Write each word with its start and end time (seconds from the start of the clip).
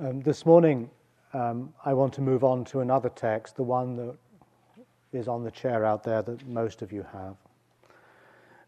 Um, 0.00 0.22
this 0.22 0.44
morning, 0.44 0.90
um, 1.34 1.72
I 1.84 1.94
want 1.94 2.12
to 2.14 2.20
move 2.20 2.42
on 2.42 2.64
to 2.66 2.80
another 2.80 3.10
text, 3.10 3.54
the 3.54 3.62
one 3.62 3.94
that 3.94 4.16
is 5.12 5.28
on 5.28 5.44
the 5.44 5.52
chair 5.52 5.84
out 5.84 6.02
there 6.02 6.20
that 6.20 6.48
most 6.48 6.82
of 6.82 6.90
you 6.90 7.06
have. 7.12 7.36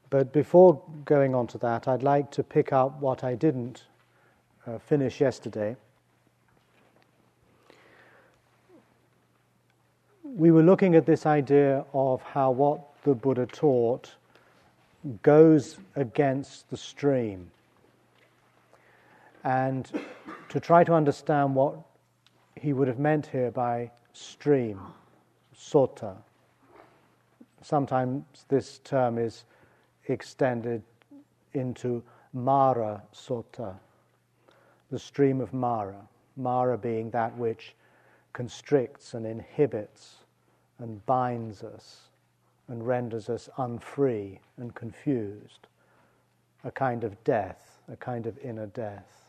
But 0.08 0.32
before 0.32 0.80
going 1.04 1.34
on 1.34 1.48
to 1.48 1.58
that, 1.58 1.88
I'd 1.88 2.04
like 2.04 2.30
to 2.30 2.44
pick 2.44 2.72
up 2.72 3.00
what 3.00 3.24
I 3.24 3.34
didn't 3.34 3.86
uh, 4.68 4.78
finish 4.78 5.20
yesterday. 5.20 5.74
We 10.22 10.52
were 10.52 10.62
looking 10.62 10.94
at 10.94 11.06
this 11.06 11.26
idea 11.26 11.84
of 11.92 12.22
how 12.22 12.52
what 12.52 13.02
the 13.02 13.16
Buddha 13.16 13.46
taught 13.46 14.14
goes 15.24 15.78
against 15.96 16.70
the 16.70 16.76
stream. 16.76 17.50
And 19.46 19.88
to 20.48 20.58
try 20.58 20.82
to 20.82 20.92
understand 20.92 21.54
what 21.54 21.78
he 22.56 22.72
would 22.72 22.88
have 22.88 22.98
meant 22.98 23.26
here 23.26 23.52
by 23.52 23.92
stream, 24.12 24.80
sota. 25.56 26.16
Sometimes 27.62 28.24
this 28.48 28.80
term 28.80 29.18
is 29.18 29.44
extended 30.08 30.82
into 31.52 32.02
Mara 32.32 33.00
Sota, 33.14 33.76
the 34.90 34.98
stream 34.98 35.40
of 35.40 35.52
Mara. 35.52 36.08
Mara 36.36 36.76
being 36.76 37.10
that 37.10 37.36
which 37.36 37.76
constricts 38.32 39.14
and 39.14 39.24
inhibits 39.24 40.16
and 40.80 41.06
binds 41.06 41.62
us 41.62 42.08
and 42.66 42.84
renders 42.84 43.28
us 43.28 43.48
unfree 43.58 44.40
and 44.56 44.74
confused, 44.74 45.68
a 46.64 46.70
kind 46.72 47.04
of 47.04 47.22
death, 47.22 47.80
a 47.88 47.94
kind 47.94 48.26
of 48.26 48.36
inner 48.38 48.66
death. 48.66 49.25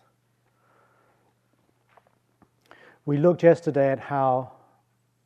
We 3.08 3.16
looked 3.16 3.42
yesterday 3.42 3.90
at 3.90 4.00
how, 4.00 4.52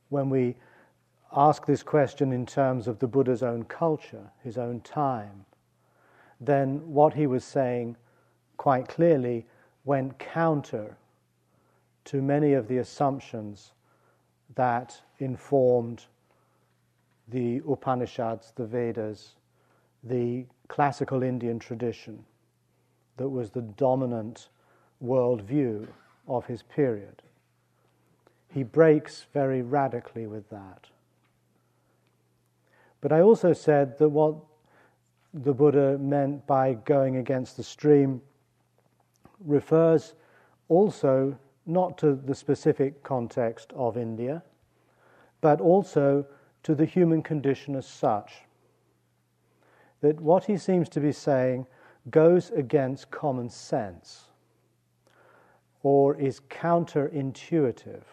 when 0.10 0.30
we 0.30 0.56
ask 1.36 1.66
this 1.66 1.82
question 1.82 2.32
in 2.32 2.46
terms 2.46 2.88
of 2.88 3.00
the 3.00 3.08
Buddha's 3.08 3.42
own 3.42 3.64
culture, 3.64 4.30
his 4.44 4.60
own 4.60 4.82
time, 4.82 5.46
then 6.40 6.94
what 6.94 7.16
he 7.16 7.26
was 7.26 7.44
saying 7.44 7.98
quite 8.58 8.88
clearly 8.88 9.48
went 9.84 10.20
counter 10.20 10.96
to 12.06 12.22
many 12.22 12.54
of 12.54 12.68
the 12.68 12.78
assumptions 12.78 13.72
that 14.54 15.02
informed 15.18 16.06
the 17.30 17.64
Upanishads, 17.68 18.54
the 18.56 18.68
Vedas, 18.68 19.38
the 20.04 20.46
classical 20.68 21.24
Indian 21.24 21.58
tradition 21.58 22.24
that 23.18 23.30
was 23.30 23.50
the 23.50 23.64
dominant 23.64 24.50
worldview 25.04 25.88
of 26.28 26.46
his 26.46 26.62
period. 26.62 27.24
He 28.54 28.64
breaks 28.64 29.26
very 29.34 29.62
radically 29.62 30.28
with 30.28 30.50
that. 30.50 30.88
But 33.00 33.12
I 33.12 33.22
also 33.22 33.54
said 33.54 33.98
that 33.98 34.10
what 34.10 34.36
the 35.34 35.54
Buddha 35.54 35.98
meant 35.98 36.46
by 36.46 36.74
going 36.74 37.16
against 37.16 37.56
the 37.56 37.64
stream 37.64 38.22
refers 39.40 40.14
also 40.68 41.38
not 41.66 41.98
to 42.00 42.16
the 42.16 42.36
specific 42.36 43.04
context 43.04 43.72
of 43.74 43.98
India, 43.98 44.44
but 45.40 45.62
also 45.62 46.26
to 46.64 46.76
the 46.76 46.86
human 46.86 47.24
condition 47.24 47.76
as 47.76 47.88
such. 47.88 48.34
That 50.02 50.20
what 50.20 50.46
he 50.46 50.58
seems 50.58 50.90
to 50.90 51.00
be 51.00 51.12
saying 51.12 51.68
goes 52.10 52.50
against 52.52 53.12
common 53.12 53.50
sense 53.50 54.26
or 55.84 56.16
is 56.16 56.42
counterintuitive. 56.50 58.04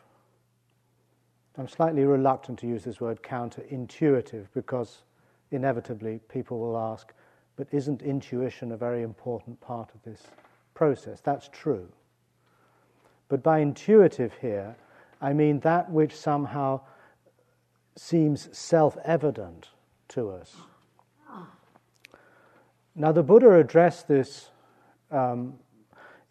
I'm 1.59 1.67
slightly 1.67 2.05
reluctant 2.05 2.61
to 2.61 2.69
use 2.69 2.85
this 2.85 3.01
word 3.01 3.21
counterintuitive 3.21 4.47
because 4.55 5.03
inevitably 5.51 6.21
people 6.29 6.61
will 6.61 6.79
ask, 6.79 7.13
but 7.57 7.67
isn't 7.73 8.01
intuition 8.01 8.71
a 8.71 8.77
very 8.77 9.03
important 9.03 9.61
part 9.61 9.91
of 9.93 10.01
this 10.05 10.23
process? 10.75 11.21
That's 11.21 11.49
true. 11.49 11.89
But 13.29 13.43
by 13.43 13.59
intuitive 13.59 14.35
here, 14.41 14.77
I 15.21 15.33
mean 15.33 15.59
that 15.61 15.91
which 15.91 16.15
somehow 16.15 16.81
seems 17.97 18.57
self 18.57 18.97
evident 19.05 19.71
to 20.11 20.31
us. 20.31 20.55
Now, 22.95 23.11
the 23.11 23.23
Buddha 23.23 23.55
addressed 23.55 24.07
this 24.07 24.51
um, 25.11 25.55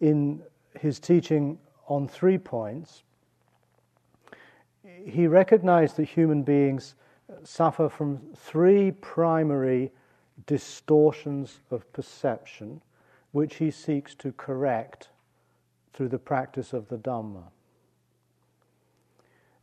in 0.00 0.42
his 0.78 0.98
teaching 0.98 1.58
on 1.86 2.08
three 2.08 2.38
points 2.38 3.02
he 5.06 5.26
recognized 5.26 5.96
that 5.96 6.04
human 6.04 6.42
beings 6.42 6.94
suffer 7.44 7.88
from 7.88 8.20
three 8.34 8.90
primary 8.90 9.90
distortions 10.46 11.60
of 11.70 11.90
perception, 11.92 12.80
which 13.32 13.56
he 13.56 13.70
seeks 13.70 14.14
to 14.14 14.32
correct 14.32 15.08
through 15.92 16.08
the 16.08 16.18
practice 16.18 16.72
of 16.72 16.88
the 16.88 16.96
Dhamma. 16.96 17.44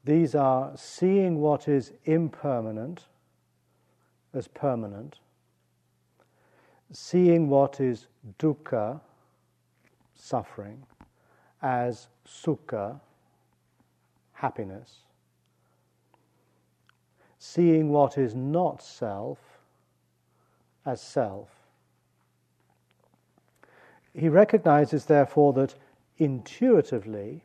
These 0.03 0.35
are 0.35 0.71
seeing 0.75 1.39
what 1.39 1.67
is 1.67 1.93
impermanent 2.05 3.05
as 4.33 4.47
permanent, 4.47 5.19
seeing 6.91 7.49
what 7.49 7.79
is 7.79 8.07
dukkha, 8.37 9.01
suffering, 10.13 10.83
as 11.61 12.07
sukha, 12.27 12.99
happiness, 14.33 15.04
seeing 17.45 17.89
what 17.89 18.17
is 18.17 18.33
not 18.33 18.81
self 18.81 19.37
as 20.85 20.99
self. 21.01 21.49
He 24.13 24.29
recognizes, 24.29 25.05
therefore, 25.05 25.53
that 25.53 25.75
intuitively 26.17 27.43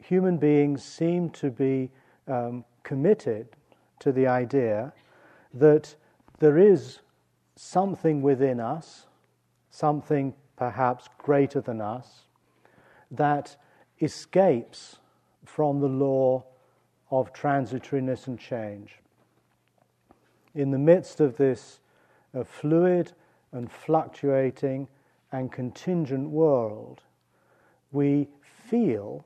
human 0.00 0.36
beings 0.36 0.84
seem 0.84 1.30
to 1.30 1.50
be 1.50 1.90
um, 2.28 2.64
committed 2.82 3.48
to 4.00 4.12
the 4.12 4.26
idea 4.26 4.92
that 5.52 5.94
there 6.38 6.58
is 6.58 7.00
something 7.56 8.22
within 8.22 8.60
us, 8.60 9.06
something 9.70 10.34
perhaps 10.56 11.08
greater 11.18 11.60
than 11.60 11.80
us, 11.80 12.26
that 13.10 13.56
escapes 14.00 14.98
from 15.44 15.80
the 15.80 15.88
law 15.88 16.44
of 17.10 17.32
transitoriness 17.32 18.26
and 18.26 18.38
change. 18.38 18.96
In 20.54 20.70
the 20.70 20.78
midst 20.78 21.20
of 21.20 21.36
this 21.36 21.80
uh, 22.34 22.44
fluid 22.44 23.12
and 23.52 23.70
fluctuating 23.70 24.88
and 25.32 25.50
contingent 25.50 26.30
world, 26.30 27.02
we 27.92 28.28
feel 28.42 29.24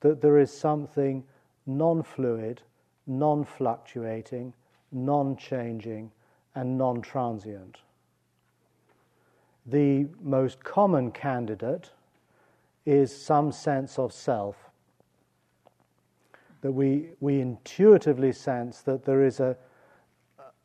that 0.00 0.20
there 0.20 0.38
is 0.38 0.52
something 0.52 1.24
non 1.66 2.02
fluid, 2.02 2.62
non 3.06 3.44
fluctuating, 3.44 4.52
non 4.90 5.36
changing, 5.36 6.10
and 6.54 6.76
non 6.76 7.00
transient. 7.00 7.78
The 9.66 10.08
most 10.20 10.64
common 10.64 11.12
candidate 11.12 11.90
is 12.84 13.16
some 13.16 13.52
sense 13.52 13.98
of 13.98 14.12
self 14.12 14.71
that 16.62 16.72
we, 16.72 17.10
we 17.20 17.40
intuitively 17.40 18.32
sense 18.32 18.80
that 18.82 19.04
there 19.04 19.22
is 19.22 19.40
a, 19.40 19.56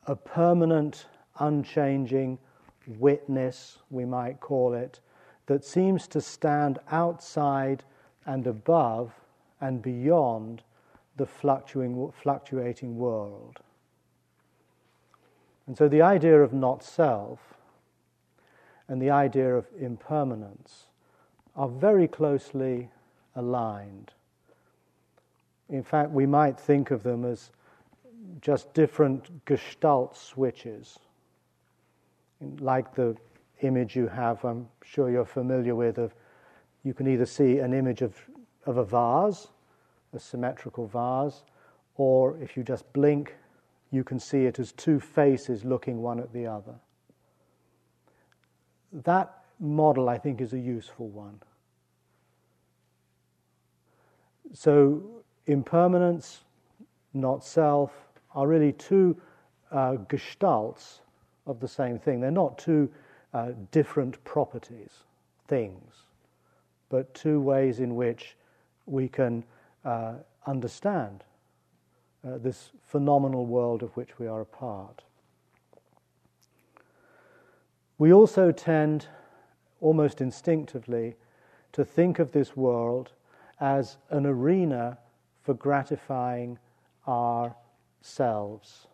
a 0.05 0.15
permanent, 0.15 1.07
unchanging 1.39 2.37
witness, 2.87 3.79
we 3.89 4.05
might 4.05 4.39
call 4.39 4.73
it, 4.73 5.01
that 5.47 5.65
seems 5.65 6.07
to 6.07 6.21
stand 6.21 6.79
outside 6.91 7.83
and 8.25 8.47
above 8.47 9.11
and 9.59 9.81
beyond 9.81 10.61
the 11.17 11.25
fluctuating, 11.25 12.11
fluctuating 12.21 12.97
world. 12.97 13.59
And 15.65 15.77
so 15.77 15.89
the 15.89 16.01
idea 16.01 16.41
of 16.41 16.53
not 16.53 16.83
self 16.83 17.39
and 18.87 19.01
the 19.01 19.09
idea 19.09 19.55
of 19.55 19.65
impermanence 19.79 20.85
are 21.55 21.67
very 21.67 22.07
closely 22.07 22.89
aligned. 23.35 24.11
In 25.69 25.83
fact, 25.83 26.11
we 26.11 26.25
might 26.25 26.59
think 26.59 26.91
of 26.91 27.03
them 27.03 27.25
as 27.25 27.51
just 28.41 28.73
different 28.73 29.45
gestalt 29.45 30.15
switches, 30.15 30.99
like 32.59 32.93
the 32.95 33.15
image 33.61 33.95
you 33.95 34.07
have, 34.07 34.43
I'm 34.45 34.67
sure 34.83 35.09
you're 35.09 35.25
familiar 35.25 35.75
with, 35.75 35.97
of 35.97 36.13
you 36.83 36.93
can 36.93 37.07
either 37.07 37.25
see 37.25 37.59
an 37.59 37.73
image 37.73 38.01
of, 38.01 38.15
of 38.65 38.77
a 38.77 38.85
vase, 38.85 39.47
a 40.13 40.19
symmetrical 40.19 40.87
vase, 40.87 41.43
or 41.95 42.37
if 42.37 42.55
you 42.55 42.63
just 42.63 42.91
blink, 42.93 43.35
you 43.91 44.03
can 44.03 44.19
see 44.19 44.45
it 44.45 44.59
as 44.59 44.71
two 44.71 44.99
faces 44.99 45.65
looking 45.65 46.01
one 46.01 46.19
at 46.19 46.31
the 46.31 46.45
other. 46.45 46.75
That 48.93 49.43
model, 49.59 50.07
I 50.07 50.17
think, 50.17 50.39
is 50.39 50.53
a 50.53 50.59
useful 50.59 51.09
one. 51.09 51.41
So, 54.53 55.16
impermanence, 55.47 56.41
not 57.13 57.43
self, 57.43 57.91
are 58.35 58.47
really 58.47 58.73
two 58.73 59.19
uh, 59.71 59.93
gestalts 60.07 60.99
of 61.45 61.59
the 61.59 61.67
same 61.67 61.97
thing. 61.97 62.19
They're 62.19 62.31
not 62.31 62.57
two 62.57 62.89
uh, 63.33 63.51
different 63.71 64.23
properties, 64.23 64.91
things, 65.47 65.93
but 66.89 67.13
two 67.13 67.41
ways 67.41 67.79
in 67.79 67.95
which 67.95 68.35
we 68.85 69.07
can 69.07 69.43
uh, 69.83 70.13
understand 70.45 71.23
uh, 72.25 72.37
this 72.37 72.71
phenomenal 72.83 73.45
world 73.45 73.83
of 73.83 73.95
which 73.95 74.19
we 74.19 74.27
are 74.27 74.41
a 74.41 74.45
part. 74.45 75.01
We 77.97 78.13
also 78.13 78.51
tend, 78.51 79.07
almost 79.81 80.21
instinctively, 80.21 81.15
to 81.73 81.83
think 81.83 82.19
of 82.19 82.31
this 82.31 82.55
world 82.55 83.11
as 83.59 83.97
an 84.09 84.25
arena 84.25 84.97
for 85.47 85.53
gratifying 85.53 86.59
ourselves, 87.07 88.87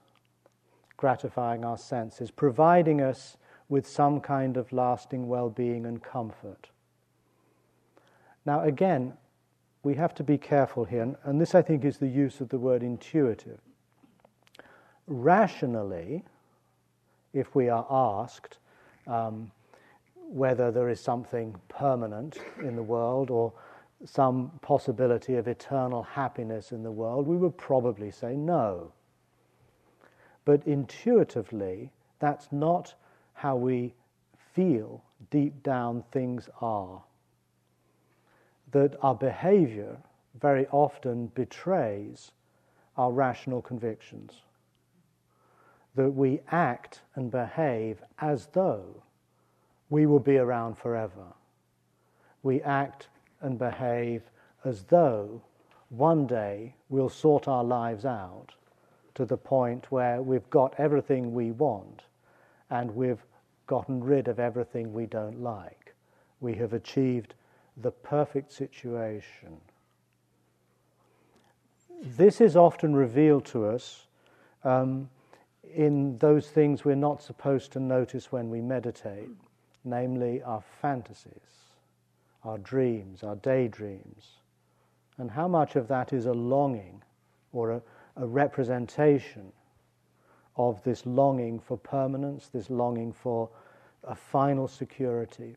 gratifying 0.97 1.65
our 1.65 1.79
senses, 1.79 2.29
providing 2.29 3.01
us 3.01 3.37
with 3.69 3.87
some 3.87 4.21
kind 4.21 4.55
of 4.55 4.71
lasting 4.71 5.27
well 5.27 5.49
being 5.49 5.83
and 5.87 6.03
comfort. 6.03 6.69
Now, 8.45 8.61
again, 8.61 9.13
we 9.81 9.95
have 9.95 10.13
to 10.13 10.23
be 10.23 10.37
careful 10.37 10.85
here, 10.85 11.15
and 11.23 11.41
this 11.41 11.55
I 11.55 11.63
think 11.63 11.83
is 11.83 11.97
the 11.97 12.07
use 12.07 12.39
of 12.39 12.49
the 12.49 12.59
word 12.59 12.83
intuitive. 12.83 13.59
Rationally, 15.07 16.23
if 17.33 17.55
we 17.55 17.67
are 17.67 17.87
asked 17.89 18.59
um, 19.07 19.49
whether 20.27 20.69
there 20.69 20.89
is 20.89 20.99
something 20.99 21.55
permanent 21.67 22.37
in 22.59 22.75
the 22.75 22.83
world 22.83 23.31
or 23.31 23.53
some 24.05 24.51
possibility 24.61 25.35
of 25.35 25.47
eternal 25.47 26.03
happiness 26.03 26.71
in 26.71 26.83
the 26.83 26.91
world, 26.91 27.27
we 27.27 27.37
would 27.37 27.57
probably 27.57 28.11
say 28.11 28.35
no. 28.35 28.91
But 30.45 30.65
intuitively, 30.67 31.91
that's 32.19 32.51
not 32.51 32.93
how 33.33 33.55
we 33.55 33.93
feel 34.53 35.03
deep 35.29 35.63
down 35.63 36.03
things 36.11 36.49
are 36.61 37.01
that 38.73 38.95
our 39.01 39.15
behavior 39.15 39.97
very 40.41 40.67
often 40.67 41.27
betrays 41.27 42.31
our 42.97 43.11
rational 43.11 43.61
convictions. 43.61 44.41
That 45.95 46.09
we 46.09 46.41
act 46.51 47.01
and 47.15 47.29
behave 47.29 48.03
as 48.19 48.47
though 48.47 49.03
we 49.89 50.07
will 50.07 50.19
be 50.19 50.37
around 50.37 50.75
forever. 50.75 51.33
We 52.41 52.61
act 52.63 53.09
and 53.43 53.59
behave 53.59 54.23
as 54.65 54.83
though 54.85 55.41
one 55.89 56.25
day 56.25 56.73
we'll 56.89 57.09
sort 57.09 57.47
our 57.47 57.63
lives 57.63 58.05
out 58.05 58.47
to 59.13 59.25
the 59.25 59.37
point 59.37 59.91
where 59.91 60.21
we've 60.21 60.49
got 60.49 60.73
everything 60.79 61.33
we 61.33 61.51
want 61.51 62.01
and 62.71 62.89
we've 62.95 63.23
gotten 63.67 64.03
rid 64.03 64.27
of 64.27 64.39
everything 64.39 64.91
we 64.91 65.05
don't 65.05 65.39
like. 65.39 65.93
We 66.39 66.55
have 66.55 66.73
achieved 66.73 67.35
the 67.77 67.91
perfect 67.91 68.51
situation. 68.51 69.57
This 72.01 72.41
is 72.41 72.55
often 72.55 72.95
revealed 72.95 73.45
to 73.45 73.67
us 73.67 74.07
um, 74.63 75.09
in 75.73 76.17
those 76.17 76.49
things 76.49 76.83
we're 76.83 76.95
not 76.95 77.21
supposed 77.21 77.71
to 77.73 77.79
notice 77.79 78.31
when 78.31 78.49
we 78.49 78.61
meditate, 78.61 79.29
namely 79.83 80.41
our 80.43 80.63
fantasies, 80.81 81.62
our 82.43 82.57
dreams, 82.57 83.23
our 83.23 83.35
daydreams, 83.37 84.39
and 85.17 85.31
how 85.31 85.47
much 85.47 85.75
of 85.75 85.87
that 85.87 86.13
is 86.13 86.25
a 86.25 86.33
longing 86.33 87.01
or 87.51 87.71
a, 87.71 87.81
a 88.17 88.27
representation 88.27 89.51
of 90.55 90.83
this 90.83 91.05
longing 91.05 91.59
for 91.59 91.77
permanence, 91.77 92.47
this 92.47 92.69
longing 92.69 93.11
for 93.11 93.49
a 94.03 94.15
final 94.15 94.67
security, 94.67 95.55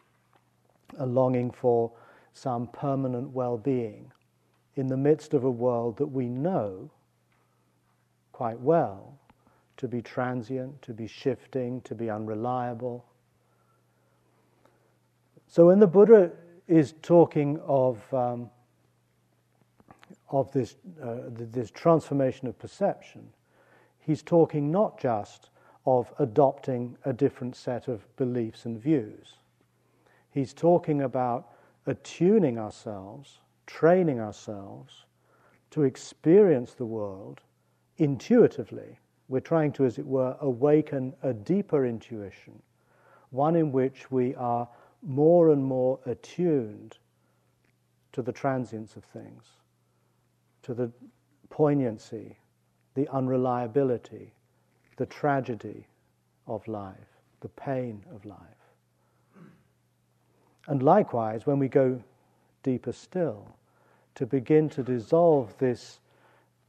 a 0.98 1.06
longing 1.06 1.50
for 1.50 1.90
some 2.32 2.66
permanent 2.68 3.30
well 3.30 3.56
being 3.56 4.12
in 4.76 4.86
the 4.86 4.96
midst 4.96 5.34
of 5.34 5.44
a 5.44 5.50
world 5.50 5.96
that 5.96 6.06
we 6.06 6.28
know 6.28 6.90
quite 8.32 8.60
well 8.60 9.18
to 9.78 9.88
be 9.88 10.00
transient, 10.00 10.80
to 10.82 10.92
be 10.92 11.06
shifting, 11.06 11.80
to 11.82 11.94
be 11.94 12.10
unreliable. 12.10 13.04
So 15.48 15.66
when 15.66 15.80
the 15.80 15.86
Buddha 15.86 16.30
is 16.68 16.94
talking 17.02 17.60
of, 17.66 18.02
um, 18.12 18.50
of 20.30 20.50
this, 20.52 20.76
uh, 21.02 21.18
this 21.28 21.70
transformation 21.70 22.48
of 22.48 22.58
perception, 22.58 23.28
he's 24.00 24.22
talking 24.22 24.70
not 24.70 24.98
just 24.98 25.50
of 25.86 26.12
adopting 26.18 26.96
a 27.04 27.12
different 27.12 27.54
set 27.54 27.88
of 27.88 28.04
beliefs 28.16 28.64
and 28.64 28.80
views. 28.80 29.34
He's 30.30 30.52
talking 30.52 31.02
about 31.02 31.52
attuning 31.86 32.58
ourselves, 32.58 33.38
training 33.66 34.20
ourselves 34.20 35.04
to 35.70 35.84
experience 35.84 36.74
the 36.74 36.84
world 36.84 37.40
intuitively. 37.98 38.98
We're 39.28 39.40
trying 39.40 39.72
to, 39.72 39.84
as 39.84 39.98
it 39.98 40.06
were, 40.06 40.36
awaken 40.40 41.14
a 41.22 41.32
deeper 41.32 41.86
intuition, 41.86 42.60
one 43.30 43.56
in 43.56 43.72
which 43.72 44.10
we 44.10 44.34
are 44.34 44.68
more 45.06 45.50
and 45.50 45.64
more 45.64 46.00
attuned 46.04 46.98
to 48.12 48.22
the 48.22 48.32
transience 48.32 48.96
of 48.96 49.04
things, 49.04 49.44
to 50.62 50.74
the 50.74 50.90
poignancy, 51.48 52.36
the 52.94 53.08
unreliability, 53.12 54.32
the 54.96 55.06
tragedy 55.06 55.86
of 56.46 56.66
life, 56.66 57.20
the 57.40 57.48
pain 57.50 58.04
of 58.14 58.24
life. 58.24 58.38
And 60.66 60.82
likewise, 60.82 61.46
when 61.46 61.58
we 61.58 61.68
go 61.68 62.02
deeper 62.62 62.92
still, 62.92 63.46
to 64.16 64.26
begin 64.26 64.68
to 64.70 64.82
dissolve 64.82 65.56
this 65.58 66.00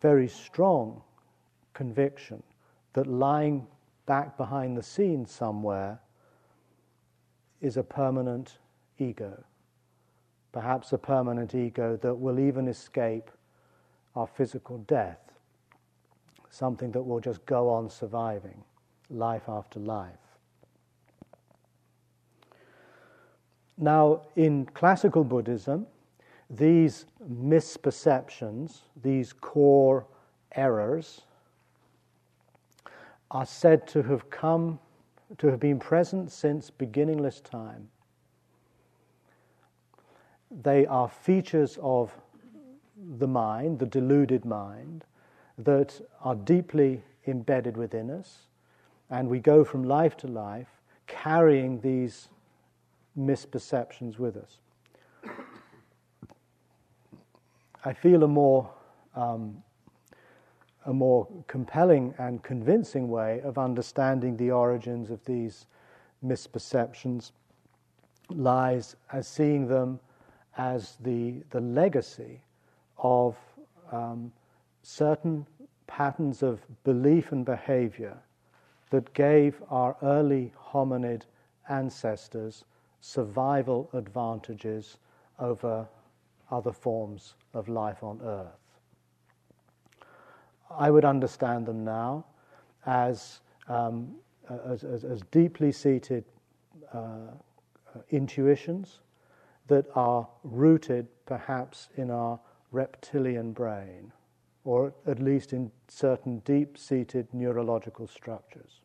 very 0.02 0.28
strong 0.28 1.02
conviction 1.74 2.44
that 2.94 3.08
lying 3.08 3.66
back 4.06 4.38
behind 4.38 4.78
the 4.78 4.84
scenes 4.84 5.32
somewhere 5.32 6.00
is 7.62 7.78
a 7.78 7.84
permanent 7.84 8.58
ego. 9.00 9.44
Perhaps 10.52 10.94
a 10.94 10.98
permanent 10.98 11.54
ego 11.54 11.98
that 12.02 12.16
will 12.16 12.40
even 12.40 12.68
escape 12.68 13.30
our 14.16 14.28
physical 14.28 14.80
death, 14.80 15.20
something 16.50 16.92
that 16.92 17.02
will 17.02 17.20
just 17.20 17.46
go 17.46 17.70
on 17.70 17.90
surviving 17.90 18.64
life 19.10 19.44
after 19.48 19.80
life. 19.80 20.12
Now, 23.78 24.22
in 24.36 24.66
classical 24.66 25.24
Buddhism, 25.24 25.86
these 26.50 27.06
misperceptions, 27.30 28.80
these 29.04 29.34
core 29.34 30.08
errors, 30.54 31.22
are 33.30 33.46
said 33.46 33.88
to 33.90 34.02
have 34.04 34.30
come, 34.30 34.80
to 35.38 35.48
have 35.48 35.60
been 35.60 35.80
present 35.80 36.32
since 36.32 36.70
beginningless 36.70 37.42
time. 37.42 37.90
They 40.50 40.86
are 40.86 41.10
features 41.10 41.78
of 41.82 42.14
the 43.18 43.28
mind, 43.28 43.80
the 43.80 43.86
deluded 43.86 44.46
mind, 44.46 45.04
that 45.58 46.02
are 46.24 46.36
deeply 46.36 47.04
embedded 47.26 47.76
within 47.76 48.10
us, 48.10 48.48
and 49.10 49.30
we 49.30 49.40
go 49.40 49.64
from 49.64 49.84
life 49.84 50.16
to 50.18 50.28
life 50.28 50.70
carrying 51.08 51.82
these 51.82 52.30
misperceptions 53.18 54.20
with 54.20 54.38
us. 54.38 54.60
I 57.84 57.94
feel 57.94 58.24
a 58.24 58.28
more 58.28 58.70
um, 59.16 59.64
a 60.88 60.94
more 60.94 61.28
compelling 61.48 62.14
and 62.18 62.42
convincing 62.42 63.10
way 63.10 63.42
of 63.42 63.58
understanding 63.58 64.38
the 64.38 64.50
origins 64.50 65.12
of 65.12 65.24
these 65.26 65.68
misperceptions 66.26 67.32
lies 68.30 68.96
as 69.12 69.28
seeing 69.28 69.68
them 69.68 70.00
as 70.58 70.98
the, 71.04 71.36
the 71.52 71.62
legacy 71.62 72.42
of 72.98 73.36
um, 73.92 74.32
certain 74.82 75.46
patterns 75.88 76.42
of 76.42 76.60
belief 76.84 77.32
and 77.32 77.46
behavior 77.46 78.18
that 78.90 79.14
gave 79.14 79.62
our 79.70 79.96
early 80.02 80.54
hominid 80.72 81.24
ancestors 81.70 82.64
survival 83.02 83.90
advantages 83.94 84.98
over 85.40 85.88
other 86.50 86.72
forms 86.72 87.36
of 87.54 87.68
life 87.68 88.04
on 88.04 88.20
earth. 88.24 88.67
I 90.70 90.92
would 90.92 91.06
understand 91.06 91.66
them 91.66 91.84
now 91.84 92.26
as, 92.86 93.42
um, 93.68 94.16
as, 94.66 94.84
as, 94.84 95.04
as, 95.04 95.22
deeply 95.32 95.72
seated 95.72 96.24
uh, 96.94 97.32
intuitions 98.10 99.00
that 99.68 99.86
are 99.96 100.28
rooted 100.44 101.08
perhaps 101.26 101.90
in 101.96 102.10
our 102.10 102.40
reptilian 102.72 103.52
brain, 103.52 104.12
or 104.64 104.94
at 105.06 105.20
least 105.20 105.54
in 105.54 105.72
certain 105.88 106.40
deep 106.40 106.78
seated 106.78 107.28
neurological 107.34 108.08
structures. 108.08 108.82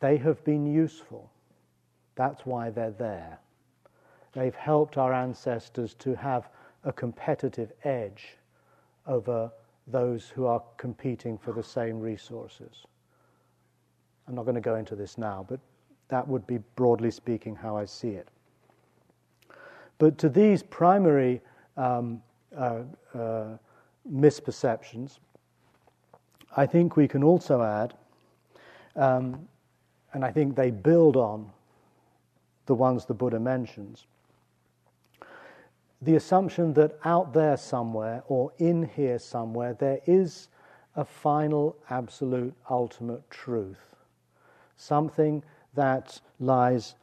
They 0.00 0.16
have 0.18 0.42
been 0.44 0.66
useful. 0.66 1.30
That's 2.14 2.46
why 2.46 2.70
they're 2.70 2.90
there. 2.90 3.38
They've 4.32 4.54
helped 4.54 4.96
our 4.98 5.12
ancestors 5.12 5.94
to 5.94 6.14
have 6.14 6.48
a 6.84 6.92
competitive 6.92 7.72
edge 7.84 8.36
over 9.06 9.50
those 9.90 10.28
who 10.28 10.46
are 10.46 10.62
competing 10.76 11.38
for 11.38 11.52
the 11.52 11.62
same 11.62 11.98
resources. 11.98 12.84
I'm 14.26 14.34
not 14.34 14.44
going 14.44 14.54
to 14.54 14.60
go 14.60 14.76
into 14.76 14.94
this 14.94 15.16
now, 15.16 15.46
but 15.48 15.60
that 16.08 16.26
would 16.26 16.46
be 16.46 16.58
broadly 16.76 17.10
speaking 17.10 17.56
how 17.56 17.76
I 17.76 17.84
see 17.84 18.10
it. 18.10 18.28
But 19.98 20.18
to 20.18 20.28
these 20.28 20.62
primary 20.62 21.40
um, 21.76 22.22
uh, 22.56 22.82
uh, 23.14 23.56
misperceptions, 24.10 25.18
I 26.56 26.66
think 26.66 26.96
we 26.96 27.08
can 27.08 27.22
also 27.22 27.62
add, 27.62 27.94
um, 28.96 29.48
and 30.12 30.24
I 30.24 30.30
think 30.30 30.56
they 30.56 30.70
build 30.70 31.16
on 31.16 31.50
the 32.66 32.74
ones 32.74 33.04
the 33.04 33.14
Buddha 33.14 33.40
mentions, 33.40 34.06
the 36.00 36.14
assumption 36.14 36.74
that 36.74 36.98
out 37.04 37.32
there 37.32 37.56
somewhere 37.56 38.22
or 38.28 38.52
in 38.58 38.84
here 38.84 39.18
somewhere 39.18 39.74
there 39.74 40.00
is 40.06 40.48
a 40.94 41.04
final, 41.04 41.76
absolute, 41.90 42.54
ultimate 42.70 43.28
truth, 43.30 43.96
something 44.76 45.42
that 45.74 46.20
lies 46.40 46.94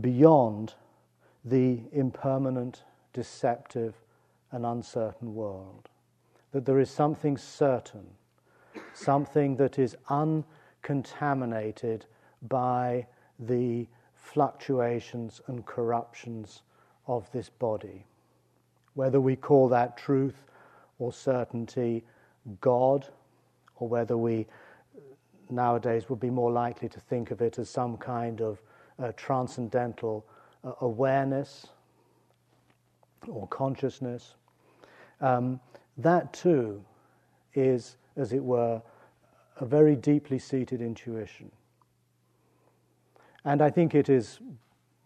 beyond 0.00 0.74
the 1.44 1.80
impermanent, 1.92 2.82
deceptive, 3.12 3.94
and 4.52 4.64
uncertain 4.64 5.34
world. 5.34 5.88
That 6.52 6.64
there 6.64 6.78
is 6.78 6.90
something 6.90 7.36
certain, 7.36 8.06
something 8.94 9.56
that 9.56 9.78
is 9.78 9.96
uncontaminated 10.08 12.06
by 12.48 13.06
the 13.38 13.86
fluctuations 14.14 15.40
and 15.46 15.66
corruptions 15.66 16.62
of 17.06 17.30
this 17.32 17.48
body. 17.48 18.06
Whether 18.94 19.20
we 19.20 19.36
call 19.36 19.68
that 19.68 19.96
truth 19.96 20.46
or 20.98 21.12
certainty 21.12 22.04
God, 22.60 23.08
or 23.76 23.88
whether 23.88 24.16
we 24.16 24.46
nowadays 25.50 26.08
would 26.08 26.20
be 26.20 26.30
more 26.30 26.50
likely 26.50 26.88
to 26.88 27.00
think 27.00 27.30
of 27.30 27.40
it 27.40 27.58
as 27.58 27.68
some 27.68 27.96
kind 27.96 28.40
of 28.40 28.62
uh, 28.98 29.12
transcendental 29.16 30.24
uh, 30.64 30.72
awareness 30.80 31.66
or 33.28 33.46
consciousness, 33.48 34.34
um, 35.20 35.60
that 35.96 36.32
too 36.32 36.84
is, 37.54 37.96
as 38.16 38.32
it 38.32 38.42
were, 38.42 38.82
a 39.60 39.64
very 39.66 39.94
deeply 39.94 40.38
seated 40.38 40.80
intuition. 40.80 41.50
And 43.44 43.60
I 43.60 43.70
think 43.70 43.94
it 43.94 44.08
is, 44.08 44.40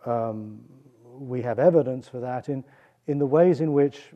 um, 0.04 0.60
we 1.04 1.42
have 1.42 1.58
evidence 1.58 2.08
for 2.08 2.20
that 2.20 2.48
in, 2.48 2.64
in 3.06 3.18
the 3.18 3.26
ways 3.26 3.60
in 3.60 3.72
which 3.72 4.12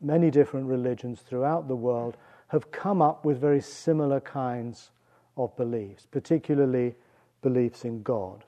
many 0.00 0.30
different 0.30 0.66
religions 0.66 1.20
throughout 1.20 1.68
the 1.68 1.76
world 1.76 2.16
have 2.48 2.70
come 2.70 3.00
up 3.00 3.24
with 3.24 3.40
very 3.40 3.60
similar 3.60 4.20
kinds 4.20 4.90
of 5.36 5.56
beliefs, 5.56 6.06
particularly 6.10 6.94
beliefs 7.42 7.84
in 7.84 8.02
God. 8.02 8.44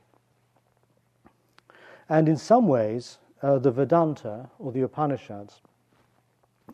And 2.09 2.29
in 2.29 2.37
some 2.37 2.69
ways, 2.69 3.19
uh, 3.43 3.59
the 3.59 3.71
Vedanta 3.71 4.49
or 4.59 4.73
the 4.73 4.83
Upanishads 4.83 5.61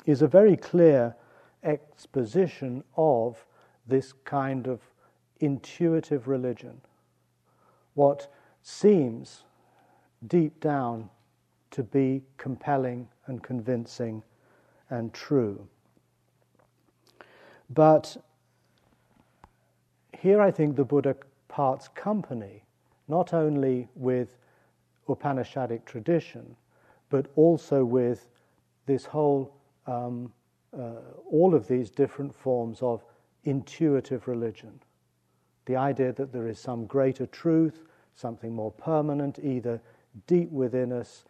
is 0.04 0.22
a 0.22 0.28
very 0.28 0.56
clear 0.56 1.14
exposition 1.62 2.82
of 2.96 3.44
this 3.86 4.12
kind 4.24 4.66
of 4.66 4.80
intuitive 5.40 6.28
religion. 6.28 6.80
What 7.94 8.32
seems 8.62 9.42
deep 10.26 10.60
down 10.60 11.10
to 11.72 11.82
be 11.82 12.22
compelling 12.36 13.08
and 13.26 13.42
convincing 13.42 14.22
and 14.90 15.12
true. 15.12 15.66
But 17.70 18.16
here 20.18 20.40
I 20.40 20.50
think 20.50 20.76
the 20.76 20.84
Buddha 20.84 21.16
parts 21.48 21.88
company, 21.88 22.64
not 23.08 23.32
only 23.32 23.88
with 23.94 24.36
Upanishadic 25.08 25.84
tradition, 25.84 26.56
but 27.10 27.26
also 27.36 27.84
with 27.84 28.28
this 28.86 29.04
whole, 29.04 29.54
um, 29.86 30.32
uh, 30.78 30.92
all 31.30 31.54
of 31.54 31.66
these 31.68 31.90
different 31.90 32.34
forms 32.34 32.82
of 32.82 33.04
intuitive 33.44 34.28
religion. 34.28 34.80
The 35.66 35.76
idea 35.76 36.12
that 36.12 36.32
there 36.32 36.48
is 36.48 36.58
some 36.58 36.86
greater 36.86 37.26
truth, 37.26 37.84
something 38.14 38.54
more 38.54 38.72
permanent, 38.72 39.38
either 39.42 39.80
deep 40.26 40.50
within 40.50 40.92
us 40.92 41.24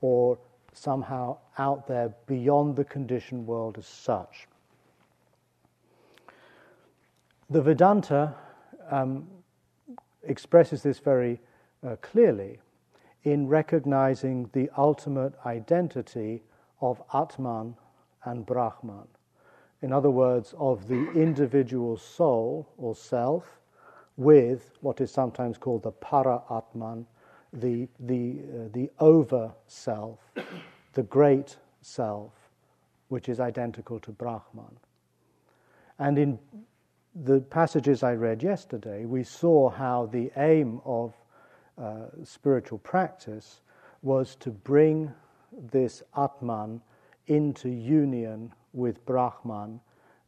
or 0.00 0.38
somehow 0.78 1.38
out 1.58 1.86
there 1.86 2.14
beyond 2.26 2.76
the 2.76 2.84
conditioned 2.84 3.46
world 3.46 3.76
as 3.78 3.86
such. 3.86 4.46
The 7.50 7.62
Vedanta 7.62 8.34
um, 8.90 9.26
expresses 10.22 10.82
this 10.82 10.98
very 10.98 11.40
uh, 11.86 11.96
clearly 11.96 12.58
in 13.24 13.48
recognizing 13.48 14.48
the 14.52 14.70
ultimate 14.76 15.34
identity 15.44 16.42
of 16.80 17.02
Atman 17.12 17.74
and 18.24 18.46
Brahman. 18.46 19.08
In 19.82 19.92
other 19.92 20.10
words, 20.10 20.54
of 20.58 20.88
the 20.88 21.10
individual 21.12 21.96
soul 21.96 22.68
or 22.76 22.94
self 22.94 23.60
with 24.16 24.72
what 24.80 25.00
is 25.00 25.10
sometimes 25.10 25.56
called 25.56 25.84
the 25.84 25.92
para 25.92 26.42
Atman, 26.50 27.06
the, 27.52 27.88
the, 28.00 28.38
uh, 28.40 28.68
the 28.72 28.90
over 29.00 29.52
self, 29.66 30.18
the 30.92 31.02
great 31.04 31.56
self, 31.80 32.32
which 33.08 33.28
is 33.28 33.40
identical 33.40 33.98
to 34.00 34.10
Brahman. 34.12 34.78
And 35.98 36.18
in 36.18 36.38
the 37.14 37.40
passages 37.40 38.02
I 38.02 38.12
read 38.12 38.42
yesterday, 38.42 39.04
we 39.04 39.24
saw 39.24 39.70
how 39.70 40.06
the 40.06 40.30
aim 40.36 40.80
of 40.84 41.14
uh, 41.76 42.06
spiritual 42.24 42.78
practice 42.78 43.60
was 44.02 44.36
to 44.36 44.50
bring 44.50 45.12
this 45.72 46.02
Atman 46.16 46.80
into 47.26 47.68
union 47.68 48.52
with 48.72 49.04
Brahman, 49.06 49.80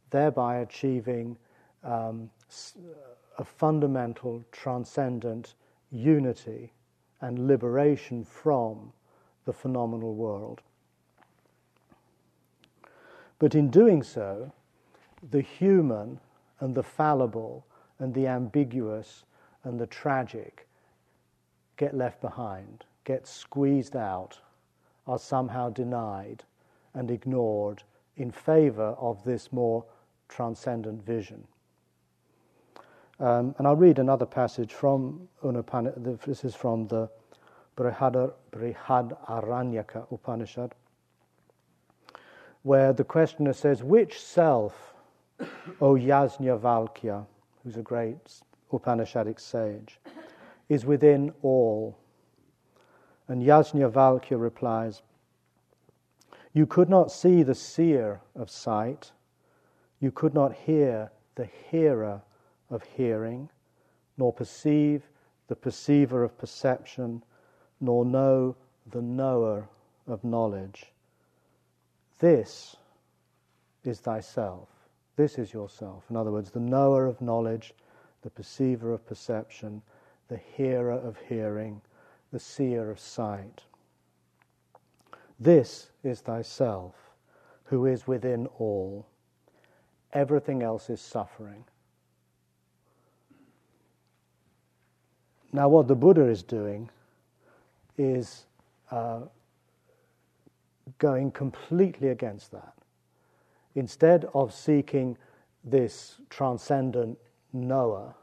thereby 0.09 0.57
achieving 0.57 1.37
um, 1.83 2.29
a 3.37 3.45
fundamental 3.45 4.43
transcendent 4.51 5.55
unity 5.89 6.73
and 7.21 7.47
liberation 7.47 8.25
from 8.25 8.91
the 9.45 9.53
phenomenal 9.53 10.13
world. 10.15 10.61
But 13.39 13.55
in 13.55 13.69
doing 13.69 14.03
so, 14.03 14.51
the 15.31 15.41
human 15.41 16.19
and 16.59 16.75
the 16.75 16.83
fallible 16.83 17.65
and 17.99 18.13
the 18.13 18.27
ambiguous 18.27 19.23
and 19.63 19.79
the 19.79 19.87
tragic 19.87 20.67
get 21.77 21.95
left 21.95 22.21
behind, 22.21 22.85
get 23.03 23.27
squeezed 23.27 23.95
out, 23.95 24.39
are 25.07 25.19
somehow 25.19 25.69
denied 25.69 26.43
and 26.93 27.09
ignored 27.09 27.83
in 28.17 28.31
favor 28.31 28.95
of 28.99 29.23
this 29.23 29.51
more 29.51 29.83
transcendent 30.27 31.03
vision. 31.03 31.43
Um, 33.21 33.53
and 33.59 33.67
I'll 33.67 33.75
read 33.75 33.99
another 33.99 34.25
passage 34.25 34.73
from 34.73 35.27
Upanishad. 35.43 36.19
This 36.25 36.43
is 36.43 36.55
from 36.55 36.87
the 36.87 37.07
Brihad, 37.77 38.33
Aranyaka 38.57 40.11
Upanishad, 40.11 40.73
where 42.63 42.93
the 42.93 43.03
questioner 43.03 43.53
says, 43.53 43.83
Which 43.83 44.19
self, 44.19 44.95
O 45.79 45.93
Yajnavalkya, 45.93 47.23
who's 47.63 47.77
a 47.77 47.83
great 47.83 48.41
Upanishadic 48.73 49.39
sage, 49.39 49.99
is 50.67 50.83
within 50.83 51.31
all? 51.43 51.95
And 53.27 53.43
Yajnavalkya 53.43 54.41
replies, 54.41 55.03
You 56.53 56.65
could 56.65 56.89
not 56.89 57.11
see 57.11 57.43
the 57.43 57.53
seer 57.53 58.19
of 58.35 58.49
sight, 58.49 59.11
you 59.99 60.09
could 60.09 60.33
not 60.33 60.53
hear 60.53 61.11
the 61.35 61.47
hearer 61.69 62.23
of 62.71 62.83
hearing, 62.83 63.49
nor 64.17 64.33
perceive 64.33 65.03
the 65.47 65.55
perceiver 65.55 66.23
of 66.23 66.37
perception, 66.37 67.21
nor 67.79 68.05
know 68.05 68.55
the 68.89 69.01
knower 69.01 69.67
of 70.07 70.23
knowledge. 70.23 70.91
This 72.19 72.75
is 73.83 73.99
thyself. 73.99 74.69
This 75.15 75.37
is 75.37 75.53
yourself. 75.53 76.05
In 76.09 76.15
other 76.15 76.31
words, 76.31 76.51
the 76.51 76.59
knower 76.59 77.05
of 77.05 77.21
knowledge, 77.21 77.73
the 78.21 78.29
perceiver 78.29 78.93
of 78.93 79.05
perception, 79.05 79.81
the 80.29 80.39
hearer 80.55 80.93
of 80.93 81.17
hearing, 81.27 81.81
the 82.31 82.39
seer 82.39 82.89
of 82.89 82.99
sight. 82.99 83.63
This 85.39 85.89
is 86.03 86.21
thyself, 86.21 86.95
who 87.65 87.85
is 87.85 88.07
within 88.07 88.47
all. 88.57 89.05
Everything 90.13 90.61
else 90.61 90.89
is 90.89 91.01
suffering. 91.01 91.65
Now, 95.53 95.67
what 95.67 95.87
the 95.87 95.95
Buddha 95.95 96.27
is 96.27 96.43
doing 96.43 96.89
is 97.97 98.45
uh, 98.89 99.21
going 100.97 101.31
completely 101.31 102.09
against 102.09 102.51
that. 102.51 102.73
Instead 103.75 104.25
of 104.33 104.53
seeking 104.53 105.17
this 105.63 106.17
transcendent 106.29 107.17
knower, 107.53 108.13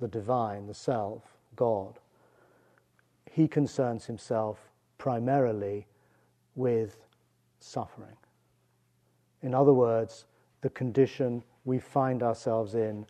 the 0.00 0.08
divine, 0.08 0.66
the 0.66 0.74
self, 0.74 1.22
God, 1.56 1.98
he 3.30 3.48
concerns 3.48 4.04
himself 4.04 4.70
primarily 4.98 5.86
with 6.54 6.98
suffering. 7.60 8.16
In 9.42 9.54
other 9.54 9.72
words, 9.72 10.26
the 10.60 10.70
condition 10.70 11.42
we 11.64 11.78
find 11.78 12.22
ourselves 12.22 12.74
in, 12.74 13.06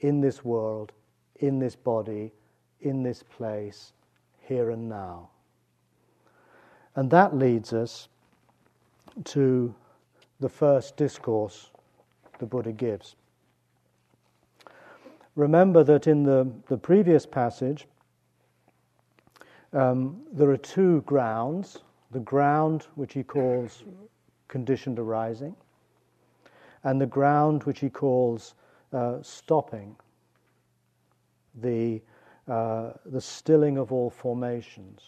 in 0.00 0.20
this 0.20 0.44
world, 0.44 0.92
in 1.38 1.58
this 1.58 1.76
body, 1.76 2.32
in 2.80 3.02
this 3.02 3.22
place, 3.22 3.92
here 4.40 4.70
and 4.70 4.88
now. 4.88 5.28
And 6.94 7.10
that 7.10 7.36
leads 7.36 7.72
us 7.72 8.08
to 9.24 9.74
the 10.40 10.48
first 10.48 10.96
discourse 10.96 11.70
the 12.38 12.46
Buddha 12.46 12.72
gives. 12.72 13.16
Remember 15.36 15.84
that 15.84 16.06
in 16.06 16.24
the, 16.24 16.50
the 16.68 16.78
previous 16.78 17.26
passage, 17.26 17.86
um, 19.72 20.22
there 20.32 20.50
are 20.50 20.56
two 20.56 21.02
grounds 21.02 21.78
the 22.10 22.20
ground 22.20 22.86
which 22.94 23.12
he 23.12 23.22
calls 23.22 23.84
conditioned 24.48 24.98
arising, 24.98 25.54
and 26.84 27.00
the 27.00 27.06
ground 27.06 27.64
which 27.64 27.80
he 27.80 27.90
calls 27.90 28.54
uh, 28.92 29.18
stopping, 29.22 29.94
the, 31.60 32.00
uh, 32.46 32.92
the 33.06 33.20
stilling 33.20 33.78
of 33.78 33.92
all 33.92 34.10
formations. 34.10 35.02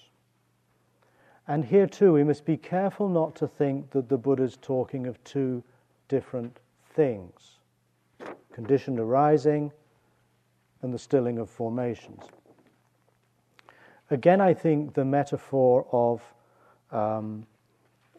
And 1.49 1.65
here 1.65 1.87
too, 1.87 2.13
we 2.13 2.25
must 2.25 2.45
be 2.45 2.57
careful 2.57 3.09
not 3.09 3.35
to 3.37 3.49
think 3.49 3.91
that 3.91 4.09
the 4.09 4.19
Buddha 4.19 4.43
is 4.43 4.57
talking 4.61 5.07
of 5.07 5.23
two 5.25 5.63
different 6.09 6.61
things 6.95 7.61
conditioned 8.53 8.99
arising 8.99 9.73
and 10.83 10.93
the 10.93 10.99
stilling 10.99 11.39
of 11.39 11.49
formations. 11.49 12.23
Again, 14.11 14.41
I 14.41 14.55
think 14.55 14.95
the 14.95 15.05
metaphor 15.05 15.87
of, 15.93 16.23
um, 16.91 17.47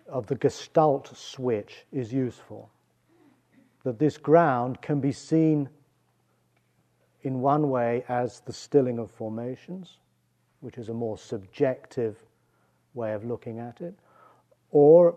of 0.08 0.28
the 0.28 0.36
gestalt 0.36 1.16
switch 1.16 1.86
is 1.92 2.14
useful. 2.14 2.70
That 3.84 4.00
this 4.00 4.18
ground 4.18 4.82
can 4.82 5.00
be 5.00 5.12
seen 5.12 5.70
in 7.24 7.42
one 7.42 7.70
way 7.70 8.04
as 8.08 8.40
the 8.42 8.54
stilling 8.54 8.98
of 9.00 9.12
formations, 9.12 9.98
which 10.62 10.78
is 10.78 10.90
a 10.90 10.94
more 10.94 11.18
subjective 11.18 12.18
way 12.94 13.14
of 13.14 13.24
looking 13.26 13.60
at 13.60 13.82
it, 13.82 13.94
or 14.72 15.16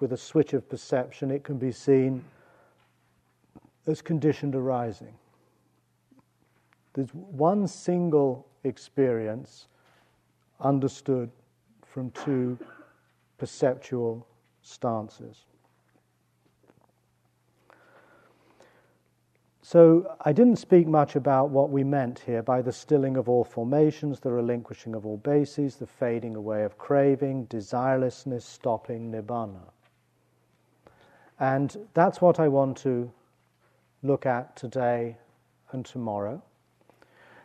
with 0.00 0.12
a 0.12 0.16
switch 0.16 0.52
of 0.52 0.68
perception, 0.68 1.30
it 1.30 1.44
can 1.44 1.58
be 1.58 1.72
seen 1.72 2.24
as 3.86 4.02
conditioned 4.02 4.54
arising. 4.54 5.14
There's 6.92 7.12
one 7.14 7.66
single 7.66 8.46
experience 8.64 9.68
understood 10.60 11.30
from 11.86 12.10
two 12.10 12.58
perceptual 13.38 14.26
stances. 14.62 15.44
So, 19.70 20.16
I 20.22 20.32
didn't 20.32 20.56
speak 20.56 20.86
much 20.86 21.14
about 21.14 21.50
what 21.50 21.68
we 21.68 21.84
meant 21.84 22.20
here 22.20 22.42
by 22.42 22.62
the 22.62 22.72
stilling 22.72 23.18
of 23.18 23.28
all 23.28 23.44
formations, 23.44 24.18
the 24.18 24.32
relinquishing 24.32 24.94
of 24.94 25.04
all 25.04 25.18
bases, 25.18 25.76
the 25.76 25.86
fading 25.86 26.36
away 26.36 26.62
of 26.62 26.78
craving, 26.78 27.48
desirelessness, 27.48 28.44
stopping, 28.44 29.12
nibbana. 29.12 29.60
And 31.38 31.86
that's 31.92 32.18
what 32.22 32.40
I 32.40 32.48
want 32.48 32.78
to 32.78 33.12
look 34.02 34.24
at 34.24 34.56
today 34.56 35.18
and 35.72 35.84
tomorrow. 35.84 36.42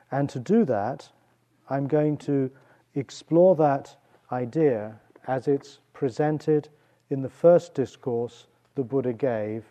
And 0.10 0.30
to 0.30 0.40
do 0.40 0.64
that, 0.64 1.10
I'm 1.70 1.88
going 1.88 2.16
to 2.20 2.50
explore 2.96 3.54
that 3.58 3.98
idea 4.32 4.98
as 5.28 5.50
it's 5.50 5.80
presented 5.92 6.70
in 7.10 7.22
the 7.22 7.30
first 7.30 7.74
discourse 7.74 8.48
the 8.76 8.84
Buddha 8.86 9.12
gave 9.12 9.66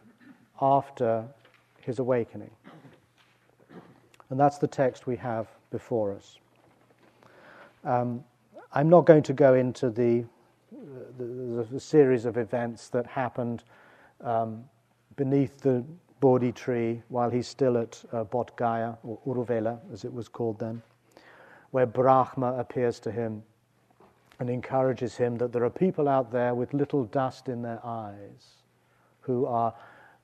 after 0.60 1.24
his 1.84 1.98
awakening. 1.98 2.50
And 4.30 4.40
that's 4.40 4.58
the 4.58 4.66
text 4.66 5.06
we 5.06 5.16
have 5.16 5.48
before 5.70 6.12
us. 6.12 6.38
Um, 7.84 8.24
I'm 8.72 8.88
not 8.88 9.04
going 9.04 9.22
to 9.24 9.32
go 9.32 9.54
into 9.54 9.90
the, 9.90 10.24
the, 11.18 11.66
the, 11.70 11.80
series 11.80 12.24
of 12.24 12.38
events 12.38 12.88
that 12.90 13.06
happened 13.06 13.64
um, 14.22 14.64
beneath 15.16 15.60
the 15.60 15.84
Bodhi 16.20 16.52
tree 16.52 17.02
while 17.08 17.28
he's 17.28 17.48
still 17.48 17.76
at 17.76 18.02
uh, 18.12 18.24
Bodh 18.24 18.54
Gaya, 18.56 18.94
or 19.02 19.18
Uruvela 19.26 19.78
as 19.92 20.04
it 20.04 20.12
was 20.12 20.28
called 20.28 20.58
then 20.58 20.80
where 21.72 21.86
Brahma 21.86 22.54
appears 22.58 23.00
to 23.00 23.10
him 23.10 23.42
and 24.38 24.48
encourages 24.48 25.16
him 25.16 25.36
that 25.36 25.52
there 25.52 25.64
are 25.64 25.70
people 25.70 26.08
out 26.08 26.30
there 26.30 26.54
with 26.54 26.72
little 26.72 27.04
dust 27.04 27.48
in 27.48 27.62
their 27.62 27.80
eyes 27.84 28.58
who, 29.20 29.46
are, 29.46 29.74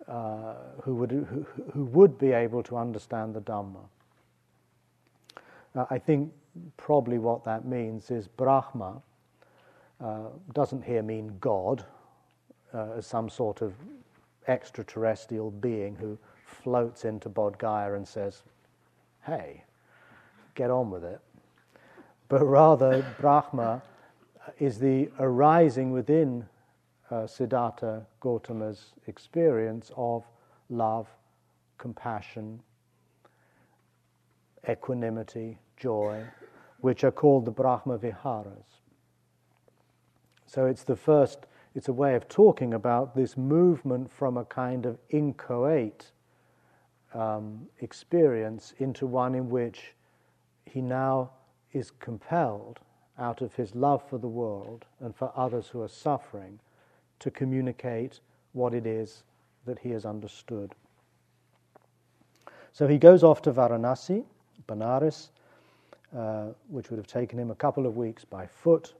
uh, 0.08 0.54
who, 0.82 0.94
would, 0.94 1.10
who, 1.10 1.46
who, 1.72 1.84
would 1.84 2.18
be 2.18 2.32
able 2.32 2.62
to 2.62 2.76
understand 2.76 3.34
the 3.34 3.40
Dhamma. 3.40 3.84
Uh, 5.74 5.84
I 5.90 5.98
think 5.98 6.32
probably 6.76 7.18
what 7.18 7.44
that 7.44 7.66
means 7.66 8.10
is 8.10 8.26
Brahma 8.26 9.02
uh, 10.00 10.28
doesn't 10.54 10.82
here 10.82 11.02
mean 11.02 11.36
God 11.40 11.84
uh, 12.72 12.92
as 12.96 13.06
some 13.06 13.28
sort 13.28 13.60
of 13.60 13.74
extraterrestrial 14.46 15.50
being 15.50 15.94
who 15.94 16.18
floats 16.44 17.04
into 17.04 17.28
Bodh 17.28 17.58
Gaya 17.58 17.94
and 17.94 18.08
says, 18.08 18.42
hey, 19.26 19.62
get 20.54 20.70
on 20.70 20.90
with 20.90 21.04
it 21.04 21.20
but 22.28 22.44
rather 22.44 23.04
Brahma 23.18 23.82
is 24.58 24.78
the 24.78 25.10
arising 25.18 25.92
within 25.92 26.46
uh, 27.10 27.26
Siddhartha 27.26 28.06
Gautama's 28.20 28.92
experience 29.06 29.90
of 29.96 30.24
love, 30.68 31.08
compassion, 31.78 32.60
equanimity, 34.68 35.58
joy, 35.76 36.24
which 36.80 37.04
are 37.04 37.10
called 37.10 37.44
the 37.44 37.50
Brahma 37.50 37.98
Viharas. 37.98 38.80
So 40.46 40.66
it's 40.66 40.84
the 40.84 40.96
first, 40.96 41.46
it's 41.74 41.88
a 41.88 41.92
way 41.92 42.14
of 42.14 42.28
talking 42.28 42.74
about 42.74 43.14
this 43.14 43.36
movement 43.36 44.10
from 44.10 44.36
a 44.36 44.44
kind 44.44 44.86
of 44.86 44.98
inchoate 45.10 46.10
um, 47.14 47.66
experience 47.80 48.74
into 48.78 49.06
one 49.06 49.34
in 49.34 49.48
which 49.48 49.94
he 50.64 50.80
now 50.80 51.30
is 51.72 51.90
compelled, 51.90 52.80
out 53.18 53.42
of 53.42 53.54
his 53.54 53.74
love 53.74 54.02
for 54.08 54.18
the 54.18 54.28
world 54.28 54.84
and 55.00 55.14
for 55.14 55.32
others 55.34 55.68
who 55.68 55.82
are 55.82 55.88
suffering, 55.88 56.60
to 57.20 57.30
communicate 57.30 58.20
what 58.52 58.74
it 58.74 58.86
is 58.86 59.22
that 59.66 59.78
he 59.78 59.90
has 59.90 60.04
understood. 60.04 60.74
So 62.72 62.86
he 62.86 62.98
goes 62.98 63.22
off 63.22 63.42
to 63.42 63.52
Varanasi, 63.52 64.24
Benares, 64.66 65.28
uh, 66.16 66.46
which 66.68 66.90
would 66.90 66.96
have 66.96 67.06
taken 67.06 67.38
him 67.38 67.50
a 67.50 67.54
couple 67.54 67.86
of 67.86 67.96
weeks 67.96 68.24
by 68.24 68.46
foot, 68.46 68.94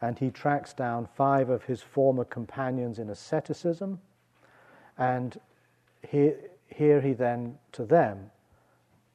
and 0.00 0.18
he 0.18 0.30
tracks 0.30 0.72
down 0.72 1.08
five 1.16 1.48
of 1.48 1.62
his 1.64 1.80
former 1.80 2.24
companions 2.24 2.98
in 2.98 3.10
asceticism, 3.10 4.00
and 4.98 5.40
he, 6.08 6.32
here 6.68 7.00
he 7.00 7.12
then, 7.12 7.56
to 7.72 7.84
them, 7.84 8.30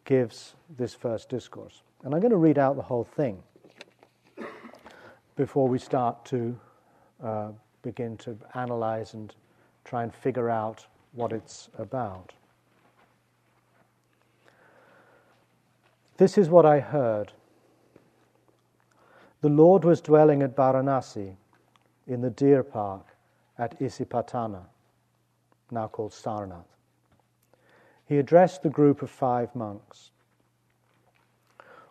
gives 0.06 0.56
this 0.77 0.93
first 0.93 1.30
discourse. 1.30 1.82
And 2.03 2.13
I'm 2.13 2.21
going 2.21 2.32
to 2.32 2.38
read 2.38 2.58
out 2.58 2.75
the 2.75 2.82
whole 2.82 3.03
thing 3.03 3.43
before 5.36 5.67
we 5.67 5.77
start 5.77 6.25
to 6.25 6.60
uh, 7.23 7.51
begin 7.81 8.17
to 8.17 8.37
analyze 8.53 9.13
and 9.13 9.33
try 9.85 10.03
and 10.03 10.13
figure 10.13 10.49
out 10.49 10.85
what 11.13 11.31
it's 11.31 11.69
about. 11.77 12.33
This 16.17 16.37
is 16.37 16.49
what 16.49 16.65
I 16.65 16.79
heard. 16.79 17.31
The 19.41 19.49
Lord 19.49 19.85
was 19.85 20.01
dwelling 20.01 20.41
at 20.41 20.55
Varanasi 20.55 21.35
in 22.07 22.21
the 22.21 22.29
deer 22.29 22.63
park 22.63 23.05
at 23.57 23.79
Isipatana, 23.79 24.63
now 25.71 25.87
called 25.87 26.11
Sarnath. 26.11 26.65
He 28.05 28.17
addressed 28.17 28.63
the 28.63 28.69
group 28.69 29.01
of 29.01 29.09
five 29.09 29.53
monks. 29.55 30.11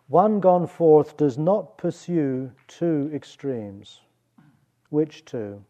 One 0.07 0.39
gone 0.39 0.67
forth 0.67 1.15
does 1.17 1.37
not 1.37 1.77
pursue 1.77 2.51
two 2.67 3.11
extremes. 3.13 4.01
Which 4.89 5.25
two? 5.25 5.63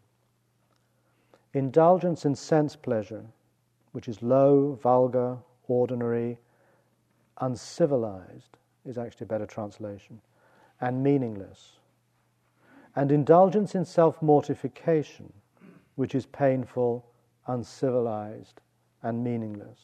Indulgence 1.58 2.26
in 2.26 2.36
sense 2.36 2.76
pleasure, 2.76 3.26
which 3.92 4.08
is 4.08 4.22
low, 4.22 4.78
vulgar, 4.82 5.38
ordinary, 5.68 6.38
uncivilized, 7.42 8.58
is 8.86 8.98
actually 8.98 9.26
a 9.26 9.28
better 9.28 9.46
translation, 9.46 10.22
and 10.82 11.04
meaningless. 11.04 11.80
And 12.96 13.12
indulgence 13.12 13.76
in 13.76 13.86
self 13.86 14.22
mortification, 14.22 15.34
which 15.96 16.16
is 16.16 16.26
painful, 16.28 17.06
uncivilized, 17.48 18.62
and 19.04 19.24
meaningless. 19.24 19.80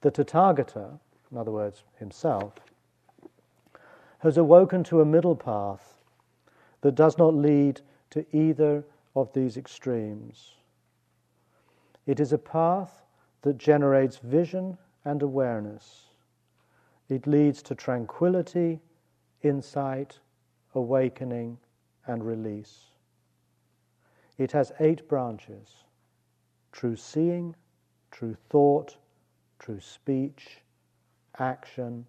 The 0.00 0.10
Tathagata, 0.10 0.98
in 1.30 1.38
other 1.38 1.50
words, 1.50 1.84
himself, 1.98 2.54
has 4.20 4.36
awoken 4.36 4.84
to 4.84 5.00
a 5.00 5.04
middle 5.04 5.36
path 5.36 5.94
that 6.80 6.94
does 6.94 7.18
not 7.18 7.34
lead 7.34 7.80
to 8.10 8.24
either 8.32 8.84
of 9.20 9.32
these 9.32 9.56
extremes. 9.56 10.54
It 12.06 12.20
is 12.20 12.32
a 12.32 12.38
path 12.38 13.02
that 13.42 13.58
generates 13.58 14.18
vision 14.18 14.78
and 15.04 15.22
awareness. 15.22 16.06
It 17.08 17.26
leads 17.26 17.62
to 17.62 17.74
tranquility, 17.74 18.80
insight, 19.42 20.18
awakening, 20.74 21.58
and 22.06 22.24
release. 22.24 22.86
It 24.38 24.52
has 24.52 24.72
eight 24.80 25.08
branches 25.08 25.84
true 26.70 26.96
seeing, 26.96 27.56
true 28.10 28.36
thought, 28.50 28.96
true 29.58 29.80
speech, 29.80 30.62
action, 31.38 32.06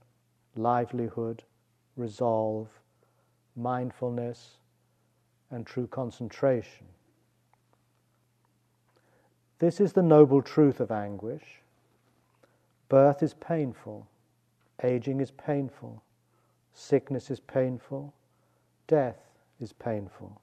livelihood, 0.55 1.43
resolve, 1.95 2.67
mindfulness, 3.55 4.57
and 5.49 5.65
true 5.65 5.87
concentration. 5.87 6.85
This 9.59 9.81
is 9.81 9.93
the 9.93 10.03
noble 10.03 10.41
truth 10.41 10.79
of 10.79 10.89
anguish. 10.89 11.61
Birth 12.87 13.21
is 13.21 13.33
painful, 13.35 14.07
aging 14.83 15.19
is 15.19 15.31
painful, 15.31 16.01
sickness 16.73 17.29
is 17.29 17.39
painful, 17.41 18.13
death 18.87 19.19
is 19.59 19.73
painful. 19.73 20.41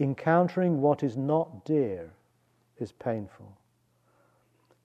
Encountering 0.00 0.80
what 0.80 1.02
is 1.02 1.16
not 1.16 1.64
dear 1.64 2.10
is 2.78 2.90
painful. 2.90 3.56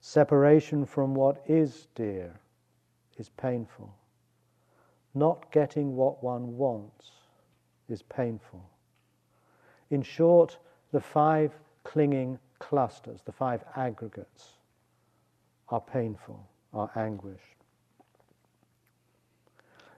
Separation 0.00 0.86
from 0.86 1.14
what 1.14 1.42
is 1.48 1.88
dear 1.94 2.38
is 3.18 3.30
painful. 3.30 3.92
Not 5.14 5.50
getting 5.50 5.96
what 5.96 6.22
one 6.22 6.56
wants 6.56 7.10
is 7.88 8.02
painful. 8.02 8.62
In 9.90 10.02
short, 10.02 10.58
the 10.92 11.00
five 11.00 11.52
clinging 11.82 12.38
clusters, 12.60 13.22
the 13.24 13.32
five 13.32 13.64
aggregates, 13.74 14.50
are 15.68 15.80
painful, 15.80 16.48
are 16.72 16.90
anguish. 16.94 17.40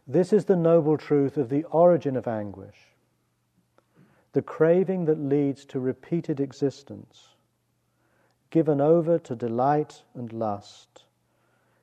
This 0.07 0.33
is 0.33 0.46
the 0.46 0.57
noble 0.57 0.96
truth 0.96 1.37
of 1.37 1.51
the 1.51 1.64
origin 1.64 2.16
of 2.16 2.27
anguish, 2.27 2.79
the 4.33 4.42
craving 4.42 5.05
that 5.05 5.18
leads 5.18 5.66
to 5.66 5.79
repeated 5.79 6.40
existence, 6.40 7.29
given 8.48 8.81
over 8.81 9.18
to 9.18 9.37
delight 9.37 10.03
and 10.14 10.33
lust, 10.33 11.05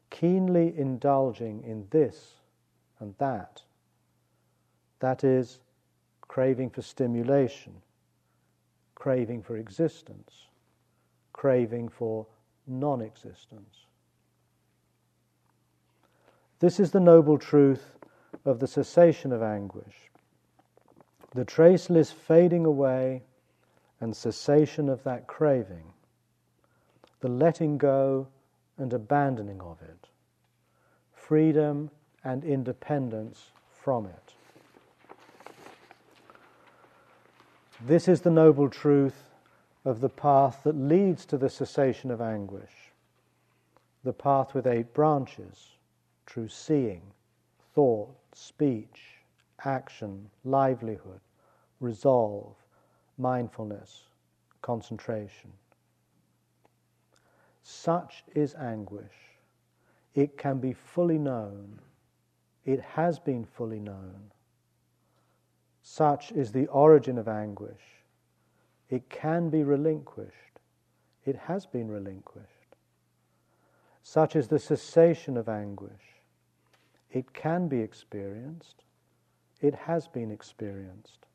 keenly 0.10 0.74
indulging 0.76 1.64
in 1.64 1.88
this 1.92 2.34
and 3.00 3.14
that. 3.20 3.62
That 5.00 5.24
is, 5.24 5.60
craving 6.22 6.70
for 6.70 6.82
stimulation, 6.82 7.74
craving 8.96 9.44
for 9.44 9.58
existence, 9.58 10.49
craving 11.40 11.88
for 11.88 12.26
non 12.68 13.00
existence. 13.00 13.86
This 16.60 16.82
is 16.82 16.92
the 16.92 17.00
noble 17.00 17.38
truth 17.38 17.96
of 18.44 18.60
the 18.60 18.68
cessation 18.68 19.32
of 19.32 19.42
anguish, 19.42 20.12
the 21.34 21.46
traceless 21.46 22.12
fading 22.12 22.66
away 22.66 23.24
and 24.02 24.14
cessation 24.14 24.90
of 24.90 25.02
that 25.06 25.28
craving, 25.28 25.94
the 27.22 27.30
letting 27.30 27.78
go 27.78 28.28
and 28.78 28.92
abandoning 28.92 29.62
of 29.62 29.82
it, 29.82 30.10
freedom 31.14 31.90
and 32.26 32.44
independence 32.44 33.52
from 33.72 34.08
it. 34.08 34.34
This 37.80 38.10
is 38.10 38.20
the 38.20 38.30
noble 38.30 38.68
truth 38.68 39.29
of 39.86 40.02
the 40.02 40.10
path 40.10 40.64
that 40.64 40.76
leads 40.76 41.26
to 41.26 41.38
the 41.38 41.50
cessation 41.50 42.12
of 42.12 42.22
anguish, 42.22 42.92
the 44.04 44.14
path 44.14 44.54
with 44.54 44.68
eight 44.68 44.94
branches 44.94 45.72
true 46.26 46.48
seeing, 46.48 47.02
thought, 47.74 48.16
speech, 48.34 49.02
action, 49.66 50.30
livelihood, 50.44 51.20
resolve, 51.80 52.56
mindfulness, 53.18 54.04
concentration. 54.62 55.52
Such 57.64 58.24
is 58.36 58.54
anguish. 58.56 59.16
It 60.14 60.38
can 60.38 60.60
be 60.60 60.74
fully 60.74 61.18
known 61.18 61.80
it 62.70 62.82
has 62.82 63.18
been 63.18 63.46
fully 63.46 63.80
known. 63.80 64.32
Such 65.82 66.32
is 66.32 66.52
the 66.52 66.68
origin 66.68 67.18
of 67.18 67.28
anguish. 67.28 67.99
It 68.90 69.10
can 69.10 69.50
be 69.50 69.64
relinquished. 69.64 70.60
It 71.26 71.36
has 71.36 71.66
been 71.66 71.90
relinquished. 71.90 72.76
Such 74.02 74.36
is 74.36 74.48
the 74.48 74.60
cessation 74.60 75.38
of 75.38 75.48
anguish. 75.48 76.24
It 77.12 77.34
can 77.34 77.68
be 77.68 77.80
experienced. 77.80 78.84
It 79.62 79.76
has 79.76 80.08
been 80.08 80.32
experienced. 80.32 81.28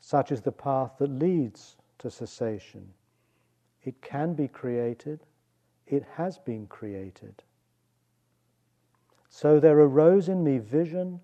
Such 0.00 0.32
is 0.32 0.40
the 0.40 0.52
path 0.52 0.92
that 0.98 1.10
leads 1.10 1.76
to 1.98 2.10
cessation. 2.10 2.94
It 3.82 4.00
can 4.02 4.34
be 4.34 4.48
created. 4.48 5.20
It 5.86 6.04
has 6.14 6.38
been 6.38 6.66
created. 6.66 7.42
So 9.28 9.60
there 9.60 9.78
arose 9.78 10.28
in 10.28 10.42
me 10.42 10.58
vision, 10.58 11.20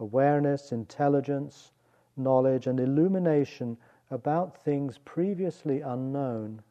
awareness, 0.00 0.72
intelligence, 0.72 1.72
knowledge, 2.16 2.66
and 2.66 2.80
illumination 2.80 3.76
about 4.10 4.56
things 4.64 4.98
previously 4.98 5.80
unknown. 5.80 6.62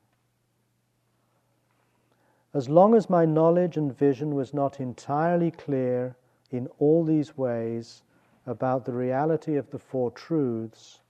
As 2.54 2.70
long 2.70 2.96
as 2.96 3.10
my 3.10 3.26
knowledge 3.26 3.76
and 3.76 3.96
vision 3.96 4.34
was 4.34 4.54
not 4.54 4.80
entirely 4.80 5.52
clear 5.52 6.16
in 6.52 6.68
all 6.80 7.04
these 7.04 7.38
ways 7.38 8.04
about 8.46 8.86
the 8.86 8.94
reality 8.94 9.56
of 9.58 9.70
the 9.72 9.80
Four 9.80 10.12
Truths, 10.12 11.02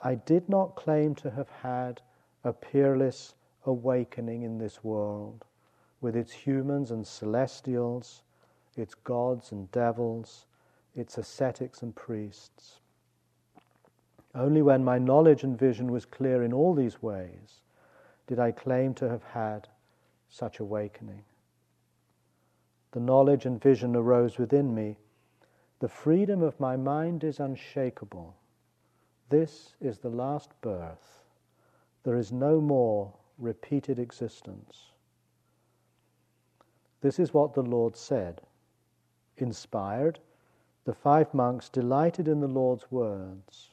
I 0.00 0.14
did 0.14 0.48
not 0.48 0.76
claim 0.76 1.14
to 1.16 1.30
have 1.30 1.50
had 1.50 2.00
a 2.44 2.52
peerless 2.52 3.34
awakening 3.66 4.42
in 4.42 4.56
this 4.56 4.82
world, 4.82 5.44
with 6.00 6.16
its 6.16 6.32
humans 6.32 6.90
and 6.90 7.06
celestials 7.06 8.22
its 8.76 8.94
gods 8.94 9.52
and 9.52 9.70
devils, 9.72 10.46
its 10.94 11.18
ascetics 11.18 11.82
and 11.82 11.94
priests. 11.94 12.80
Only 14.34 14.62
when 14.62 14.84
my 14.84 14.98
knowledge 14.98 15.42
and 15.42 15.58
vision 15.58 15.90
was 15.90 16.04
clear 16.06 16.42
in 16.42 16.52
all 16.52 16.74
these 16.74 17.02
ways 17.02 17.62
did 18.26 18.38
I 18.38 18.52
claim 18.52 18.94
to 18.94 19.08
have 19.08 19.24
had 19.24 19.68
such 20.28 20.60
awakening. 20.60 21.24
The 22.92 23.00
knowledge 23.00 23.44
and 23.46 23.60
vision 23.60 23.96
arose 23.96 24.38
within 24.38 24.74
me. 24.74 24.96
The 25.80 25.88
freedom 25.88 26.42
of 26.42 26.60
my 26.60 26.76
mind 26.76 27.24
is 27.24 27.40
unshakable. 27.40 28.36
This 29.28 29.74
is 29.80 29.98
the 29.98 30.10
last 30.10 30.50
birth. 30.60 31.24
There 32.04 32.16
is 32.16 32.32
no 32.32 32.60
more 32.60 33.12
repeated 33.38 33.98
existence. 33.98 34.90
This 37.00 37.18
is 37.18 37.34
what 37.34 37.54
the 37.54 37.62
Lord 37.62 37.96
said 37.96 38.42
inspired, 39.36 40.18
the 40.84 40.92
five 40.92 41.32
monks 41.32 41.68
delighted 41.68 42.28
in 42.28 42.40
the 42.40 42.48
Lord's 42.48 42.90
words. 42.90 43.69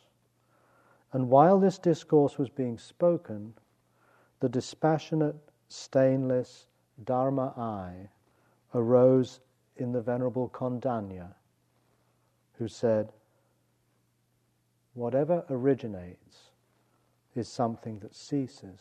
And 1.13 1.29
while 1.29 1.59
this 1.59 1.77
discourse 1.77 2.37
was 2.37 2.49
being 2.49 2.77
spoken, 2.77 3.53
the 4.39 4.49
dispassionate, 4.49 5.35
stainless 5.69 6.67
Dharma 7.03 7.53
eye 7.57 8.09
arose 8.73 9.39
in 9.77 9.91
the 9.91 10.01
Venerable 10.01 10.49
Kondanya, 10.49 11.33
who 12.57 12.67
said, 12.67 13.13
Whatever 14.93 15.45
originates 15.49 16.49
is 17.35 17.47
something 17.47 17.99
that 17.99 18.15
ceases. 18.15 18.79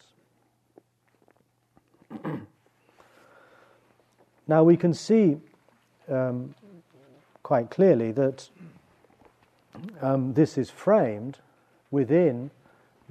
now 4.48 4.64
we 4.64 4.78
can 4.78 4.94
see 4.94 5.36
um, 6.08 6.54
quite 7.42 7.70
clearly 7.70 8.12
that 8.12 8.48
um, 10.00 10.32
this 10.32 10.56
is 10.56 10.70
framed 10.70 11.38
within 11.96 12.50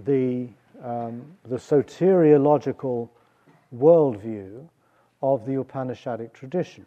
the 0.05 0.47
um, 0.83 1.25
the 1.49 1.55
soteriological 1.55 3.09
worldview 3.75 4.67
of 5.23 5.43
the 5.47 5.53
Upanishadic 5.53 6.33
tradition. 6.33 6.85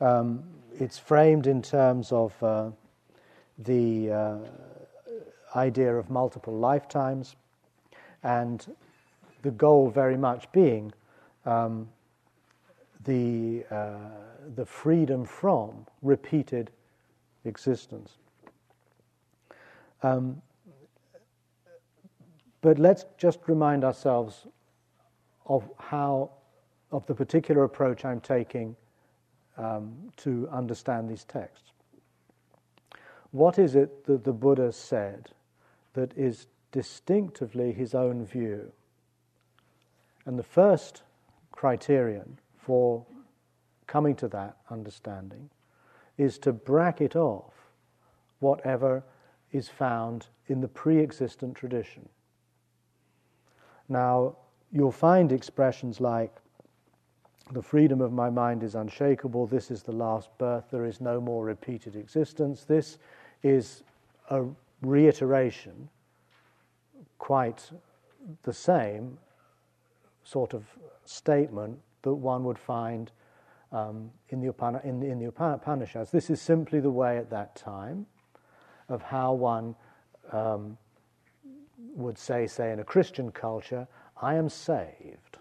Um, 0.00 0.42
it's 0.80 0.98
framed 0.98 1.46
in 1.46 1.62
terms 1.62 2.10
of 2.10 2.42
uh, 2.42 2.70
the 3.58 4.10
uh, 4.10 4.38
idea 5.54 5.94
of 5.94 6.10
multiple 6.10 6.58
lifetimes, 6.58 7.36
and 8.24 8.66
the 9.42 9.52
goal 9.52 9.90
very 9.90 10.16
much 10.16 10.50
being 10.50 10.92
um, 11.46 11.88
the, 13.04 13.64
uh, 13.70 13.94
the 14.56 14.66
freedom 14.66 15.24
from 15.24 15.86
repeated 16.02 16.72
existence. 17.44 18.16
Um, 20.02 20.40
but 22.62 22.78
let's 22.78 23.04
just 23.16 23.40
remind 23.46 23.84
ourselves 23.84 24.46
of 25.46 25.68
how, 25.78 26.30
of 26.92 27.06
the 27.06 27.14
particular 27.14 27.64
approach 27.64 28.04
I'm 28.04 28.20
taking 28.20 28.76
um, 29.56 29.94
to 30.18 30.48
understand 30.52 31.08
these 31.08 31.24
texts. 31.24 31.72
What 33.32 33.58
is 33.58 33.76
it 33.76 34.04
that 34.06 34.24
the 34.24 34.32
Buddha 34.32 34.72
said 34.72 35.30
that 35.94 36.16
is 36.16 36.46
distinctively 36.72 37.72
his 37.72 37.94
own 37.94 38.24
view? 38.24 38.72
And 40.26 40.38
the 40.38 40.44
first 40.44 41.02
criterion 41.52 42.38
for 42.56 43.04
coming 43.86 44.14
to 44.16 44.28
that 44.28 44.56
understanding 44.70 45.50
is 46.18 46.38
to 46.38 46.52
bracket 46.52 47.16
off 47.16 47.52
whatever 48.40 49.02
is 49.52 49.68
found 49.68 50.26
in 50.46 50.60
the 50.60 50.68
pre 50.68 51.00
existent 51.00 51.54
tradition. 51.54 52.08
Now, 53.88 54.36
you'll 54.72 54.92
find 54.92 55.32
expressions 55.32 56.00
like, 56.00 56.34
the 57.52 57.62
freedom 57.62 58.00
of 58.00 58.12
my 58.12 58.30
mind 58.30 58.62
is 58.62 58.76
unshakable, 58.76 59.46
this 59.46 59.72
is 59.72 59.82
the 59.82 59.92
last 59.92 60.30
birth, 60.38 60.64
there 60.70 60.86
is 60.86 61.00
no 61.00 61.20
more 61.20 61.44
repeated 61.44 61.96
existence. 61.96 62.64
This 62.64 62.98
is 63.42 63.82
a 64.30 64.44
reiteration, 64.82 65.88
quite 67.18 67.70
the 68.44 68.52
same 68.52 69.18
sort 70.22 70.54
of 70.54 70.64
statement 71.04 71.76
that 72.02 72.14
one 72.14 72.44
would 72.44 72.58
find 72.58 73.10
um, 73.72 74.10
in, 74.28 74.40
the 74.40 74.54
in, 74.84 75.02
in 75.02 75.18
the 75.18 75.26
Upanishads. 75.26 76.12
This 76.12 76.30
is 76.30 76.40
simply 76.40 76.78
the 76.78 76.90
way 76.90 77.18
at 77.18 77.30
that 77.30 77.56
time 77.56 78.06
of 78.90 79.02
how 79.02 79.32
one 79.32 79.74
um, 80.32 80.76
would 81.94 82.18
say, 82.18 82.46
say, 82.46 82.72
in 82.72 82.80
a 82.80 82.84
Christian 82.84 83.32
culture, 83.32 83.88
I 84.20 84.34
am 84.34 84.48
saved. 84.48 85.38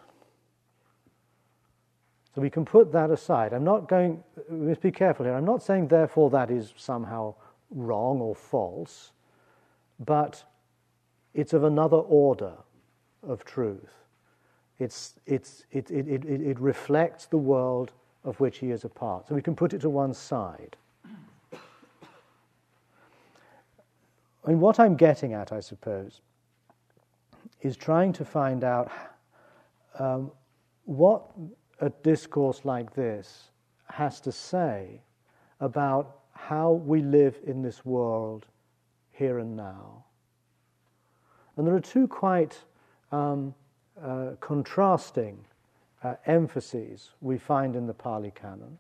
So 2.34 2.42
we 2.42 2.50
can 2.50 2.64
put 2.64 2.92
that 2.94 3.10
aside. 3.10 3.54
I'm 3.54 3.64
not 3.64 3.90
going, 3.90 4.24
we 4.50 4.68
must 4.68 4.82
be 4.82 4.92
careful 4.92 5.26
here. 5.26 5.34
I'm 5.34 5.46
not 5.46 5.64
saying, 5.64 5.88
therefore, 5.88 6.30
that 6.30 6.52
is 6.52 6.74
somehow 6.78 7.34
wrong 7.72 8.22
or 8.22 8.36
false, 8.36 9.12
but 10.00 10.44
it's 11.34 11.54
of 11.54 11.64
another 11.64 11.98
order 11.98 12.54
of 13.28 13.44
truth. 13.44 14.06
It's, 14.78 15.16
it's, 15.26 15.66
it, 15.72 15.92
it, 15.92 16.08
it, 16.08 16.26
it 16.26 16.60
reflects 16.60 17.26
the 17.26 17.38
world 17.38 17.92
of 18.24 18.40
which 18.40 18.60
he 18.60 18.72
is 18.72 18.86
a 18.86 18.90
part. 18.90 19.28
So 19.28 19.36
we 19.36 19.42
can 19.42 19.56
put 19.56 19.74
it 19.74 19.82
to 19.82 19.90
one 19.90 20.14
side. 20.14 20.78
Mean, 24.48 24.60
what 24.60 24.80
I'm 24.80 24.96
getting 24.96 25.34
at, 25.34 25.52
I 25.52 25.60
suppose, 25.60 26.22
is 27.62 27.76
trying 27.76 28.14
to 28.14 28.26
find 28.26 28.64
out 28.64 28.92
um, 29.98 30.32
what 30.86 31.30
a 31.82 31.90
discourse 31.90 32.66
like 32.66 32.94
this 32.94 33.52
has 33.90 34.20
to 34.22 34.32
say 34.32 35.02
about 35.60 36.20
how 36.34 36.72
we 36.72 37.02
live 37.02 37.38
in 37.46 37.62
this 37.62 37.86
world 37.86 38.48
here 39.12 39.40
and 39.40 39.56
now. 39.56 40.06
And 41.58 41.68
there 41.68 41.76
are 41.76 41.82
two 41.82 42.08
quite 42.08 42.58
um, 43.12 43.54
uh, 44.02 44.32
contrasting 44.40 45.38
uh, 46.04 46.16
emphases 46.26 47.12
we 47.20 47.38
find 47.38 47.76
in 47.76 47.86
the 47.86 47.94
Pali 47.94 48.32
Canon. 48.34 48.78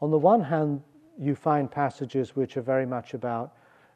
On 0.00 0.10
the 0.10 0.18
one 0.18 0.42
hand, 0.42 0.82
you 1.16 1.34
find 1.34 1.70
passages 1.70 2.34
which 2.34 2.56
are 2.56 2.62
very 2.62 2.86
much 2.86 3.14
about 3.14 3.54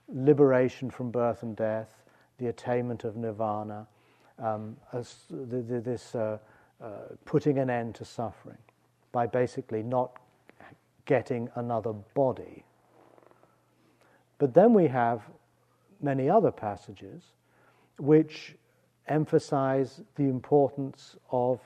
liberation 0.09 0.91
from 0.91 1.11
birth 1.11 1.43
and 1.43 1.57
death, 1.57 2.03
the 2.39 2.49
attainment 2.49 3.05
of 3.05 3.17
nirvana, 3.17 3.87
um, 4.39 4.77
as 4.93 5.25
the, 5.31 5.63
the, 5.63 5.81
this 5.81 6.15
uh, 6.15 6.39
uh, 6.83 6.89
putting 7.25 7.59
an 7.59 7.71
end 7.71 7.95
to 7.95 8.05
suffering 8.05 8.59
by 9.13 9.27
basically 9.27 9.83
not 9.83 10.19
getting 11.07 11.49
another 11.57 11.93
body. 12.15 12.65
But 14.39 14.55
then 14.55 14.73
we 14.73 14.89
have 14.89 15.23
many 16.01 16.29
other 16.29 16.51
passages 16.51 17.23
which 17.99 18.57
emphasize 19.09 20.01
the 20.17 20.25
importance 20.25 21.17
of 21.31 21.61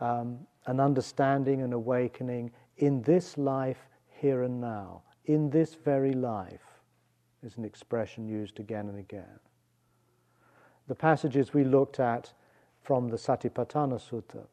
um, 0.00 0.38
an 0.66 0.80
understanding 0.80 1.62
and 1.62 1.72
awakening 1.72 2.50
in 2.78 3.02
this 3.02 3.38
life, 3.38 3.88
here 4.20 4.42
and 4.42 4.60
now, 4.60 5.02
in 5.26 5.48
this 5.48 5.74
very 5.74 6.12
life, 6.12 6.67
is 7.48 7.56
an 7.56 7.64
expression 7.64 8.28
used 8.28 8.60
again 8.60 8.88
and 8.88 8.98
again. 8.98 9.40
The 10.86 10.94
passages 10.94 11.54
we 11.54 11.64
looked 11.64 11.98
at 11.98 12.30
from 12.82 13.08
the 13.08 13.16
Satipatthana 13.16 13.98
Sutta, 13.98 14.44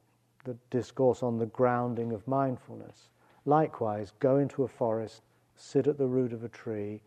the 0.45 0.55
discourse 0.69 1.21
on 1.21 1.37
the 1.37 1.45
grounding 1.47 2.13
of 2.13 2.25
mindfulness. 2.25 3.09
Likewise, 3.45 4.13
go 4.19 4.37
into 4.37 4.63
a 4.63 4.67
forest, 4.67 5.23
sit 5.57 5.87
at 5.87 5.97
the 5.97 6.07
root 6.07 6.31
of 6.31 6.45
a 6.45 6.49
tree, 6.49 7.01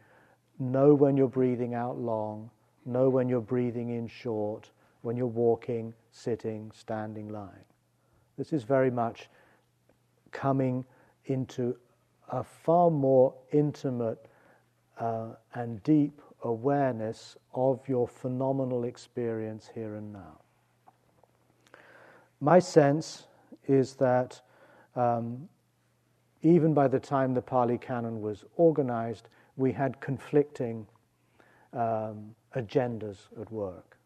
know 0.59 0.93
when 0.93 1.17
you're 1.17 1.27
breathing 1.27 1.73
out 1.73 1.99
long, 1.99 2.51
know 2.85 3.09
when 3.09 3.29
you're 3.29 3.41
breathing 3.41 3.89
in 3.89 4.09
short, 4.09 4.71
when 5.01 5.17
you're 5.17 5.27
walking, 5.27 5.95
sitting, 6.11 6.71
standing, 6.75 7.29
lying. 7.31 7.65
This 8.37 8.53
is 8.53 8.63
very 8.63 8.91
much 8.91 9.31
coming 10.33 10.85
into 11.25 11.79
a 12.29 12.45
far 12.45 12.91
more 12.91 13.33
intimate 13.53 14.28
uh, 14.99 15.29
and 15.55 15.83
deep 15.83 16.21
awareness 16.43 17.37
of 17.55 17.81
your 17.89 18.07
phenomenal 18.07 18.85
experience 18.85 19.71
here 19.75 19.97
and 19.97 20.13
now. 20.13 20.39
My 22.41 22.59
sense 22.59 23.27
is 23.67 23.95
that 23.95 24.41
um, 24.95 25.49
even 26.43 26.73
by 26.73 26.89
the 26.89 27.01
time 27.01 27.35
the 27.35 27.43
Pali 27.43 27.79
Canon 27.79 28.21
was 28.21 28.45
organized, 28.57 29.29
we 29.57 29.73
had 29.73 30.01
conflicting 30.01 30.87
um, 31.73 32.35
agendas 32.55 33.19
at 33.41 33.51
work. 33.51 33.97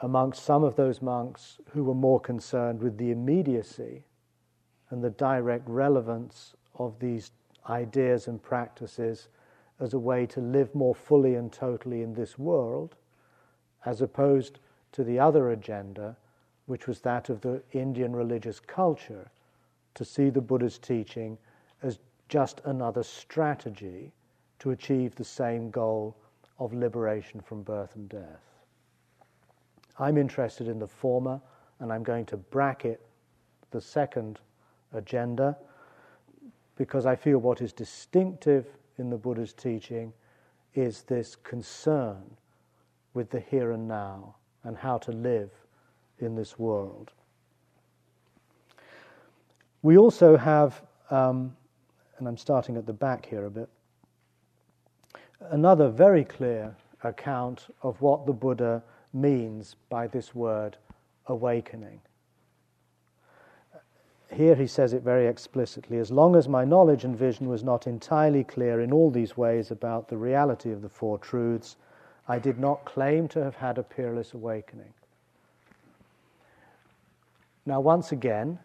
Amongst 0.00 0.44
some 0.44 0.64
of 0.64 0.76
those 0.76 1.02
monks 1.02 1.58
who 1.70 1.84
were 1.84 1.94
more 1.94 2.20
concerned 2.20 2.80
with 2.80 2.98
the 2.98 3.10
immediacy 3.10 4.04
and 4.90 5.02
the 5.02 5.10
direct 5.10 5.68
relevance 5.68 6.54
of 6.76 6.98
these 6.98 7.30
ideas 7.68 8.28
and 8.28 8.42
practices 8.42 9.28
as 9.80 9.94
a 9.94 9.98
way 9.98 10.26
to 10.26 10.40
live 10.40 10.74
more 10.74 10.94
fully 10.94 11.34
and 11.34 11.52
totally 11.52 12.02
in 12.02 12.14
this 12.14 12.38
world, 12.38 12.94
as 13.84 14.00
opposed 14.00 14.58
to 14.92 15.02
the 15.02 15.18
other 15.18 15.50
agenda, 15.50 16.16
which 16.66 16.86
was 16.86 17.00
that 17.00 17.28
of 17.28 17.40
the 17.40 17.62
Indian 17.72 18.14
religious 18.14 18.60
culture, 18.60 19.30
to 19.94 20.04
see 20.04 20.30
the 20.30 20.40
Buddha's 20.40 20.78
teaching 20.78 21.36
as 21.82 21.98
just 22.28 22.60
another 22.64 23.02
strategy 23.02 24.12
to 24.58 24.70
achieve 24.70 25.14
the 25.14 25.24
same 25.24 25.70
goal 25.70 26.16
of 26.58 26.72
liberation 26.72 27.40
from 27.40 27.62
birth 27.62 27.96
and 27.96 28.08
death. 28.08 28.52
I'm 29.98 30.16
interested 30.16 30.68
in 30.68 30.78
the 30.78 30.86
former, 30.86 31.40
and 31.80 31.92
I'm 31.92 32.02
going 32.02 32.26
to 32.26 32.36
bracket 32.36 33.00
the 33.70 33.80
second 33.80 34.38
agenda 34.92 35.56
because 36.76 37.06
I 37.06 37.16
feel 37.16 37.38
what 37.38 37.60
is 37.60 37.72
distinctive 37.72 38.66
in 38.98 39.10
the 39.10 39.16
Buddha's 39.16 39.52
teaching 39.52 40.12
is 40.74 41.02
this 41.02 41.36
concern 41.36 42.22
with 43.14 43.30
the 43.30 43.40
here 43.40 43.72
and 43.72 43.86
now 43.86 44.36
and 44.64 44.76
how 44.76 44.98
to 44.98 45.12
live 45.12 45.50
in 46.18 46.34
this 46.34 46.58
world. 46.58 47.10
We 49.82 49.98
also 49.98 50.36
have, 50.36 50.82
um, 51.10 51.56
and 52.18 52.28
I'm 52.28 52.36
starting 52.36 52.76
at 52.76 52.86
the 52.86 52.92
back 52.92 53.26
here 53.26 53.46
a 53.46 53.50
bit, 53.50 53.68
another 55.50 55.88
very 55.88 56.24
clear 56.24 56.74
account 57.02 57.66
of 57.82 58.00
what 58.00 58.26
the 58.26 58.32
Buddha 58.32 58.82
means 59.12 59.76
by 59.88 60.06
this 60.06 60.34
word 60.34 60.76
awakening. 61.26 62.00
Here 64.32 64.54
he 64.54 64.66
says 64.66 64.92
it 64.92 65.02
very 65.02 65.26
explicitly 65.26 65.98
as 65.98 66.10
long 66.10 66.36
as 66.36 66.48
my 66.48 66.64
knowledge 66.64 67.04
and 67.04 67.16
vision 67.16 67.48
was 67.48 67.62
not 67.62 67.86
entirely 67.86 68.44
clear 68.44 68.80
in 68.80 68.92
all 68.92 69.10
these 69.10 69.36
ways 69.36 69.70
about 69.70 70.08
the 70.08 70.16
reality 70.16 70.72
of 70.72 70.80
the 70.80 70.88
Four 70.88 71.18
Truths, 71.18 71.76
I 72.28 72.38
did 72.38 72.58
not 72.58 72.84
claim 72.84 73.28
to 73.28 73.42
have 73.42 73.56
had 73.56 73.78
a 73.78 73.82
peerless 73.82 74.32
awakening. 74.32 74.94
Now, 77.66 77.80
once 77.80 78.12
again, 78.12 78.58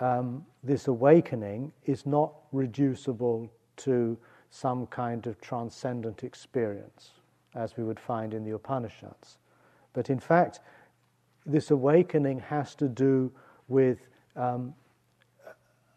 um, 0.00 0.44
this 0.62 0.88
awakening 0.88 1.72
is 1.86 2.04
not 2.04 2.32
reducible 2.52 3.50
to 3.76 4.18
some 4.50 4.86
kind 4.86 5.26
of 5.26 5.40
transcendent 5.40 6.24
experience, 6.24 7.10
as 7.54 7.76
we 7.76 7.84
would 7.84 8.00
find 8.00 8.34
in 8.34 8.44
the 8.44 8.52
Upanishads. 8.52 9.38
But 9.92 10.10
in 10.10 10.18
fact, 10.18 10.60
this 11.46 11.70
awakening 11.70 12.40
has 12.40 12.74
to 12.76 12.88
do 12.88 13.32
with, 13.68 13.98
um, 14.36 14.74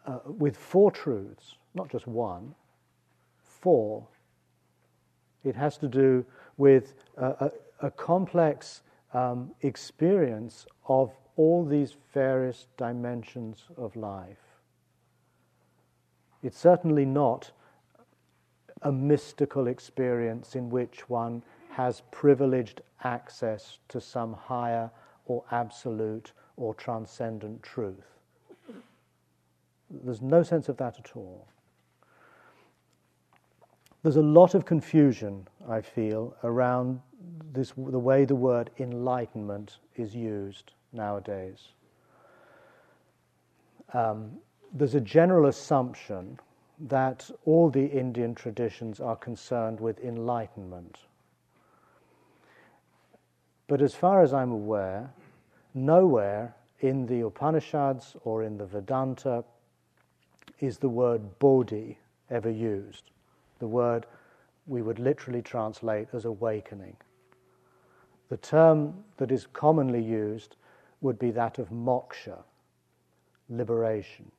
uh, 0.08 0.20
with 0.24 0.56
four 0.56 0.90
truths, 0.90 1.56
not 1.74 1.90
just 1.90 2.06
one, 2.06 2.54
four. 3.42 4.06
It 5.44 5.54
has 5.54 5.76
to 5.78 5.88
do 5.88 6.24
with 6.56 6.94
a, 7.18 7.26
a, 7.26 7.86
a 7.86 7.90
complex 7.90 8.80
um, 9.12 9.50
experience 9.60 10.66
of 10.88 11.12
all 11.36 11.64
these 11.64 11.96
various 12.14 12.66
dimensions 12.78 13.64
of 13.76 13.94
life. 13.96 14.38
It's 16.42 16.58
certainly 16.58 17.04
not 17.04 17.50
a 18.82 18.92
mystical 18.92 19.66
experience 19.66 20.54
in 20.54 20.70
which 20.70 21.08
one 21.10 21.42
has 21.70 22.02
privileged 22.10 22.80
access 23.04 23.78
to 23.88 24.00
some 24.00 24.32
higher 24.32 24.90
or 25.26 25.44
absolute 25.50 26.32
or 26.56 26.74
transcendent 26.74 27.62
truth. 27.62 28.17
There's 29.90 30.22
no 30.22 30.42
sense 30.42 30.68
of 30.68 30.76
that 30.78 30.98
at 30.98 31.12
all. 31.16 31.46
There's 34.02 34.16
a 34.16 34.22
lot 34.22 34.54
of 34.54 34.64
confusion, 34.64 35.48
I 35.68 35.80
feel, 35.80 36.36
around 36.44 37.00
this, 37.52 37.72
the 37.76 37.98
way 37.98 38.24
the 38.24 38.34
word 38.34 38.70
enlightenment 38.78 39.78
is 39.96 40.14
used 40.14 40.72
nowadays. 40.92 41.68
Um, 43.92 44.38
there's 44.72 44.94
a 44.94 45.00
general 45.00 45.46
assumption 45.46 46.38
that 46.80 47.28
all 47.44 47.70
the 47.70 47.86
Indian 47.86 48.34
traditions 48.34 49.00
are 49.00 49.16
concerned 49.16 49.80
with 49.80 49.98
enlightenment. 50.00 50.98
But 53.66 53.82
as 53.82 53.94
far 53.94 54.22
as 54.22 54.32
I'm 54.32 54.52
aware, 54.52 55.10
nowhere 55.74 56.54
in 56.80 57.06
the 57.06 57.26
Upanishads 57.26 58.16
or 58.24 58.44
in 58.44 58.56
the 58.56 58.66
Vedanta 58.66 59.44
is 60.60 60.78
the 60.78 60.88
word 60.88 61.38
bodhi 61.38 61.98
ever 62.30 62.50
used. 62.50 63.10
The 63.58 63.66
word 63.66 64.06
we 64.66 64.82
would 64.82 64.98
literally 64.98 65.42
translate 65.42 66.08
as 66.12 66.24
awakening. 66.24 66.96
The 68.28 68.36
term 68.36 69.04
that 69.16 69.32
is 69.32 69.46
commonly 69.52 70.02
used 70.02 70.56
would 71.00 71.18
be 71.18 71.30
that 71.30 71.58
of 71.58 71.70
moksha, 71.70 72.38
liberation. 73.48 74.30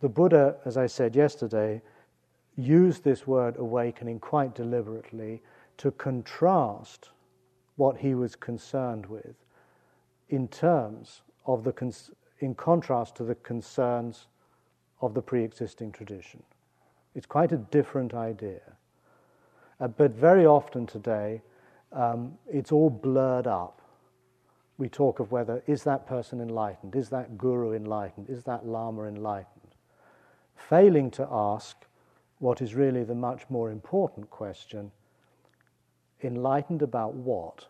The 0.00 0.08
Buddha, 0.08 0.56
as 0.64 0.76
I 0.76 0.86
said 0.86 1.14
yesterday, 1.14 1.82
used 2.56 3.04
this 3.04 3.26
word 3.26 3.56
awakening 3.58 4.20
quite 4.20 4.54
deliberately 4.54 5.42
to 5.78 5.90
contrast 5.92 7.10
what 7.76 7.98
he 7.98 8.14
was 8.14 8.34
concerned 8.34 9.06
with 9.06 9.36
in 10.28 10.48
terms 10.48 11.22
of 11.46 11.64
the 11.64 11.72
in 12.40 12.54
contrast 12.54 13.16
to 13.16 13.24
the 13.24 13.34
concerns 13.36 14.26
of 15.00 15.14
the 15.14 15.22
pre-existing 15.22 15.92
tradition. 15.92 16.42
It's 17.14 17.26
quite 17.26 17.52
a 17.52 17.56
different 17.56 18.14
idea. 18.14 18.60
Uh, 19.80 19.88
but 19.88 20.12
very 20.12 20.46
often 20.46 20.86
today, 20.86 21.42
um, 21.92 22.34
it's 22.48 22.70
all 22.70 22.90
blurred 22.90 23.46
up. 23.46 23.80
We 24.78 24.88
talk 24.88 25.20
of 25.20 25.32
whether 25.32 25.62
is 25.66 25.82
that 25.84 26.06
person 26.06 26.40
enlightened, 26.40 26.94
is 26.94 27.08
that 27.10 27.36
guru 27.36 27.72
enlightened, 27.72 28.30
is 28.30 28.44
that 28.44 28.66
lama 28.66 29.04
enlightened, 29.04 29.74
failing 30.54 31.10
to 31.12 31.28
ask 31.30 31.76
what 32.38 32.62
is 32.62 32.74
really 32.74 33.04
the 33.04 33.14
much 33.14 33.42
more 33.50 33.70
important 33.70 34.30
question 34.30 34.90
enlightened 36.22 36.82
about 36.82 37.14
what? 37.14 37.66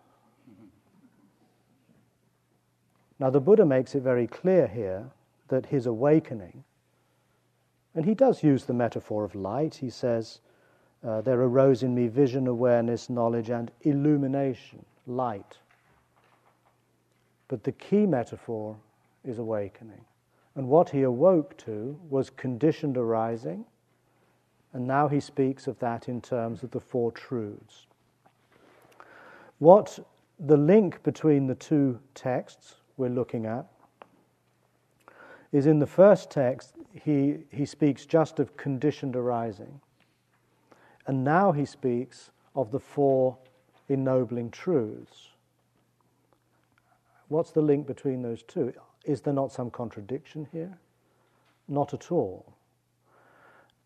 Now, 3.19 3.31
the 3.31 3.41
Buddha 3.41 3.67
makes 3.67 3.95
it 3.95 4.03
very 4.03 4.27
clear 4.27 4.67
here 4.67 5.11
that 5.49 5.67
his 5.67 5.87
awakening, 5.87 6.65
and 7.95 8.05
he 8.05 8.15
does 8.15 8.43
use 8.43 8.65
the 8.65 8.75
metaphor 8.75 9.25
of 9.25 9.35
light, 9.35 9.75
he 9.75 9.91
says, 9.91 10.41
uh, 11.05 11.21
There 11.21 11.41
arose 11.41 11.83
in 11.83 11.95
me 11.95 12.09
vision, 12.09 12.47
awareness, 12.47 13.11
knowledge, 13.11 13.51
and 13.51 13.71
illumination, 13.83 14.85
light. 15.07 15.59
But 17.49 17.65
the 17.65 17.73
key 17.73 18.07
metaphor 18.07 18.77
is 19.25 19.39
awakening. 19.39 20.05
And 20.55 20.69
what 20.69 20.91
he 20.91 21.03
awoke 21.03 21.57
to 21.59 21.99
was 22.09 22.31
conditioned 22.31 22.97
arising, 22.97 23.65
and 24.73 24.87
now 24.87 25.09
he 25.09 25.21
speaks 25.21 25.67
of 25.67 25.79
that 25.81 26.09
in 26.09 26.21
terms 26.21 26.63
of 26.63 26.71
the 26.71 26.81
Four 26.81 27.11
Truths. 27.11 27.87
What 29.59 29.99
the 30.39 30.57
link 30.57 31.03
between 31.03 31.47
the 31.47 31.55
two 31.55 31.99
texts 32.15 32.77
we're 32.97 33.09
looking 33.09 33.47
at 33.47 33.67
is 35.53 35.67
in 35.67 35.81
the 35.81 35.87
first 35.87 36.31
text, 36.31 36.77
he, 36.93 37.39
he 37.51 37.65
speaks 37.65 38.07
just 38.07 38.39
of 38.39 38.57
conditioned 38.57 39.17
arising. 39.17 39.81
And 41.07 41.25
now 41.25 41.53
he 41.53 41.65
speaks 41.65 42.31
of 42.55 42.71
the 42.71 42.81
four 42.81 43.37
ennobling 43.89 44.51
truths. 44.51 45.29
What's 47.29 47.53
the 47.53 47.63
link 47.63 47.87
between 47.87 48.23
those 48.23 48.43
two? 48.43 48.73
Is 49.05 49.21
there 49.21 49.35
not 49.35 49.53
some 49.53 49.71
contradiction 49.71 50.49
here? 50.53 50.79
Not 51.69 51.95
at 51.95 52.11
all. 52.11 52.53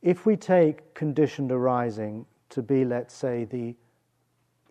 If 0.03 0.27
we 0.27 0.37
take 0.37 0.95
conditioned 0.95 1.53
arising 1.53 2.27
to 2.51 2.62
be, 2.62 2.85
let's 2.85 3.14
say, 3.14 3.45
the 3.45 3.75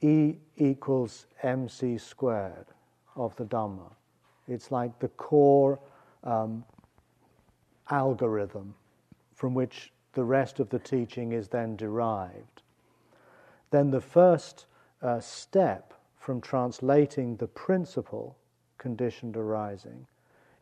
E 0.01 0.35
equals 0.57 1.27
mc 1.43 1.97
squared 1.97 2.65
of 3.15 3.35
the 3.35 3.45
Dhamma, 3.45 3.91
it's 4.47 4.71
like 4.71 4.99
the 4.99 5.07
core 5.09 5.79
um, 6.23 6.63
algorithm 7.89 8.75
from 9.33 9.53
which 9.53 9.91
the 10.13 10.23
rest 10.23 10.59
of 10.59 10.69
the 10.69 10.79
teaching 10.79 11.31
is 11.31 11.47
then 11.47 11.75
derived. 11.75 12.61
Then 13.71 13.91
the 13.91 14.01
first 14.01 14.65
uh, 15.01 15.19
step 15.19 15.93
from 16.17 16.39
translating 16.39 17.35
the 17.35 17.47
principle, 17.47 18.37
conditioned 18.77 19.35
arising, 19.35 20.05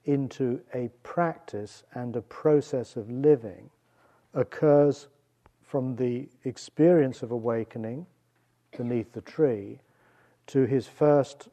into 0.06 0.60
a 0.74 0.90
practice 1.04 1.84
and 1.94 2.16
a 2.16 2.22
process 2.22 2.96
of 2.96 3.12
living 3.12 3.70
occurs 4.34 5.08
from 5.62 5.96
the 5.96 6.28
experience 6.44 7.22
of 7.22 7.32
awakening 7.32 8.06
beneath 8.76 9.12
the 9.12 9.22
tree 9.22 9.80
to 10.48 10.66
his 10.66 10.88
first 10.88 11.50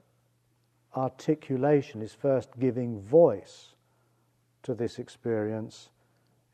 articulation, 0.96 2.00
his 2.00 2.14
first 2.14 2.48
giving 2.58 3.00
voice 3.00 3.74
to 4.62 4.74
this 4.74 4.98
experience 4.98 5.90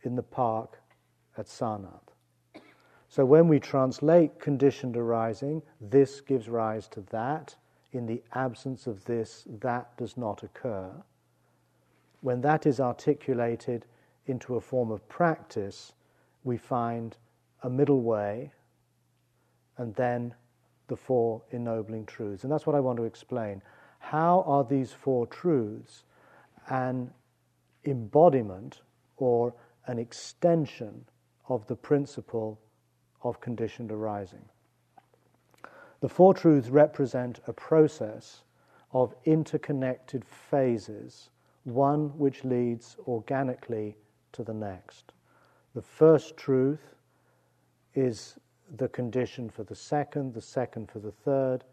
in 0.02 0.14
the 0.14 0.22
park 0.22 0.80
at 1.36 1.46
Sarnath. 1.46 2.14
So 3.08 3.24
when 3.24 3.48
we 3.48 3.60
translate 3.60 4.40
conditioned 4.40 4.96
arising, 4.96 5.62
this 5.80 6.20
gives 6.20 6.48
rise 6.48 6.88
to 6.88 7.00
that. 7.10 7.54
In 7.92 8.06
the 8.06 8.22
absence 8.34 8.88
of 8.88 9.04
this, 9.04 9.44
that 9.60 9.96
does 9.96 10.16
not 10.16 10.42
occur. 10.42 10.90
When 12.22 12.40
that 12.40 12.66
is 12.66 12.80
articulated 12.80 13.86
into 14.26 14.56
a 14.56 14.60
form 14.60 14.90
of 14.90 15.08
practice, 15.08 15.92
we 16.42 16.56
find 16.56 17.16
a 17.62 17.70
middle 17.70 18.00
way 18.02 18.50
and 19.76 19.94
then 19.94 20.34
the 20.88 20.96
four 20.96 21.42
ennobling 21.50 22.06
truths. 22.06 22.42
And 22.42 22.52
that's 22.52 22.66
what 22.66 22.76
I 22.76 22.80
want 22.80 22.98
to 22.98 23.04
explain. 23.04 23.62
How 23.98 24.42
are 24.46 24.64
these 24.64 24.92
four 24.92 25.26
truths 25.26 26.04
an 26.68 27.10
embodiment 27.86 28.80
or 29.16 29.54
an 29.86 29.98
extension 29.98 31.04
of 31.48 31.66
the 31.66 31.76
principle 31.76 32.58
of 33.22 33.40
conditioned 33.40 33.92
arising? 33.92 34.44
The 36.00 36.08
four 36.08 36.34
truths 36.34 36.68
represent 36.68 37.40
a 37.46 37.52
process 37.52 38.42
of 38.92 39.14
interconnected 39.24 40.24
phases, 40.24 41.30
one 41.64 42.10
which 42.18 42.44
leads 42.44 42.96
organically 43.08 43.96
to 44.32 44.44
the 44.44 44.54
next. 44.54 45.12
The 45.74 45.82
first 45.82 46.36
truth 46.36 46.94
is 47.94 48.36
the 48.76 48.88
condition 48.88 49.50
for 49.50 49.64
the 49.64 49.74
second, 49.74 50.34
the 50.34 50.40
second 50.40 50.90
for 50.90 50.98
the 50.98 51.12
third, 51.12 51.64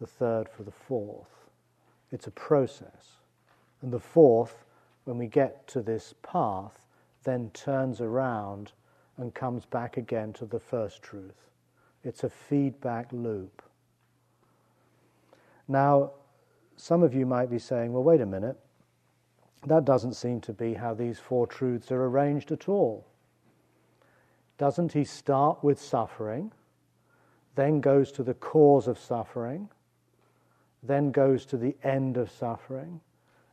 the 0.00 0.06
third 0.06 0.48
for 0.48 0.62
the 0.62 0.70
fourth. 0.70 1.48
It's 2.12 2.26
a 2.26 2.32
process. 2.32 3.18
And 3.82 3.92
the 3.92 4.00
fourth, 4.00 4.64
when 5.04 5.18
we 5.18 5.26
get 5.26 5.66
to 5.68 5.82
this 5.82 6.14
path, 6.22 6.86
then 7.24 7.50
turns 7.50 8.00
around 8.00 8.72
and 9.16 9.34
comes 9.34 9.66
back 9.66 9.96
again 9.96 10.32
to 10.32 10.46
the 10.46 10.60
first 10.60 11.02
truth. 11.02 11.50
It's 12.04 12.24
a 12.24 12.30
feedback 12.30 13.12
loop. 13.12 13.62
Now, 15.68 16.12
some 16.76 17.02
of 17.02 17.14
you 17.14 17.26
might 17.26 17.50
be 17.50 17.58
saying, 17.58 17.92
well, 17.92 18.02
wait 18.02 18.20
a 18.20 18.26
minute, 18.26 18.58
that 19.66 19.84
doesn't 19.84 20.14
seem 20.14 20.40
to 20.42 20.52
be 20.52 20.74
how 20.74 20.94
these 20.94 21.18
four 21.18 21.46
truths 21.46 21.92
are 21.92 22.06
arranged 22.06 22.50
at 22.50 22.68
all. 22.68 23.06
Doesn't 24.56 24.92
he 24.92 25.04
start 25.04 25.62
with 25.62 25.80
suffering, 25.80 26.52
then 27.54 27.80
goes 27.80 28.10
to 28.12 28.22
the 28.22 28.34
cause 28.34 28.88
of 28.88 28.98
suffering, 28.98 29.68
then 30.82 31.10
goes 31.10 31.44
to 31.46 31.58
the 31.58 31.76
end 31.82 32.16
of 32.16 32.30
suffering, 32.30 33.00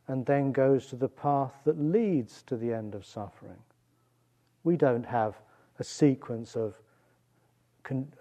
and 0.08 0.24
then 0.26 0.52
goes 0.52 0.86
to 0.86 0.96
the 0.96 1.08
path 1.08 1.52
that 1.64 1.78
leads 1.78 2.42
to 2.42 2.56
the 2.56 2.72
end 2.72 2.94
of 2.94 3.04
suffering? 3.04 3.58
We 4.64 4.76
don't 4.76 5.06
have 5.06 5.36
a 5.78 5.84
sequence 5.84 6.56
of, 6.56 6.74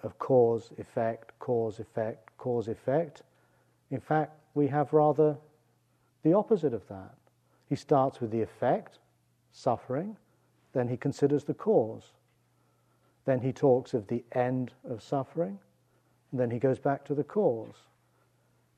of 0.04 0.20
cause, 0.20 0.72
effect, 0.78 1.38
cause, 1.40 1.80
effect, 1.80 2.30
cause, 2.38 2.68
effect. 2.68 3.24
In 3.90 4.00
fact, 4.00 4.38
we 4.54 4.68
have 4.68 4.94
rather 4.94 5.38
the 6.24 6.34
opposite 6.34 6.74
of 6.74 6.88
that. 6.90 7.16
He 7.70 7.76
starts 7.76 8.22
with 8.22 8.32
the 8.32 8.42
effect, 8.42 9.00
suffering, 9.52 10.18
then 10.74 10.88
he 10.88 10.98
considers 10.98 11.44
the 11.44 11.54
cause. 11.54 12.12
Then 13.26 13.42
he 13.42 13.52
talks 13.52 13.94
of 13.94 14.08
the 14.08 14.24
end 14.34 14.72
of 14.90 15.02
suffering, 15.02 15.60
and 16.32 16.40
then 16.40 16.52
he 16.52 16.60
goes 16.60 16.80
back 16.80 17.04
to 17.06 17.16
the 17.16 17.24
cause. 17.24 17.76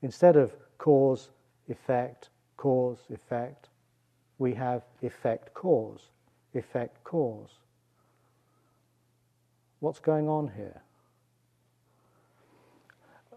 Instead 0.02 0.36
of 0.36 0.56
cause, 0.78 1.30
effect, 1.68 2.30
cause, 2.60 2.98
effect, 3.08 3.70
we 4.36 4.52
have 4.52 4.82
effect, 5.00 5.54
cause, 5.54 6.10
effect, 6.52 7.02
cause. 7.04 7.48
What's 9.78 9.98
going 9.98 10.28
on 10.28 10.52
here? 10.54 10.82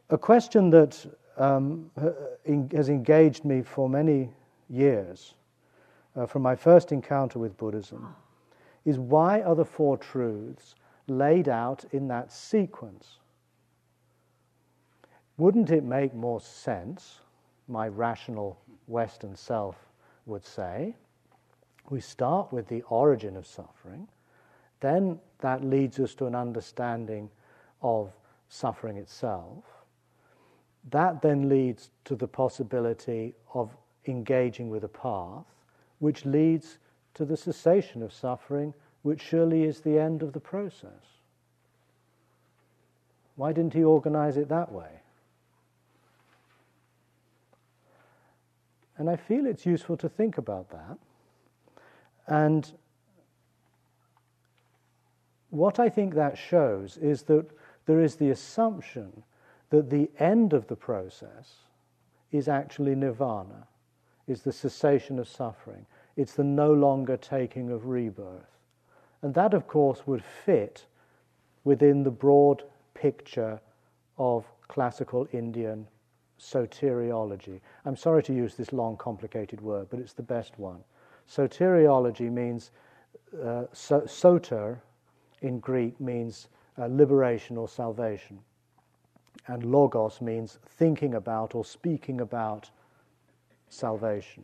A 0.09 0.17
question 0.17 0.69
that 0.71 1.05
um, 1.38 1.89
has 2.74 2.89
engaged 2.89 3.45
me 3.45 3.61
for 3.61 3.88
many 3.88 4.30
years, 4.69 5.36
uh, 6.17 6.26
from 6.26 6.41
my 6.41 6.57
first 6.57 6.91
encounter 6.91 7.39
with 7.39 7.55
Buddhism, 7.55 8.13
is 8.84 8.99
why 8.99 9.41
are 9.41 9.55
the 9.55 9.63
Four 9.63 9.97
Truths 9.97 10.76
laid 11.07 11.47
out 11.47 11.86
in 11.93 12.09
that 12.09 12.30
sequence? 12.34 13.19
Wouldn't 15.38 15.71
it 15.71 15.86
make 15.86 16.13
more 16.13 16.41
sense, 16.41 17.21
my 17.69 17.88
rational 17.88 18.59
Western 18.88 19.36
self 19.36 19.75
would 20.25 20.45
say, 20.45 20.95
we 21.89 21.99
start 21.99 22.51
with 22.53 22.67
the 22.67 22.81
origin 22.84 23.36
of 23.36 23.45
suffering, 23.45 24.07
then 24.79 25.19
that 25.39 25.63
leads 25.63 25.99
us 25.99 26.13
to 26.15 26.25
an 26.25 26.36
understanding 26.36 27.29
of 27.81 28.11
suffering 28.47 28.97
itself. 28.97 29.63
That 30.91 31.21
then 31.21 31.49
leads 31.49 31.89
to 32.05 32.15
the 32.15 32.27
possibility 32.27 33.36
of 33.53 33.75
engaging 34.07 34.69
with 34.69 34.84
a 34.84 34.89
path, 34.89 35.45
which 35.99 36.25
leads 36.25 36.77
to 37.13 37.25
the 37.25 37.38
cessation 37.38 38.01
of 38.01 38.11
suffering, 38.11 38.73
which 39.01 39.21
surely 39.21 39.63
is 39.63 39.81
the 39.81 39.99
end 39.99 40.21
of 40.23 40.34
the 40.34 40.39
process. 40.39 41.21
Why 43.36 43.53
didn't 43.53 43.73
he 43.73 43.84
organize 43.84 44.38
it 44.38 44.49
that 44.49 44.71
way? 44.71 45.03
And 48.98 49.10
I 49.10 49.16
feel 49.16 49.46
it's 49.46 49.66
useful 49.66 49.98
to 49.98 50.10
think 50.10 50.38
about 50.38 50.70
that. 50.70 50.98
And 52.28 52.72
what 55.50 55.80
I 55.80 55.89
think 55.89 56.14
that 56.16 56.38
shows 56.38 56.98
is 56.98 57.24
that 57.24 57.46
there 57.86 58.00
is 58.02 58.16
the 58.16 58.30
assumption 58.30 59.24
that 59.70 59.89
the 59.89 60.10
end 60.20 60.54
of 60.54 60.68
the 60.68 60.76
process 60.76 61.56
is 62.32 62.48
actually 62.48 62.96
nirvana, 62.96 63.68
is 64.28 64.41
the 64.41 64.52
cessation 64.52 65.20
of 65.20 65.28
suffering. 65.28 65.86
It's 66.16 66.34
the 66.34 66.44
no 66.44 66.74
longer 66.74 67.18
taking 67.18 67.72
of 67.72 67.88
rebirth. 67.88 68.58
And 69.22 69.34
that, 69.34 69.54
of 69.54 69.68
course, 69.68 70.06
would 70.06 70.24
fit 70.24 70.86
within 71.64 72.04
the 72.04 72.12
broad 72.12 72.64
picture 72.94 73.60
of 74.18 74.46
classical 74.68 75.28
Indian 75.32 75.88
soteriology. 76.44 77.60
I'm 77.86 77.96
sorry 77.96 78.24
to 78.24 78.34
use 78.34 78.56
this 78.56 78.74
long, 78.74 78.98
complicated 78.98 79.62
word, 79.62 79.88
but 79.89 80.00
it's 80.00 80.14
the 80.14 80.24
best 80.24 80.60
one. 80.60 80.84
Soteriology 81.30 82.32
means 82.32 82.72
uh, 83.41 83.66
so, 83.72 84.06
soter 84.06 84.82
in 85.41 85.60
Greek 85.60 86.00
means 86.00 86.48
uh, 86.78 86.88
liberation 86.89 87.58
or 87.58 87.68
salvation, 87.68 88.39
and 89.48 89.64
logos 89.66 90.22
means 90.22 90.60
thinking 90.66 91.16
about 91.16 91.56
or 91.56 91.66
speaking 91.66 92.22
about 92.22 92.70
salvation. 93.70 94.44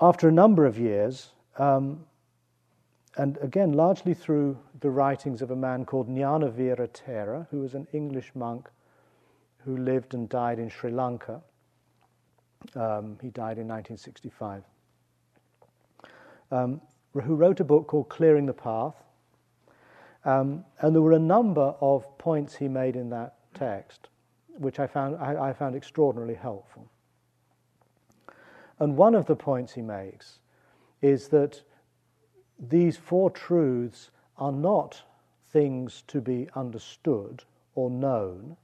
After 0.00 0.28
a 0.28 0.32
number 0.32 0.64
of 0.64 0.78
years, 0.78 1.30
um, 1.58 2.06
and 3.20 3.36
again, 3.42 3.74
largely 3.74 4.14
through 4.14 4.56
the 4.80 4.88
writings 4.88 5.42
of 5.42 5.50
a 5.50 5.56
man 5.56 5.84
called 5.84 6.08
Nyanavira 6.08 6.88
Thera, 6.88 7.46
who 7.50 7.60
was 7.60 7.74
an 7.74 7.86
English 7.92 8.32
monk 8.34 8.70
who 9.58 9.76
lived 9.76 10.14
and 10.14 10.26
died 10.26 10.58
in 10.58 10.70
Sri 10.70 10.90
Lanka. 10.90 11.42
Um, 12.74 13.18
he 13.20 13.28
died 13.28 13.58
in 13.58 13.68
1965. 13.68 14.62
Um, 16.50 16.80
who 17.12 17.34
wrote 17.34 17.60
a 17.60 17.64
book 17.64 17.88
called 17.88 18.08
Clearing 18.08 18.46
the 18.46 18.54
Path. 18.54 18.96
Um, 20.24 20.64
and 20.78 20.94
there 20.94 21.02
were 21.02 21.12
a 21.12 21.18
number 21.18 21.74
of 21.82 22.16
points 22.16 22.56
he 22.56 22.68
made 22.68 22.96
in 22.96 23.10
that 23.10 23.34
text, 23.52 24.08
which 24.56 24.80
I 24.80 24.86
found, 24.86 25.16
I, 25.16 25.50
I 25.50 25.52
found 25.52 25.76
extraordinarily 25.76 26.36
helpful. 26.36 26.90
And 28.78 28.96
one 28.96 29.14
of 29.14 29.26
the 29.26 29.36
points 29.36 29.74
he 29.74 29.82
makes 29.82 30.38
is 31.02 31.28
that 31.28 31.60
these 32.68 32.96
four 32.96 33.30
truths 33.30 34.10
are 34.36 34.52
not 34.52 35.02
things 35.52 36.02
to 36.08 36.20
be 36.20 36.48
understood 36.54 37.44
or 37.74 37.90
known, 37.90 38.56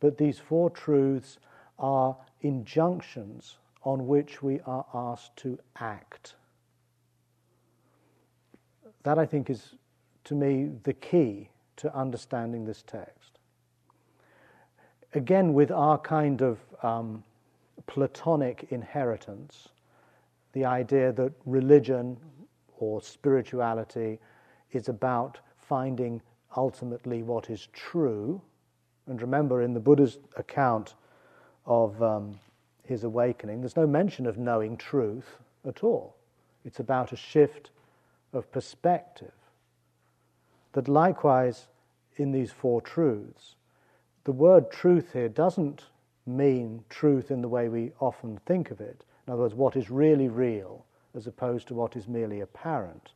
but 0.00 0.16
these 0.16 0.38
four 0.38 0.70
truths 0.70 1.38
are 1.78 2.16
injunctions 2.40 3.56
on 3.84 4.06
which 4.06 4.42
we 4.42 4.60
are 4.66 4.84
asked 4.94 5.36
to 5.36 5.58
act. 5.78 6.34
That, 9.02 9.18
I 9.18 9.26
think, 9.26 9.48
is 9.50 9.74
to 10.24 10.34
me 10.34 10.70
the 10.82 10.92
key 10.92 11.48
to 11.76 11.94
understanding 11.94 12.64
this 12.64 12.82
text. 12.82 13.38
Again, 15.14 15.54
with 15.54 15.70
our 15.70 15.98
kind 15.98 16.42
of 16.42 16.58
um, 16.82 17.24
Platonic 17.86 18.66
inheritance, 18.70 19.68
the 20.52 20.64
idea 20.64 21.12
that 21.12 21.32
religion 21.46 22.16
or 22.80 23.00
spirituality 23.02 24.18
is 24.72 24.88
about 24.88 25.38
finding 25.56 26.20
ultimately 26.56 27.22
what 27.22 27.50
is 27.50 27.68
true. 27.72 28.40
And 29.06 29.20
remember, 29.20 29.62
in 29.62 29.74
the 29.74 29.80
Buddha's 29.80 30.18
account 30.36 30.94
of 31.66 32.02
um, 32.02 32.38
his 32.84 33.04
awakening, 33.04 33.60
there's 33.60 33.76
no 33.76 33.86
mention 33.86 34.26
of 34.26 34.38
knowing 34.38 34.76
truth 34.76 35.36
at 35.66 35.84
all. 35.84 36.16
It's 36.64 36.80
about 36.80 37.12
a 37.12 37.16
shift 37.16 37.70
of 38.32 38.50
perspective. 38.52 39.32
That 40.72 40.88
likewise, 40.88 41.66
in 42.16 42.32
these 42.32 42.52
four 42.52 42.80
truths, 42.80 43.56
the 44.24 44.32
word 44.32 44.70
truth 44.70 45.12
here 45.12 45.28
doesn't 45.28 45.84
mean 46.26 46.84
truth 46.88 47.30
in 47.30 47.42
the 47.42 47.48
way 47.48 47.68
we 47.68 47.92
often 47.98 48.38
think 48.46 48.70
of 48.70 48.80
it. 48.80 49.04
In 49.26 49.32
other 49.32 49.42
words, 49.42 49.54
what 49.54 49.76
is 49.76 49.90
really 49.90 50.28
real 50.28 50.84
as 51.14 51.26
opposed 51.26 51.68
to 51.68 51.74
what 51.74 51.96
is 51.96 52.08
merely 52.08 52.40
apparent. 52.40 53.12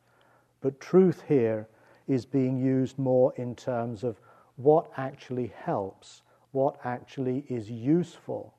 But 0.60 0.80
truth 0.80 1.22
here 1.28 1.68
is 2.06 2.26
being 2.26 2.58
used 2.58 2.98
more 2.98 3.32
in 3.36 3.54
terms 3.54 4.04
of 4.04 4.20
what 4.56 4.90
actually 4.96 5.52
helps, 5.56 6.22
what 6.52 6.78
actually 6.84 7.44
is 7.48 7.70
useful, 7.70 8.54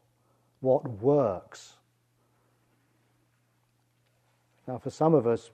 what 0.62 0.88
works. 0.88 1.78
Now, 4.68 4.78
for 4.78 4.90
some 4.90 5.14
of 5.14 5.28
us, 5.28 5.52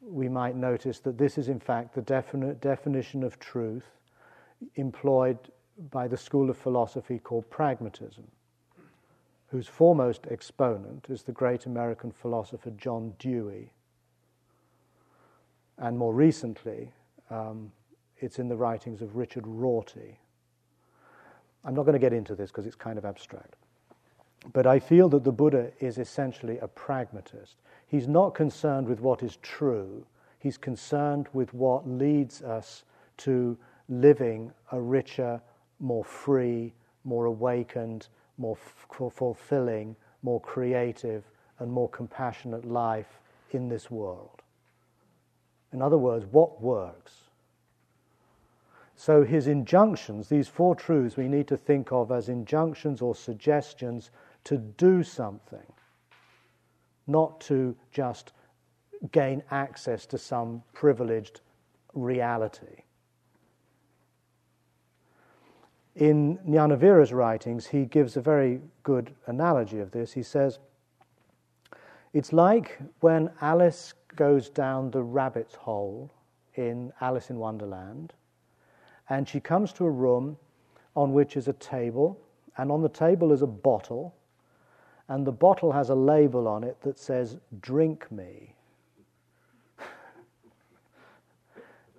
we 0.00 0.28
might 0.28 0.56
notice 0.56 0.98
that 1.00 1.18
this 1.18 1.38
is, 1.38 1.48
in 1.48 1.60
fact, 1.60 1.94
the 1.94 2.02
definite 2.02 2.60
definition 2.60 3.22
of 3.22 3.38
truth 3.38 3.86
employed 4.74 5.38
by 5.90 6.08
the 6.08 6.16
school 6.16 6.50
of 6.50 6.56
philosophy 6.56 7.18
called 7.18 7.48
pragmatism 7.50 8.24
whose 9.50 9.66
foremost 9.66 10.26
exponent 10.30 11.06
is 11.08 11.22
the 11.24 11.32
great 11.32 11.66
American 11.66 12.12
philosopher 12.12 12.70
John 12.70 13.14
Dewey. 13.18 13.72
And 15.76 15.98
more 15.98 16.14
recently, 16.14 16.92
um, 17.30 17.72
it's 18.18 18.38
in 18.38 18.48
the 18.48 18.56
writings 18.56 19.02
of 19.02 19.16
Richard 19.16 19.46
Rorty. 19.46 20.18
I'm 21.64 21.74
not 21.74 21.82
going 21.82 21.94
to 21.94 21.98
get 21.98 22.12
into 22.12 22.36
this 22.36 22.50
because 22.50 22.64
it's 22.64 22.76
kind 22.76 22.96
of 22.96 23.04
abstract. 23.04 23.56
But 24.52 24.66
I 24.66 24.78
feel 24.78 25.08
that 25.10 25.24
the 25.24 25.32
Buddha 25.32 25.72
is 25.80 25.98
essentially 25.98 26.58
a 26.58 26.68
pragmatist. 26.68 27.56
He's 27.88 28.06
not 28.06 28.34
concerned 28.34 28.88
with 28.88 29.00
what 29.00 29.22
is 29.22 29.36
true, 29.42 30.06
he's 30.38 30.56
concerned 30.56 31.26
with 31.32 31.52
what 31.52 31.88
leads 31.88 32.40
us 32.42 32.84
to 33.18 33.58
living 33.88 34.52
a 34.70 34.80
richer, 34.80 35.42
more 35.80 36.04
free, 36.04 36.72
more 37.04 37.24
awakened, 37.24 38.08
more 38.40 38.56
f- 38.56 39.12
fulfilling, 39.12 39.94
more 40.22 40.40
creative, 40.40 41.24
and 41.58 41.70
more 41.70 41.88
compassionate 41.90 42.64
life 42.64 43.20
in 43.50 43.68
this 43.68 43.90
world. 43.90 44.42
In 45.72 45.82
other 45.82 45.98
words, 45.98 46.24
what 46.24 46.60
works? 46.60 47.12
So 48.96 49.24
his 49.24 49.46
injunctions, 49.46 50.28
these 50.28 50.48
four 50.48 50.74
truths, 50.74 51.16
we 51.16 51.28
need 51.28 51.48
to 51.48 51.56
think 51.56 51.92
of 51.92 52.10
as 52.10 52.28
injunctions 52.28 53.00
or 53.02 53.14
suggestions 53.14 54.10
to 54.44 54.56
do 54.56 55.02
something, 55.02 55.72
not 57.06 57.40
to 57.42 57.76
just 57.92 58.32
gain 59.12 59.42
access 59.50 60.06
to 60.06 60.18
some 60.18 60.62
privileged 60.72 61.40
reality. 61.94 62.84
In 66.00 66.38
Jnanavira's 66.48 67.12
writings, 67.12 67.66
he 67.66 67.84
gives 67.84 68.16
a 68.16 68.22
very 68.22 68.62
good 68.84 69.14
analogy 69.26 69.80
of 69.80 69.90
this. 69.90 70.14
He 70.14 70.22
says, 70.22 70.58
It's 72.14 72.32
like 72.32 72.78
when 73.00 73.30
Alice 73.42 73.92
goes 74.16 74.48
down 74.48 74.90
the 74.90 75.02
rabbit's 75.02 75.54
hole 75.54 76.10
in 76.54 76.90
Alice 77.02 77.28
in 77.28 77.38
Wonderland, 77.38 78.14
and 79.10 79.28
she 79.28 79.40
comes 79.40 79.74
to 79.74 79.84
a 79.84 79.90
room 79.90 80.38
on 80.96 81.12
which 81.12 81.36
is 81.36 81.48
a 81.48 81.52
table, 81.52 82.18
and 82.56 82.72
on 82.72 82.80
the 82.80 82.88
table 82.88 83.30
is 83.30 83.42
a 83.42 83.46
bottle, 83.46 84.14
and 85.08 85.26
the 85.26 85.32
bottle 85.32 85.70
has 85.70 85.90
a 85.90 85.94
label 85.94 86.48
on 86.48 86.64
it 86.64 86.80
that 86.80 86.98
says, 86.98 87.36
Drink 87.60 88.10
me. 88.10 88.54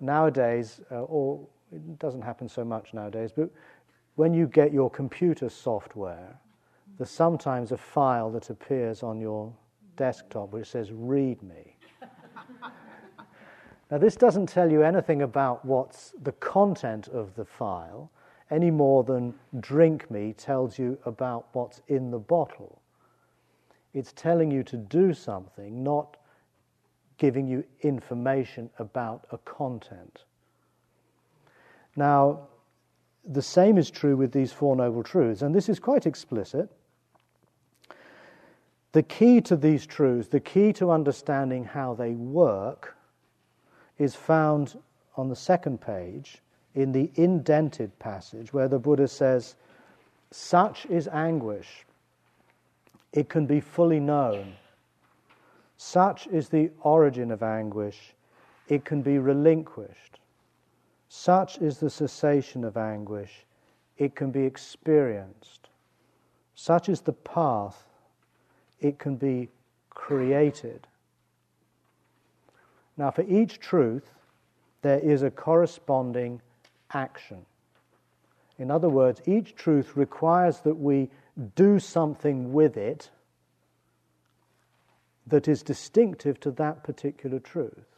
nowadays, 0.00 0.80
uh, 0.90 1.02
or 1.02 1.46
it 1.72 1.98
doesn't 2.00 2.22
happen 2.22 2.48
so 2.48 2.64
much 2.64 2.92
nowadays, 2.92 3.30
but 3.34 3.48
when 4.16 4.34
you 4.34 4.46
get 4.46 4.72
your 4.72 4.90
computer 4.90 5.48
software, 5.48 6.38
there's 6.98 7.10
sometimes 7.10 7.72
a 7.72 7.76
file 7.76 8.30
that 8.30 8.50
appears 8.50 9.02
on 9.02 9.20
your 9.20 9.52
desktop 9.96 10.52
which 10.52 10.68
says, 10.68 10.90
Read 10.92 11.42
me. 11.42 11.76
now, 13.90 13.98
this 13.98 14.16
doesn't 14.16 14.48
tell 14.48 14.70
you 14.70 14.82
anything 14.82 15.22
about 15.22 15.64
what's 15.64 16.12
the 16.22 16.32
content 16.32 17.08
of 17.08 17.34
the 17.34 17.44
file 17.44 18.10
any 18.50 18.70
more 18.70 19.02
than 19.02 19.34
drink 19.60 20.10
me 20.10 20.34
tells 20.34 20.78
you 20.78 20.98
about 21.06 21.46
what's 21.52 21.80
in 21.88 22.10
the 22.10 22.18
bottle. 22.18 22.82
It's 23.94 24.12
telling 24.12 24.50
you 24.50 24.62
to 24.64 24.76
do 24.76 25.14
something, 25.14 25.82
not 25.82 26.18
giving 27.16 27.48
you 27.48 27.64
information 27.80 28.68
about 28.78 29.26
a 29.32 29.38
content. 29.38 30.24
Now, 31.96 32.48
the 33.24 33.42
same 33.42 33.78
is 33.78 33.90
true 33.90 34.16
with 34.16 34.32
these 34.32 34.52
Four 34.52 34.76
Noble 34.76 35.02
Truths, 35.02 35.42
and 35.42 35.54
this 35.54 35.68
is 35.68 35.78
quite 35.78 36.06
explicit. 36.06 36.68
The 38.92 39.02
key 39.02 39.40
to 39.42 39.56
these 39.56 39.86
truths, 39.86 40.28
the 40.28 40.40
key 40.40 40.72
to 40.74 40.90
understanding 40.90 41.64
how 41.64 41.94
they 41.94 42.12
work, 42.12 42.96
is 43.98 44.14
found 44.14 44.76
on 45.16 45.28
the 45.28 45.36
second 45.36 45.80
page 45.80 46.42
in 46.74 46.92
the 46.92 47.10
indented 47.14 47.96
passage 47.98 48.52
where 48.52 48.68
the 48.68 48.78
Buddha 48.78 49.08
says, 49.08 49.56
Such 50.30 50.86
is 50.86 51.08
anguish. 51.08 51.84
It 53.12 53.28
can 53.28 53.46
be 53.46 53.60
fully 53.60 54.00
known. 54.00 54.54
Such 55.76 56.26
is 56.28 56.48
the 56.48 56.70
origin 56.82 57.30
of 57.30 57.42
anguish. 57.42 58.14
It 58.68 58.84
can 58.84 59.02
be 59.02 59.18
relinquished. 59.18 60.18
Such 61.14 61.58
is 61.58 61.78
the 61.78 61.90
cessation 61.90 62.64
of 62.64 62.78
anguish. 62.78 63.44
It 63.98 64.14
can 64.14 64.30
be 64.30 64.44
experienced. 64.44 65.68
Such 66.54 66.88
is 66.88 67.02
the 67.02 67.12
path. 67.12 67.84
It 68.80 68.98
can 68.98 69.16
be 69.16 69.50
created. 69.90 70.86
Now, 72.96 73.10
for 73.10 73.24
each 73.28 73.60
truth, 73.60 74.08
there 74.80 75.00
is 75.00 75.22
a 75.22 75.30
corresponding 75.30 76.40
action. 76.94 77.44
In 78.58 78.70
other 78.70 78.88
words, 78.88 79.20
each 79.26 79.54
truth 79.54 79.94
requires 79.94 80.60
that 80.60 80.78
we 80.78 81.10
do 81.54 81.78
something 81.78 82.54
with 82.54 82.78
it 82.78 83.10
that 85.26 85.46
is 85.46 85.62
distinctive 85.62 86.40
to 86.40 86.50
that 86.52 86.82
particular 86.82 87.38
truth. 87.38 87.91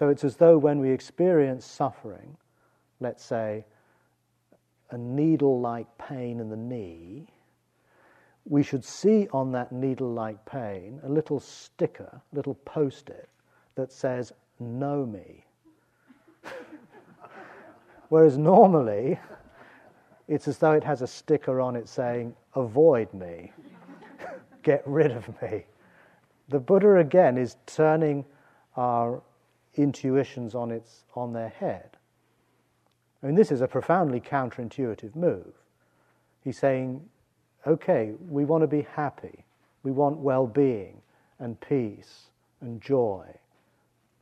So 0.00 0.08
it's 0.08 0.24
as 0.24 0.36
though 0.36 0.56
when 0.56 0.80
we 0.80 0.88
experience 0.88 1.66
suffering, 1.66 2.34
let's 3.00 3.22
say 3.22 3.66
a 4.92 4.96
needle 4.96 5.60
like 5.60 5.86
pain 5.98 6.40
in 6.40 6.48
the 6.48 6.56
knee, 6.56 7.26
we 8.46 8.62
should 8.62 8.82
see 8.82 9.28
on 9.30 9.52
that 9.52 9.72
needle 9.72 10.10
like 10.10 10.42
pain 10.46 11.00
a 11.04 11.08
little 11.10 11.38
sticker, 11.38 12.08
a 12.32 12.34
little 12.34 12.54
post 12.54 13.10
it 13.10 13.28
that 13.74 13.92
says, 13.92 14.32
Know 14.58 15.04
me. 15.04 15.44
Whereas 18.08 18.38
normally, 18.38 19.20
it's 20.28 20.48
as 20.48 20.56
though 20.56 20.72
it 20.72 20.84
has 20.84 21.02
a 21.02 21.06
sticker 21.06 21.60
on 21.60 21.76
it 21.76 21.90
saying, 21.90 22.34
Avoid 22.54 23.12
me, 23.12 23.52
get 24.62 24.82
rid 24.86 25.10
of 25.10 25.28
me. 25.42 25.66
The 26.48 26.58
Buddha 26.58 26.96
again 26.96 27.36
is 27.36 27.56
turning 27.66 28.24
our 28.78 29.20
intuitions 29.74 30.54
on, 30.54 30.70
its, 30.70 31.04
on 31.14 31.32
their 31.32 31.48
head. 31.48 31.96
I 33.22 33.26
mean, 33.26 33.34
this 33.34 33.52
is 33.52 33.60
a 33.60 33.68
profoundly 33.68 34.20
counterintuitive 34.20 35.14
move. 35.14 35.54
He's 36.42 36.58
saying, 36.58 37.02
okay, 37.66 38.12
we 38.28 38.44
want 38.44 38.62
to 38.62 38.66
be 38.66 38.82
happy, 38.82 39.44
we 39.82 39.92
want 39.92 40.18
well 40.18 40.46
being 40.46 41.02
and 41.38 41.60
peace 41.60 42.30
and 42.60 42.80
joy. 42.80 43.26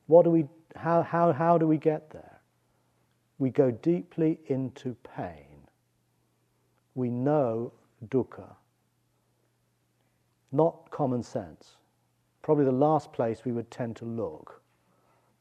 What 0.06 0.24
do 0.24 0.30
we, 0.30 0.46
how, 0.76 1.02
how, 1.02 1.32
how 1.32 1.58
do 1.58 1.66
we 1.66 1.76
get 1.76 2.10
there? 2.10 2.40
We 3.38 3.50
go 3.50 3.70
deeply 3.70 4.38
into 4.46 4.96
pain. 5.16 5.46
We 6.94 7.10
know 7.10 7.72
dukkha, 8.08 8.50
not 10.50 10.90
common 10.90 11.22
sense. 11.22 11.76
Probably 12.42 12.64
the 12.64 12.72
last 12.72 13.12
place 13.12 13.44
we 13.44 13.52
would 13.52 13.70
tend 13.70 13.94
to 13.96 14.04
look 14.04 14.62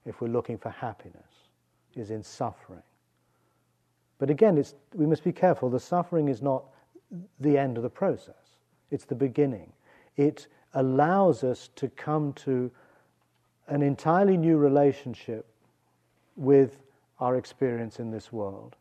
if 0.07 0.21
we're 0.21 0.27
looking 0.29 0.57
for 0.57 0.69
happiness, 0.69 1.49
is 1.95 2.11
in 2.11 2.23
suffering. 2.23 2.81
But 4.19 4.29
again, 4.29 4.63
we 4.93 5.05
must 5.05 5.23
be 5.23 5.31
careful. 5.31 5.69
The 5.69 5.79
suffering 5.79 6.29
is 6.29 6.41
not 6.41 6.63
the 7.39 7.57
end 7.57 7.77
of 7.77 7.83
the 7.83 7.89
process, 7.89 8.55
it's 8.91 9.05
the 9.05 9.15
beginning. 9.15 9.71
It 10.15 10.47
allows 10.73 11.43
us 11.43 11.69
to 11.75 11.89
come 11.89 12.33
to 12.33 12.71
an 13.67 13.81
entirely 13.81 14.37
new 14.37 14.57
relationship 14.57 15.45
with 16.35 16.77
our 17.19 17.35
experience 17.35 17.99
in 17.99 18.11
this 18.11 18.31
world. 18.31 18.75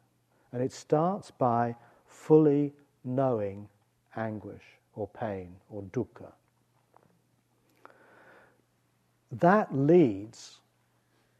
And 0.52 0.62
it 0.62 0.72
starts 0.72 1.30
by 1.30 1.74
fully 2.06 2.72
knowing 3.04 3.68
anguish 4.16 4.62
or 4.94 5.08
pain 5.08 5.56
or 5.70 5.82
dukkha. 5.82 6.32
That 9.32 9.74
leads 9.76 10.60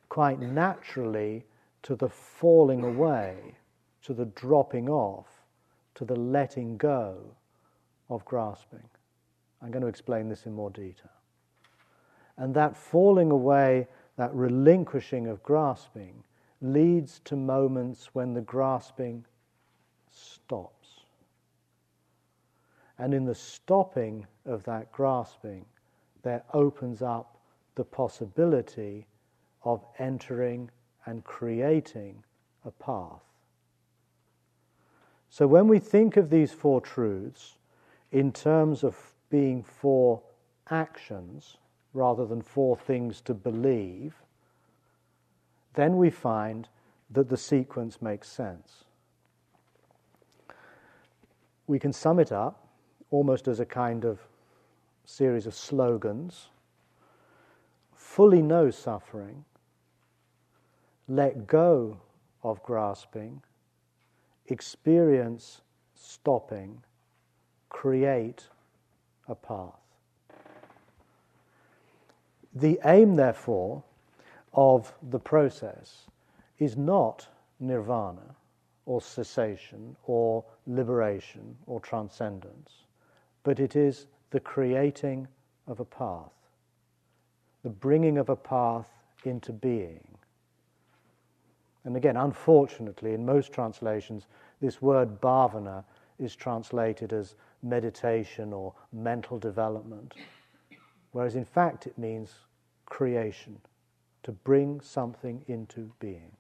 quite 0.09 0.41
naturally 0.41 1.45
to 1.83 1.97
the 1.97 2.09
falling 2.09 2.83
away, 2.83 3.57
to 4.03 4.15
the 4.15 4.27
dropping 4.27 4.89
off, 4.89 5.29
to 5.95 6.05
the 6.05 6.17
letting 6.17 6.77
go 6.77 7.19
of 8.09 8.25
grasping. 8.25 8.89
I'm 9.63 9.71
going 9.71 9.83
to 9.83 9.89
explain 9.89 10.29
this 10.29 10.47
in 10.47 10.53
more 10.53 10.71
detail. 10.71 11.11
And 12.37 12.55
that 12.55 12.77
falling 12.77 13.31
away, 13.31 13.89
that 14.17 14.35
relinquishing 14.35 15.27
of 15.27 15.43
grasping, 15.43 16.23
leads 16.61 17.21
to 17.21 17.37
moments 17.37 18.11
when 18.15 18.35
the 18.35 18.41
grasping 18.41 19.25
stops. 20.11 21.01
And 22.99 23.13
in 23.13 23.25
the 23.25 23.35
stopping 23.35 24.27
of 24.45 24.65
that 24.65 24.91
grasping, 24.93 25.65
there 26.23 26.43
opens 26.53 27.03
up 27.03 27.39
the 27.75 27.85
possibility 27.85 29.07
of 29.67 29.85
entering 29.99 30.71
and 31.07 31.25
creating 31.25 32.23
a 32.65 32.71
path. 32.71 33.21
So 35.29 35.47
when 35.49 35.67
we 35.67 35.81
think 35.81 36.17
of 36.17 36.31
these 36.31 36.53
four 36.53 36.81
truths 36.81 37.59
in 38.13 38.33
terms 38.33 38.85
of 38.85 38.97
being 39.29 39.65
four 39.65 40.23
actions 40.71 41.57
rather 41.93 42.25
than 42.25 42.43
four 42.43 42.77
things 42.77 43.21
to 43.23 43.35
believe, 43.35 44.15
then 45.75 45.97
we 45.97 46.11
find 46.11 46.69
that 47.11 47.29
the 47.29 47.37
sequence 47.37 48.01
makes 48.01 48.29
sense. 48.29 48.85
We 51.67 51.81
can 51.81 51.93
sum 51.93 52.21
it 52.21 52.31
up 52.31 52.69
almost 53.11 53.49
as 53.49 53.59
a 53.59 53.67
kind 53.67 54.05
of 54.05 54.21
series 55.05 55.47
of 55.47 55.55
slogans 55.55 56.51
fully 57.93 58.43
know 58.43 58.71
suffering 58.71 59.45
let 61.09 61.47
go 61.47 61.99
of 62.43 62.63
grasping, 62.63 63.43
experience 64.47 65.61
stopping, 65.95 66.83
create 67.69 68.49
a 69.29 69.35
path. 69.35 69.81
The 72.55 72.79
aim, 72.85 73.17
therefore, 73.17 73.83
of 74.55 74.93
the 75.11 75.19
process 75.19 76.07
is 76.59 76.77
not 76.77 77.29
nirvana 77.61 78.35
or 78.87 79.01
cessation 79.01 79.97
or 80.05 80.45
liberation 80.67 81.57
or 81.67 81.81
transcendence, 81.81 82.85
but 83.43 83.61
it 83.61 83.77
is 83.77 84.07
the 84.31 84.41
creating 84.41 85.29
of 85.67 85.81
a 85.81 85.85
path, 85.85 86.33
the 87.63 87.71
bringing 87.71 88.17
of 88.17 88.29
a 88.29 88.37
path 88.37 88.91
into 89.25 89.53
being. 89.53 90.16
And 91.87 91.97
again, 91.97 92.17
unfortunately, 92.17 93.15
in 93.15 93.25
most 93.25 93.53
translations, 93.53 94.27
this 94.61 94.83
word 94.83 95.21
bhavana 95.21 95.85
is 96.19 96.35
translated 96.35 97.13
as 97.13 97.37
meditation 97.63 98.53
or 98.53 98.75
mental 98.93 99.39
development, 99.39 100.15
whereas 101.13 101.37
in 101.37 101.45
fact 101.45 101.87
it 101.87 101.97
means 101.97 102.35
creation, 102.87 103.57
to 104.25 104.33
bring 104.33 104.81
something 104.81 105.45
into 105.47 105.89
being. 106.01 106.33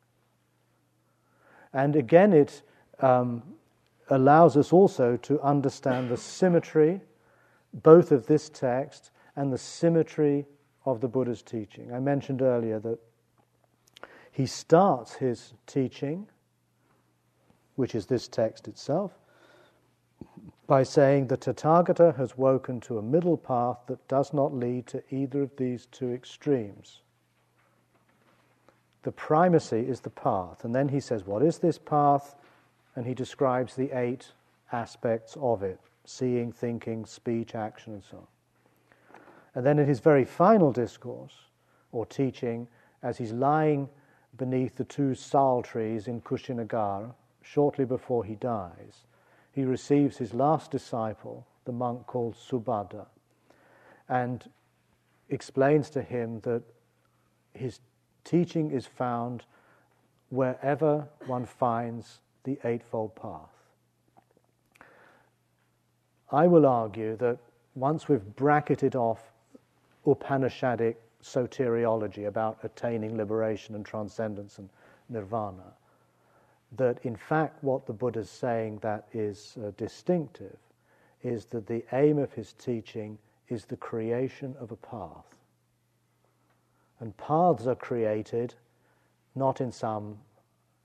And 1.72 1.94
again, 1.94 2.32
it 2.32 2.62
um, 2.98 3.40
allows 4.10 4.56
us 4.56 4.72
also 4.72 5.16
to 5.18 5.40
understand 5.42 6.10
the 6.10 6.16
symmetry, 6.16 7.00
both 7.72 8.10
of 8.10 8.26
this 8.26 8.48
text 8.48 9.12
and 9.36 9.52
the 9.52 9.58
symmetry 9.58 10.44
of 10.86 11.00
the 11.00 11.08
Buddha's 11.08 11.42
teaching. 11.42 11.94
I 11.94 12.00
mentioned 12.00 12.42
earlier 12.42 12.80
that 12.80 12.98
he 14.36 14.44
starts 14.44 15.14
his 15.14 15.54
teaching, 15.66 16.26
which 17.76 17.94
is 17.94 18.04
this 18.04 18.28
text 18.28 18.68
itself, 18.68 19.12
by 20.66 20.82
saying 20.82 21.26
the 21.26 21.38
Tathagata 21.38 22.14
has 22.18 22.36
woken 22.36 22.78
to 22.80 22.98
a 22.98 23.02
middle 23.02 23.38
path 23.38 23.78
that 23.86 24.06
does 24.08 24.34
not 24.34 24.52
lead 24.52 24.86
to 24.88 25.02
either 25.08 25.40
of 25.40 25.56
these 25.56 25.86
two 25.86 26.12
extremes. 26.12 27.00
The 29.04 29.12
primacy 29.12 29.80
is 29.88 30.00
the 30.00 30.10
path. 30.10 30.66
And 30.66 30.74
then 30.74 30.90
he 30.90 31.00
says, 31.00 31.24
What 31.24 31.42
is 31.42 31.56
this 31.56 31.78
path? 31.78 32.34
And 32.94 33.06
he 33.06 33.14
describes 33.14 33.74
the 33.74 33.90
eight 33.98 34.32
aspects 34.70 35.34
of 35.40 35.62
it 35.62 35.80
seeing, 36.04 36.52
thinking, 36.52 37.06
speech, 37.06 37.54
action, 37.54 37.94
and 37.94 38.04
so 38.04 38.18
on. 38.18 38.26
And 39.54 39.64
then 39.64 39.78
in 39.78 39.88
his 39.88 40.00
very 40.00 40.26
final 40.26 40.72
discourse 40.72 41.36
or 41.90 42.04
teaching, 42.04 42.68
as 43.02 43.16
he's 43.16 43.32
lying 43.32 43.88
beneath 44.36 44.76
the 44.76 44.84
two 44.84 45.14
sal 45.14 45.62
trees 45.62 46.08
in 46.08 46.20
Kushinagara, 46.20 47.14
shortly 47.42 47.84
before 47.84 48.24
he 48.24 48.34
dies, 48.34 49.04
he 49.52 49.64
receives 49.64 50.18
his 50.18 50.34
last 50.34 50.70
disciple, 50.70 51.46
the 51.64 51.72
monk 51.72 52.06
called 52.06 52.34
Subhadda, 52.34 53.06
and 54.08 54.50
explains 55.28 55.90
to 55.90 56.02
him 56.02 56.40
that 56.40 56.62
his 57.54 57.80
Teaching 58.26 58.72
is 58.72 58.86
found 58.86 59.44
wherever 60.30 61.06
one 61.26 61.46
finds 61.46 62.18
the 62.42 62.58
Eightfold 62.64 63.14
Path. 63.14 63.54
I 66.32 66.48
will 66.48 66.66
argue 66.66 67.14
that 67.18 67.38
once 67.76 68.08
we've 68.08 68.34
bracketed 68.34 68.96
off 68.96 69.30
Upanishadic 70.04 70.96
soteriology 71.26 72.26
about 72.26 72.58
attaining 72.62 73.16
liberation 73.16 73.74
and 73.74 73.84
transcendence 73.84 74.58
and 74.58 74.68
nirvana, 75.08 75.74
that 76.76 76.98
in 77.04 77.16
fact 77.16 77.62
what 77.62 77.86
the 77.86 77.92
Buddha 77.92 78.20
is 78.20 78.30
saying 78.30 78.78
that 78.82 79.06
is 79.12 79.56
uh, 79.64 79.70
distinctive 79.76 80.56
is 81.22 81.46
that 81.46 81.66
the 81.66 81.84
aim 81.92 82.18
of 82.18 82.32
his 82.32 82.52
teaching 82.52 83.18
is 83.48 83.64
the 83.64 83.76
creation 83.76 84.54
of 84.60 84.70
a 84.70 84.76
path. 84.76 85.36
And 87.00 87.16
paths 87.16 87.66
are 87.66 87.74
created 87.74 88.54
not 89.34 89.60
in 89.60 89.70
some 89.70 90.18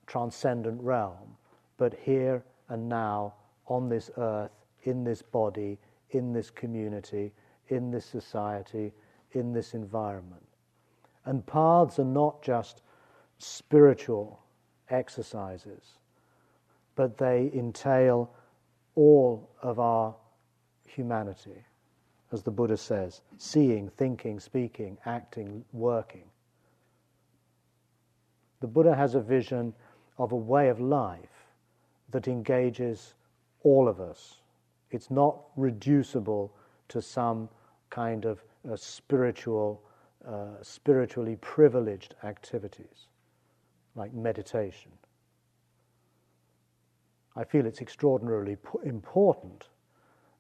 transcendent 0.08 0.82
realm, 0.82 1.38
but 1.78 1.94
here 2.04 2.44
and 2.70 2.90
now 2.90 3.34
on 3.68 3.90
this 3.90 4.12
earth, 4.18 4.52
in 4.84 5.04
this 5.04 5.22
body, 5.22 5.78
in 6.12 6.34
this 6.34 6.50
community, 6.50 7.32
in 7.70 7.92
this 7.92 8.06
society, 8.06 8.92
in 9.34 9.54
this 9.54 9.74
environment. 9.74 10.44
And 11.26 11.46
paths 11.46 12.00
are 12.00 12.06
not 12.06 12.42
just 12.42 12.82
spiritual 13.38 14.40
exercises, 14.90 15.98
but 16.96 17.18
they 17.18 17.52
entail 17.54 18.30
all 18.96 19.50
of 19.62 19.80
our 19.80 20.16
humanity 20.86 21.64
as 22.32 22.44
the 22.44 22.52
Buddha 22.52 22.78
says 22.78 23.22
seeing, 23.38 23.90
thinking, 23.90 24.40
speaking, 24.40 24.98
acting, 25.06 25.64
working. 25.74 26.24
The 28.62 28.68
Buddha 28.68 28.96
has 28.96 29.16
a 29.16 29.22
vision 29.22 29.74
of 30.18 30.32
a 30.32 30.38
way 30.38 30.70
of 30.70 30.80
life 30.80 31.48
that 32.12 32.28
engages 32.28 33.16
all 33.64 33.88
of 33.88 34.00
us. 34.00 34.42
It's 34.92 35.10
not 35.10 35.40
reducible 35.56 36.54
to 36.90 37.02
some 37.02 37.50
kind 37.90 38.26
of 38.26 38.44
uh, 38.70 38.76
spiritual, 38.76 39.84
uh, 40.28 40.62
spiritually 40.62 41.38
privileged 41.42 42.16
activities 42.24 43.08
like 43.96 44.14
meditation. 44.14 44.92
I 47.36 47.44
feel 47.44 47.66
it's 47.66 47.82
extraordinarily 47.82 48.58
important 48.84 49.70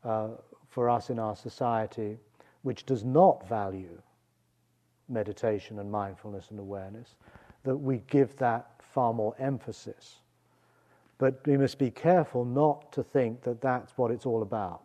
uh, 0.04 0.30
for 0.70 0.90
us 0.90 1.10
in 1.10 1.20
our 1.20 1.36
society 1.36 2.18
which 2.64 2.86
does 2.86 3.04
not 3.04 3.48
value 3.48 4.02
meditation 5.12 5.80
and 5.80 5.92
mindfulness 5.92 6.50
and 6.50 6.60
awareness, 6.60 7.16
that 7.64 7.76
we 7.76 8.02
give 8.08 8.36
that 8.38 8.72
far 8.80 9.14
more 9.14 9.36
emphasis. 9.40 10.20
But 11.18 11.46
we 11.46 11.58
must 11.58 11.78
be 11.78 11.92
careful 11.92 12.46
not 12.46 12.92
to 12.94 13.04
think 13.04 13.44
that 13.44 13.62
that's 13.62 13.98
what 13.98 14.10
it's 14.10 14.26
all 14.26 14.42
about, 14.42 14.82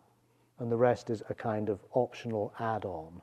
and 0.59 0.71
the 0.71 0.77
rest 0.77 1.09
is 1.09 1.23
a 1.29 1.33
kind 1.33 1.69
of 1.69 1.79
optional 1.93 2.53
add 2.59 2.85
on. 2.85 3.21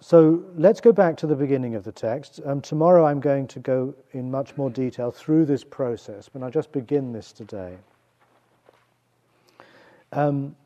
So 0.00 0.42
let's 0.56 0.80
go 0.80 0.92
back 0.92 1.16
to 1.18 1.26
the 1.26 1.36
beginning 1.36 1.74
of 1.74 1.84
the 1.84 1.92
text. 1.92 2.40
Um, 2.44 2.60
tomorrow 2.60 3.04
I'm 3.04 3.20
going 3.20 3.46
to 3.48 3.58
go 3.60 3.94
in 4.12 4.30
much 4.30 4.56
more 4.56 4.70
detail 4.70 5.10
through 5.10 5.44
this 5.44 5.62
process, 5.62 6.28
but 6.28 6.42
I'll 6.42 6.50
just 6.50 6.72
begin 6.72 7.12
this 7.12 7.32
today 7.32 7.76
um, 10.12 10.56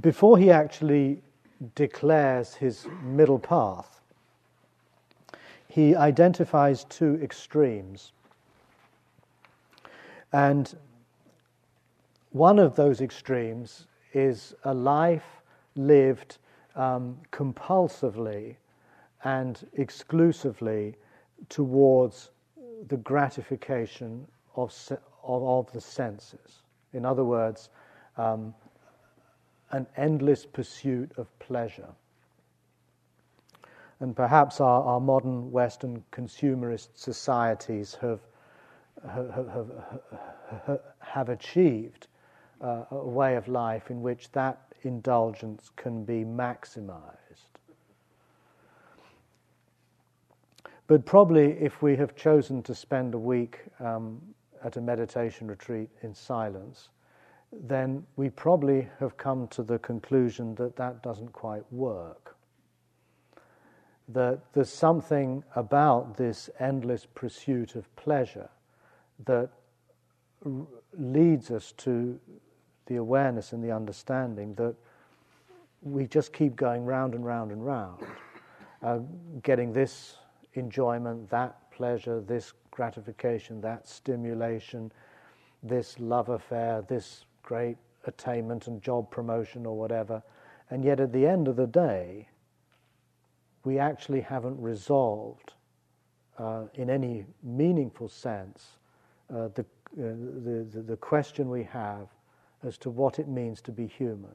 before 0.00 0.38
he 0.38 0.50
actually 0.50 1.20
declares 1.74 2.54
his 2.54 2.86
middle 3.02 3.38
path, 3.38 4.00
he 5.68 5.94
identifies 5.94 6.84
two 6.84 7.18
extremes. 7.22 8.12
And 10.32 10.76
one 12.30 12.58
of 12.58 12.74
those 12.74 13.00
extremes 13.00 13.86
is 14.12 14.54
a 14.64 14.74
life 14.74 15.42
lived 15.76 16.38
um, 16.74 17.18
compulsively 17.30 18.56
and 19.24 19.66
exclusively 19.74 20.94
towards 21.48 22.30
the 22.88 22.96
gratification 22.98 24.26
of, 24.56 24.72
of, 25.22 25.42
of 25.42 25.72
the 25.72 25.80
senses. 25.80 26.62
In 26.92 27.04
other 27.04 27.24
words, 27.24 27.70
um, 28.16 28.54
an 29.70 29.86
endless 29.96 30.46
pursuit 30.46 31.10
of 31.16 31.36
pleasure. 31.38 31.88
And 34.00 34.14
perhaps 34.14 34.60
our, 34.60 34.82
our 34.84 35.00
modern 35.00 35.50
Western 35.50 36.04
consumerist 36.12 36.88
societies 36.94 37.96
have, 38.00 38.20
have, 39.10 39.48
have, 40.66 40.80
have 41.00 41.28
achieved 41.28 42.08
uh, 42.60 42.84
a 42.90 43.08
way 43.08 43.36
of 43.36 43.48
life 43.48 43.90
in 43.90 44.02
which 44.02 44.30
that 44.32 44.73
indulgence 44.84 45.70
can 45.76 46.04
be 46.04 46.24
maximized. 46.24 47.54
But 50.86 51.06
probably, 51.06 51.52
if 51.52 51.82
we 51.82 51.96
have 51.96 52.14
chosen 52.14 52.62
to 52.64 52.74
spend 52.74 53.14
a 53.14 53.18
week 53.18 53.60
um, 53.80 54.20
at 54.62 54.76
a 54.76 54.80
meditation 54.80 55.48
retreat 55.48 55.88
in 56.02 56.14
silence, 56.14 56.90
then 57.52 58.04
we 58.16 58.28
probably 58.30 58.88
have 58.98 59.16
come 59.16 59.48
to 59.48 59.62
the 59.62 59.78
conclusion 59.78 60.54
that 60.56 60.76
that 60.76 61.02
doesn't 61.02 61.32
quite 61.32 61.62
work. 61.72 62.36
That 64.08 64.40
there's 64.52 64.70
something 64.70 65.42
about 65.56 66.16
this 66.16 66.50
endless 66.58 67.06
pursuit 67.06 67.76
of 67.76 67.94
pleasure 67.96 68.50
that 69.24 69.48
r- 70.44 70.66
leads 70.98 71.50
us 71.50 71.72
to 71.78 72.18
the 72.86 72.96
awareness 72.96 73.52
and 73.52 73.62
the 73.62 73.70
understanding 73.70 74.54
that 74.54 74.74
we 75.82 76.06
just 76.06 76.32
keep 76.32 76.56
going 76.56 76.84
round 76.84 77.14
and 77.14 77.24
round 77.24 77.52
and 77.52 77.64
round, 77.64 78.02
uh, 78.82 78.98
getting 79.42 79.72
this 79.72 80.16
enjoyment, 80.54 81.28
that 81.30 81.70
pleasure, 81.70 82.20
this 82.20 82.52
gratification, 82.70 83.60
that 83.60 83.86
stimulation, 83.86 84.90
this 85.62 85.98
love 85.98 86.28
affair, 86.28 86.82
this 86.88 87.24
great 87.42 87.76
attainment 88.06 88.66
and 88.66 88.82
job 88.82 89.10
promotion 89.10 89.66
or 89.66 89.76
whatever. 89.76 90.22
And 90.70 90.84
yet 90.84 91.00
at 91.00 91.12
the 91.12 91.26
end 91.26 91.48
of 91.48 91.56
the 91.56 91.66
day, 91.66 92.28
we 93.64 93.78
actually 93.78 94.20
haven't 94.20 94.60
resolved 94.60 95.54
uh, 96.38 96.64
in 96.74 96.90
any 96.90 97.24
meaningful 97.42 98.08
sense 98.08 98.78
uh, 99.30 99.48
the, 99.54 99.62
uh, 99.62 99.64
the, 99.96 100.66
the, 100.72 100.82
the 100.82 100.96
question 100.96 101.48
we 101.48 101.62
have 101.64 102.08
as 102.64 102.78
to 102.78 102.90
what 102.90 103.18
it 103.18 103.28
means 103.28 103.60
to 103.62 103.72
be 103.72 103.86
human. 103.86 104.34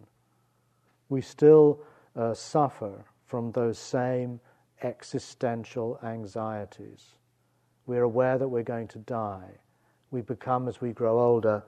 We 1.10 1.22
still 1.22 1.82
uh, 2.16 2.34
suffer 2.34 3.04
from 3.26 3.52
those 3.52 3.78
same 3.78 4.40
existential 4.82 6.00
anxieties. 6.04 7.16
We're 7.86 8.04
aware 8.04 8.38
that 8.38 8.48
we're 8.48 8.64
going 8.64 8.88
to 8.90 9.00
die. 9.00 9.50
We 10.12 10.22
become, 10.22 10.68
as 10.68 10.82
we 10.82 10.92
grow 10.92 11.20
older, 11.20 11.64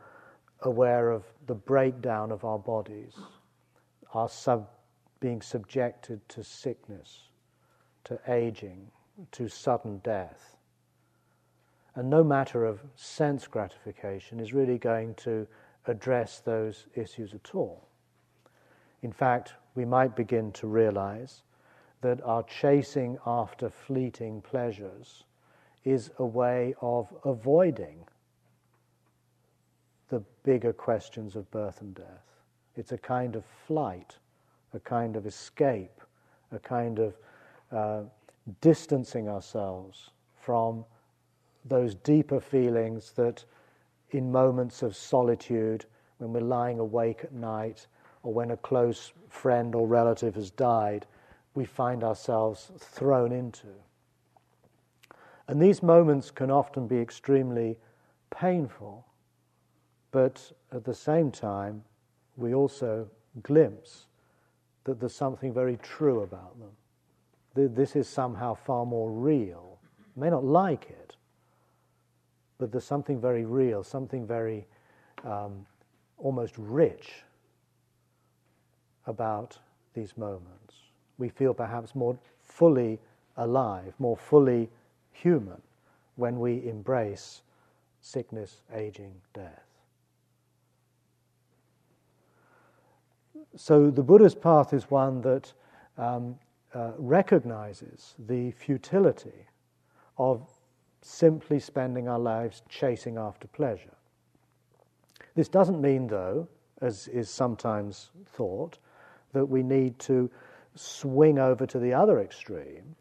aware 0.61 1.11
of 1.11 1.23
the 1.47 1.55
breakdown 1.55 2.31
of 2.31 2.45
our 2.45 2.59
bodies, 2.59 3.13
our 4.13 4.29
sub, 4.29 4.69
being 5.19 5.41
subjected 5.41 6.27
to 6.29 6.43
sickness, 6.43 7.29
to 8.03 8.19
aging, 8.27 8.87
to 9.31 9.47
sudden 9.47 9.99
death. 10.03 10.57
And 11.95 12.09
no 12.09 12.23
matter 12.23 12.65
of 12.65 12.79
sense 12.95 13.47
gratification 13.47 14.39
is 14.39 14.53
really 14.53 14.77
going 14.77 15.15
to 15.15 15.47
address 15.87 16.39
those 16.39 16.85
issues 16.95 17.33
at 17.33 17.55
all. 17.55 17.87
In 19.01 19.11
fact, 19.11 19.53
we 19.75 19.85
might 19.85 20.15
begin 20.15 20.51
to 20.53 20.67
realize 20.67 21.43
that 22.01 22.21
our 22.23 22.43
chasing 22.43 23.17
after 23.25 23.69
fleeting 23.69 24.41
pleasures 24.41 25.23
is 25.83 26.11
a 26.19 26.25
way 26.25 26.75
of 26.81 27.13
avoiding 27.25 28.05
the 30.09 30.21
bigger 30.43 30.73
questions 30.73 31.35
of 31.35 31.49
birth 31.51 31.81
and 31.81 31.95
death. 31.95 32.41
It's 32.75 32.91
a 32.91 32.97
kind 32.97 33.35
of 33.35 33.45
flight, 33.45 34.17
a 34.73 34.79
kind 34.79 35.15
of 35.15 35.25
escape, 35.25 36.01
a 36.51 36.59
kind 36.59 36.99
of 36.99 37.17
uh, 37.71 38.01
distancing 38.59 39.29
ourselves 39.29 40.11
from 40.35 40.83
those 41.65 41.95
deeper 41.95 42.39
feelings 42.39 43.11
that 43.11 43.45
in 44.11 44.31
moments 44.31 44.83
of 44.83 44.95
solitude, 44.95 45.85
when 46.17 46.33
we're 46.33 46.41
lying 46.41 46.79
awake 46.79 47.23
at 47.23 47.33
night, 47.33 47.87
or 48.23 48.33
when 48.33 48.51
a 48.51 48.57
close 48.57 49.13
friend 49.29 49.73
or 49.73 49.87
relative 49.87 50.35
has 50.35 50.51
died, 50.51 51.05
we 51.53 51.65
find 51.65 52.03
ourselves 52.03 52.71
thrown 52.77 53.31
into. 53.31 53.67
And 55.47 55.61
these 55.61 55.81
moments 55.81 56.31
can 56.31 56.51
often 56.51 56.87
be 56.87 56.97
extremely 56.97 57.77
painful, 58.29 59.05
but 60.11 60.51
at 60.71 60.85
the 60.85 60.93
same 60.93 61.31
time, 61.31 61.83
we 62.37 62.53
also 62.53 63.09
glimpse 63.41 64.05
that 64.83 64.99
there's 64.99 65.15
something 65.15 65.53
very 65.53 65.77
true 65.77 66.21
about 66.21 66.55
them. 66.59 67.73
This 67.75 67.95
is 67.95 68.07
somehow 68.07 68.53
far 68.53 68.85
more 68.85 69.11
real. 69.11 69.79
May 70.15 70.29
not 70.29 70.45
like 70.45 70.89
it, 70.89 71.15
but 72.61 72.71
there's 72.71 72.85
something 72.85 73.19
very 73.19 73.43
real, 73.43 73.83
something 73.83 74.27
very 74.27 74.67
um, 75.25 75.65
almost 76.19 76.53
rich 76.59 77.23
about 79.07 79.57
these 79.95 80.15
moments. 80.15 80.75
We 81.17 81.27
feel 81.27 81.55
perhaps 81.55 81.95
more 81.95 82.15
fully 82.43 82.99
alive, 83.37 83.95
more 83.97 84.15
fully 84.15 84.69
human 85.11 85.59
when 86.17 86.39
we 86.39 86.63
embrace 86.67 87.41
sickness, 87.99 88.61
aging, 88.75 89.15
death. 89.33 89.65
So 93.55 93.89
the 93.89 94.03
Buddha's 94.03 94.35
path 94.35 94.71
is 94.71 94.83
one 94.91 95.19
that 95.21 95.51
um, 95.97 96.35
uh, 96.75 96.91
recognizes 96.99 98.13
the 98.27 98.51
futility 98.51 99.47
of 100.19 100.47
simply 101.01 101.59
spending 101.59 102.07
our 102.07 102.19
lives 102.19 102.63
chasing 102.69 103.17
after 103.17 103.47
pleasure. 103.47 103.95
This 105.35 105.47
doesn't 105.47 105.81
mean, 105.81 106.07
though, 106.07 106.47
as 106.81 107.07
is 107.07 107.29
sometimes 107.29 108.11
thought, 108.25 108.77
that 109.33 109.45
we 109.45 109.63
need 109.63 109.97
to 109.99 110.29
swing 110.75 111.39
over 111.39 111.65
to 111.65 111.79
the 111.79 111.93
other 111.93 112.19
extreme 112.19 112.95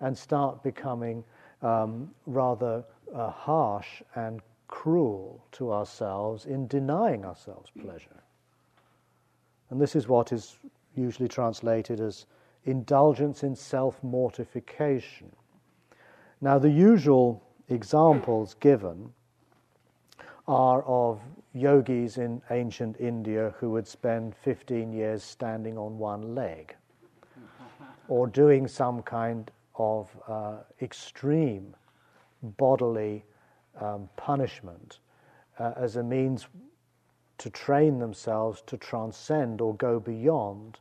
and 0.00 0.16
start 0.16 0.62
becoming 0.62 1.24
um, 1.62 2.10
rather 2.26 2.84
uh, 3.14 3.30
harsh 3.30 4.02
and 4.14 4.40
cruel 4.68 5.44
to 5.52 5.72
ourselves 5.72 6.46
in 6.46 6.66
denying 6.66 7.24
ourselves 7.24 7.70
pleasure. 7.80 8.22
And 9.70 9.80
this 9.80 9.96
is 9.96 10.08
what 10.08 10.32
is 10.32 10.58
usually 10.94 11.28
translated 11.28 12.00
as 12.00 12.26
indulgence 12.64 13.42
in 13.42 13.54
self 13.54 14.02
mortification. 14.02 15.30
Now, 16.40 16.58
the 16.58 16.70
usual 16.70 17.42
examples 17.68 18.54
given 18.54 19.12
are 20.46 20.82
of 20.84 21.20
yogis 21.52 22.16
in 22.16 22.40
ancient 22.50 22.96
India 23.00 23.54
who 23.58 23.70
would 23.70 23.86
spend 23.86 24.34
15 24.36 24.92
years 24.92 25.22
standing 25.22 25.76
on 25.76 25.98
one 25.98 26.34
leg 26.34 26.74
or 28.06 28.26
doing 28.26 28.68
some 28.68 29.02
kind 29.02 29.50
of 29.76 30.08
uh, 30.28 30.56
extreme 30.80 31.74
bodily 32.42 33.24
um, 33.80 34.08
punishment 34.16 35.00
uh, 35.58 35.72
as 35.76 35.96
a 35.96 36.02
means 36.02 36.46
to 37.38 37.50
train 37.50 37.98
themselves 37.98 38.62
to 38.66 38.76
transcend 38.76 39.60
or 39.60 39.74
go 39.74 40.00
beyond 40.00 40.78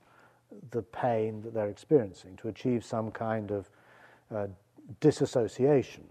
the 0.71 0.81
pain 0.81 1.41
that 1.41 1.53
they're 1.53 1.69
experiencing, 1.69 2.35
to 2.37 2.47
achieve 2.47 2.83
some 2.83 3.11
kind 3.11 3.51
of 3.51 3.69
uh, 4.33 4.47
disassociation, 4.99 6.03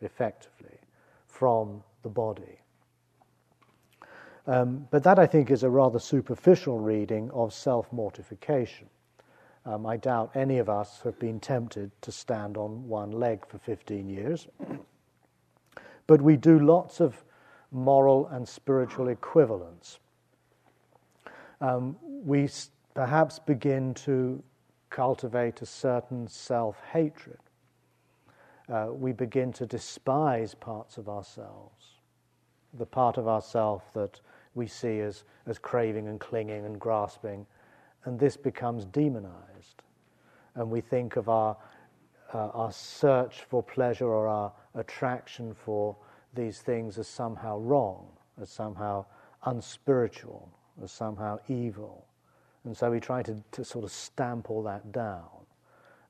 effectively, 0.00 0.78
from 1.26 1.82
the 2.02 2.08
body. 2.08 2.58
Um, 4.46 4.88
but 4.90 5.04
that, 5.04 5.18
I 5.18 5.26
think, 5.26 5.50
is 5.50 5.62
a 5.62 5.70
rather 5.70 5.98
superficial 5.98 6.78
reading 6.78 7.30
of 7.30 7.54
self 7.54 7.92
mortification. 7.92 8.88
Um, 9.64 9.86
I 9.86 9.96
doubt 9.96 10.32
any 10.34 10.58
of 10.58 10.68
us 10.68 11.00
have 11.04 11.18
been 11.20 11.38
tempted 11.38 11.92
to 12.02 12.10
stand 12.10 12.56
on 12.56 12.88
one 12.88 13.12
leg 13.12 13.46
for 13.46 13.58
15 13.58 14.08
years. 14.08 14.48
but 16.08 16.20
we 16.20 16.36
do 16.36 16.58
lots 16.58 17.00
of 17.00 17.22
moral 17.70 18.26
and 18.28 18.48
spiritual 18.48 19.08
equivalence. 19.08 20.00
Um, 21.60 21.96
we 22.02 22.48
perhaps 22.94 23.38
begin 23.38 23.94
to 23.94 24.42
cultivate 24.90 25.62
a 25.62 25.66
certain 25.66 26.26
self 26.28 26.76
hatred. 26.92 27.38
Uh, 28.72 28.86
we 28.90 29.12
begin 29.12 29.52
to 29.52 29.66
despise 29.66 30.54
parts 30.54 30.96
of 30.96 31.06
ourselves, 31.06 31.98
the 32.72 32.86
part 32.86 33.18
of 33.18 33.28
ourself 33.28 33.92
that 33.92 34.18
we 34.54 34.66
see 34.66 35.00
as, 35.00 35.24
as 35.46 35.58
craving 35.58 36.08
and 36.08 36.18
clinging 36.18 36.64
and 36.64 36.80
grasping, 36.80 37.44
and 38.06 38.18
this 38.18 38.34
becomes 38.34 38.86
demonized. 38.86 39.82
And 40.54 40.70
we 40.70 40.80
think 40.80 41.16
of 41.16 41.28
our, 41.28 41.54
uh, 42.32 42.48
our 42.54 42.72
search 42.72 43.42
for 43.42 43.62
pleasure 43.62 44.06
or 44.06 44.26
our 44.26 44.50
attraction 44.74 45.52
for 45.52 45.94
these 46.32 46.60
things 46.60 46.96
as 46.98 47.06
somehow 47.06 47.58
wrong, 47.58 48.06
as 48.40 48.48
somehow 48.48 49.04
unspiritual, 49.44 50.48
as 50.82 50.90
somehow 50.90 51.38
evil. 51.46 52.06
And 52.64 52.74
so 52.74 52.90
we 52.90 53.00
try 53.00 53.22
to, 53.22 53.36
to 53.50 53.64
sort 53.66 53.84
of 53.84 53.92
stamp 53.92 54.50
all 54.50 54.62
that 54.62 54.92
down. 54.92 55.28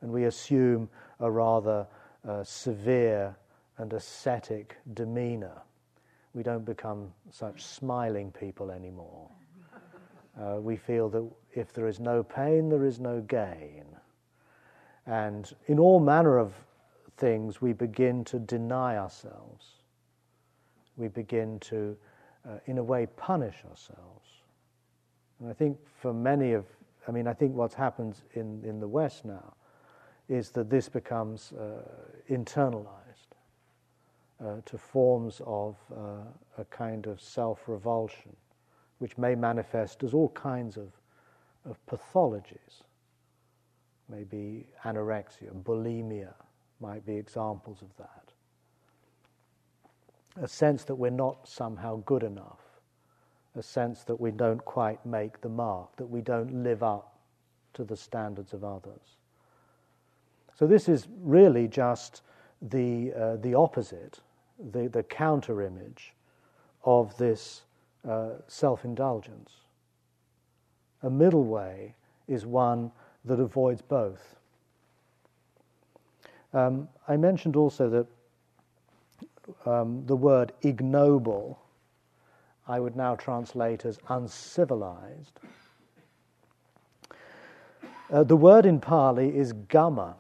And 0.01 0.13
we 0.13 0.25
assume 0.25 0.89
a 1.19 1.29
rather 1.29 1.89
uh, 2.27 2.45
severe 2.45 3.37
and 3.79 3.93
ascetic 3.93 4.77
demeanor. 4.95 5.63
We 6.35 6.43
don't 6.43 6.65
become 6.65 7.13
such 7.31 7.63
smiling 7.63 8.33
people 8.33 8.71
anymore. 8.71 9.29
Uh, 10.41 10.57
we 10.61 10.77
feel 10.77 11.09
that 11.11 11.29
if 11.53 11.73
there 11.73 11.87
is 11.87 12.01
no 12.01 12.23
pain, 12.23 12.69
there 12.71 12.85
is 12.85 12.99
no 12.99 13.21
gain. 13.21 13.85
And 15.07 15.53
in 15.67 15.79
all 15.79 16.01
manner 16.01 16.39
of 16.39 16.55
things, 17.19 17.61
we 17.61 17.73
begin 17.73 18.25
to 18.25 18.39
deny 18.39 18.97
ourselves. 18.97 19.67
We 20.97 21.09
begin 21.09 21.59
to, 21.61 21.97
uh, 22.49 22.59
in 22.67 22.79
a 22.79 22.83
way, 22.83 23.07
punish 23.17 23.57
ourselves. 23.69 24.29
And 25.41 25.51
I 25.51 25.53
think 25.53 25.77
for 26.01 26.15
many 26.15 26.53
of, 26.53 26.65
I 27.07 27.11
mean, 27.11 27.27
I 27.27 27.35
think 27.35 27.55
what's 27.55 27.75
happened 27.75 28.17
in, 28.35 28.63
in 28.65 28.81
the 28.81 28.89
West 28.89 29.25
now 29.25 29.55
is 30.33 30.49
that 30.51 30.71
this 30.71 30.89
becomes 30.89 31.53
uh, 31.53 31.83
internalized 32.31 33.37
uh, 34.43 34.57
to 34.65 34.79
forms 34.79 35.43
of 35.45 35.77
uh, 35.95 36.23
a 36.57 36.65
kind 36.65 37.07
of 37.07 37.21
self 37.21 37.69
revulsion, 37.69 38.35
which 38.99 39.19
may 39.19 39.35
manifest 39.35 40.03
as 40.03 40.15
all 40.15 40.31
kinds 40.31 40.79
of, 40.79 40.89
of 41.69 41.77
pathologies, 41.87 42.85
maybe 44.09 44.67
anorexia, 44.85 45.53
bulimia, 45.65 46.33
might 46.81 47.05
be 47.05 47.15
examples 47.15 47.83
of 47.83 47.95
that. 47.99 48.33
A 50.43 50.49
sense 50.49 50.85
that 50.85 50.95
we're 50.95 51.11
not 51.11 51.47
somehow 51.47 52.03
good 52.07 52.23
enough, 52.23 52.81
a 53.55 53.63
sense 53.63 54.03
that 54.05 54.19
we 54.19 54.31
don't 54.31 54.65
quite 54.65 55.05
make 55.05 55.43
the 55.43 55.51
mark, 55.51 55.95
that 55.97 56.07
we 56.07 56.23
don't 56.23 56.63
live 56.63 56.83
up 56.83 57.19
to 57.75 57.85
the 57.85 57.97
standards 57.97 58.55
of 58.55 58.65
others. 58.65 59.19
So, 60.63 60.69
this 60.69 60.89
is 60.89 61.09
really 61.21 61.67
just 61.67 62.23
the, 62.71 63.13
uh, 63.15 63.35
the 63.39 63.53
opposite, 63.53 64.21
the, 64.71 64.87
the 64.87 65.03
counter 65.03 65.61
image 65.61 66.15
of 66.85 67.17
this 67.17 67.63
uh, 68.09 68.35
self 68.47 68.85
indulgence. 68.85 69.51
A 71.03 71.11
middle 71.11 71.43
way 71.43 71.97
is 72.29 72.47
one 72.47 72.93
that 73.25 73.41
avoids 73.41 73.83
both. 73.83 74.37
Um, 76.55 76.87
I 77.09 77.17
mentioned 77.17 77.57
also 77.57 77.91
that 77.91 78.07
um, 79.69 80.07
the 80.07 80.15
word 80.15 80.53
ignoble 80.63 81.59
I 82.69 82.79
would 82.79 82.95
now 82.95 83.17
translate 83.17 83.85
as 83.85 83.99
uncivilized. 84.11 85.41
Uh, 88.13 88.23
the 88.23 88.37
word 88.37 88.65
in 88.65 88.79
Pali 88.79 89.37
is 89.37 89.53
gama, 89.53 90.15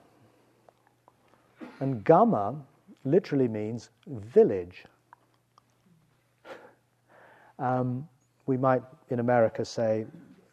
and 1.83 2.05
gama 2.05 2.55
literally 3.05 3.49
means 3.49 3.91
village. 4.07 4.85
Um, 7.59 8.09
we 8.47 8.57
might 8.57 8.83
in 9.11 9.18
America 9.18 9.64
say 9.64 10.07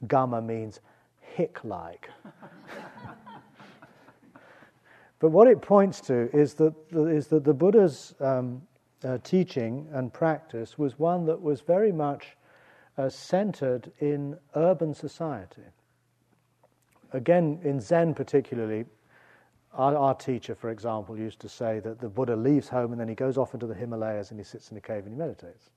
gama 0.08 0.42
means 0.42 0.80
hick 1.22 1.60
like. 1.64 2.10
but 5.20 5.30
what 5.30 5.48
it 5.48 5.62
points 5.62 6.02
to 6.02 6.36
is 6.36 6.56
that, 6.56 6.74
is 6.92 7.28
that 7.28 7.44
the 7.44 7.54
Buddha's 7.54 8.16
um, 8.20 8.60
uh, 9.04 9.20
teaching 9.24 9.88
and 9.94 10.12
practice 10.12 10.80
was 10.80 10.98
one 10.98 11.28
that 11.28 11.40
was 11.40 11.62
very 11.62 11.92
much 11.92 12.38
uh, 12.98 13.08
centered 13.08 13.92
in 14.00 14.36
urban 14.56 14.96
society. 14.96 15.62
Again, 17.14 17.60
in 17.64 17.80
Zen 17.80 18.16
particularly, 18.16 18.86
our, 19.74 19.96
our, 19.96 20.16
teacher, 20.16 20.56
for 20.56 20.70
example, 20.70 21.18
used 21.18 21.40
to 21.42 21.50
say 21.50 21.80
that 21.80 22.00
the 22.00 22.10
Buddha 22.10 22.36
leaves 22.36 22.68
home 22.68 22.92
and 22.92 23.00
then 23.00 23.08
he 23.08 23.16
goes 23.16 23.38
off 23.38 23.54
into 23.54 23.68
the 23.68 23.76
Himalayas 23.76 24.32
and 24.32 24.40
he 24.40 24.44
sits 24.44 24.72
in 24.72 24.78
a 24.78 24.82
cave 24.82 25.06
and 25.06 25.14
he 25.14 25.20
meditates, 25.20 25.70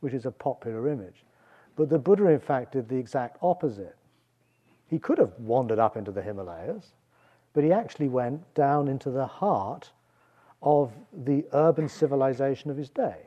which 0.00 0.14
is 0.14 0.26
a 0.26 0.30
popular 0.30 0.88
image. 0.88 1.24
But 1.76 1.88
the 1.90 1.98
Buddha, 1.98 2.28
in 2.28 2.40
fact, 2.40 2.72
did 2.72 2.88
the 2.88 2.96
exact 2.96 3.36
opposite. 3.42 3.96
He 4.88 4.98
could 4.98 5.18
have 5.18 5.32
wandered 5.38 5.78
up 5.78 5.96
into 5.96 6.10
the 6.10 6.22
Himalayas, 6.22 6.92
but 7.52 7.64
he 7.64 7.72
actually 7.72 8.08
went 8.08 8.54
down 8.54 8.88
into 8.88 9.10
the 9.10 9.26
heart 9.26 9.90
of 10.62 10.92
the 11.12 11.44
urban 11.52 11.88
civilization 11.88 12.70
of 12.70 12.76
his 12.76 12.88
day. 12.88 13.18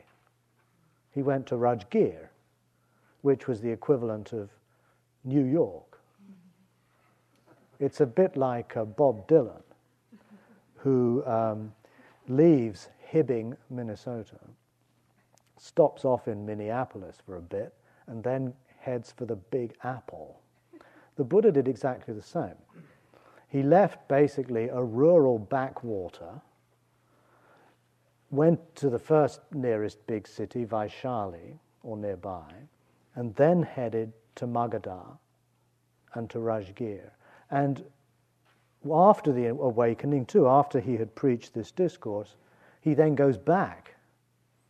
He 1.13 1.21
went 1.21 1.45
to 1.47 1.55
Rajgir, 1.55 2.27
which 3.21 3.47
was 3.47 3.61
the 3.61 3.69
equivalent 3.69 4.33
of 4.33 4.49
New 5.23 5.43
York. 5.43 5.99
It's 7.79 8.01
a 8.01 8.05
bit 8.05 8.35
like 8.35 8.75
uh, 8.75 8.85
Bob 8.85 9.27
Dylan, 9.27 9.61
who 10.87 11.21
um, 11.25 11.73
leaves 12.29 12.87
Hibbing, 13.11 13.57
Minnesota, 13.69 14.39
stops 15.57 16.05
off 16.05 16.29
in 16.29 16.45
Minneapolis 16.45 17.17
for 17.25 17.35
a 17.35 17.41
bit, 17.41 17.73
and 18.07 18.23
then 18.23 18.53
heads 18.79 19.11
for 19.11 19.25
the 19.25 19.35
Big 19.35 19.73
Apple. 19.83 20.39
The 21.17 21.25
Buddha 21.25 21.51
did 21.51 21.67
exactly 21.67 22.13
the 22.13 22.21
same. 22.21 22.55
He 23.49 23.63
left 23.63 24.07
basically 24.07 24.69
a 24.69 24.81
rural 24.81 25.37
backwater 25.37 26.41
went 28.31 28.75
to 28.75 28.89
the 28.89 28.99
first 28.99 29.41
nearest 29.53 30.05
big 30.07 30.25
city, 30.25 30.65
Vaishali, 30.65 31.59
or 31.83 31.97
nearby, 31.97 32.53
and 33.15 33.35
then 33.35 33.61
headed 33.61 34.13
to 34.35 34.47
Magadha 34.47 35.17
and 36.13 36.29
to 36.29 36.37
Rajgir. 36.37 37.09
And 37.51 37.83
after 38.93 39.31
the 39.31 39.47
awakening, 39.47 40.25
too, 40.25 40.47
after 40.47 40.79
he 40.79 40.97
had 40.97 41.15
preached 41.15 41.53
this 41.53 41.71
discourse, 41.71 42.35
he 42.81 42.93
then 42.93 43.15
goes 43.15 43.37
back 43.37 43.95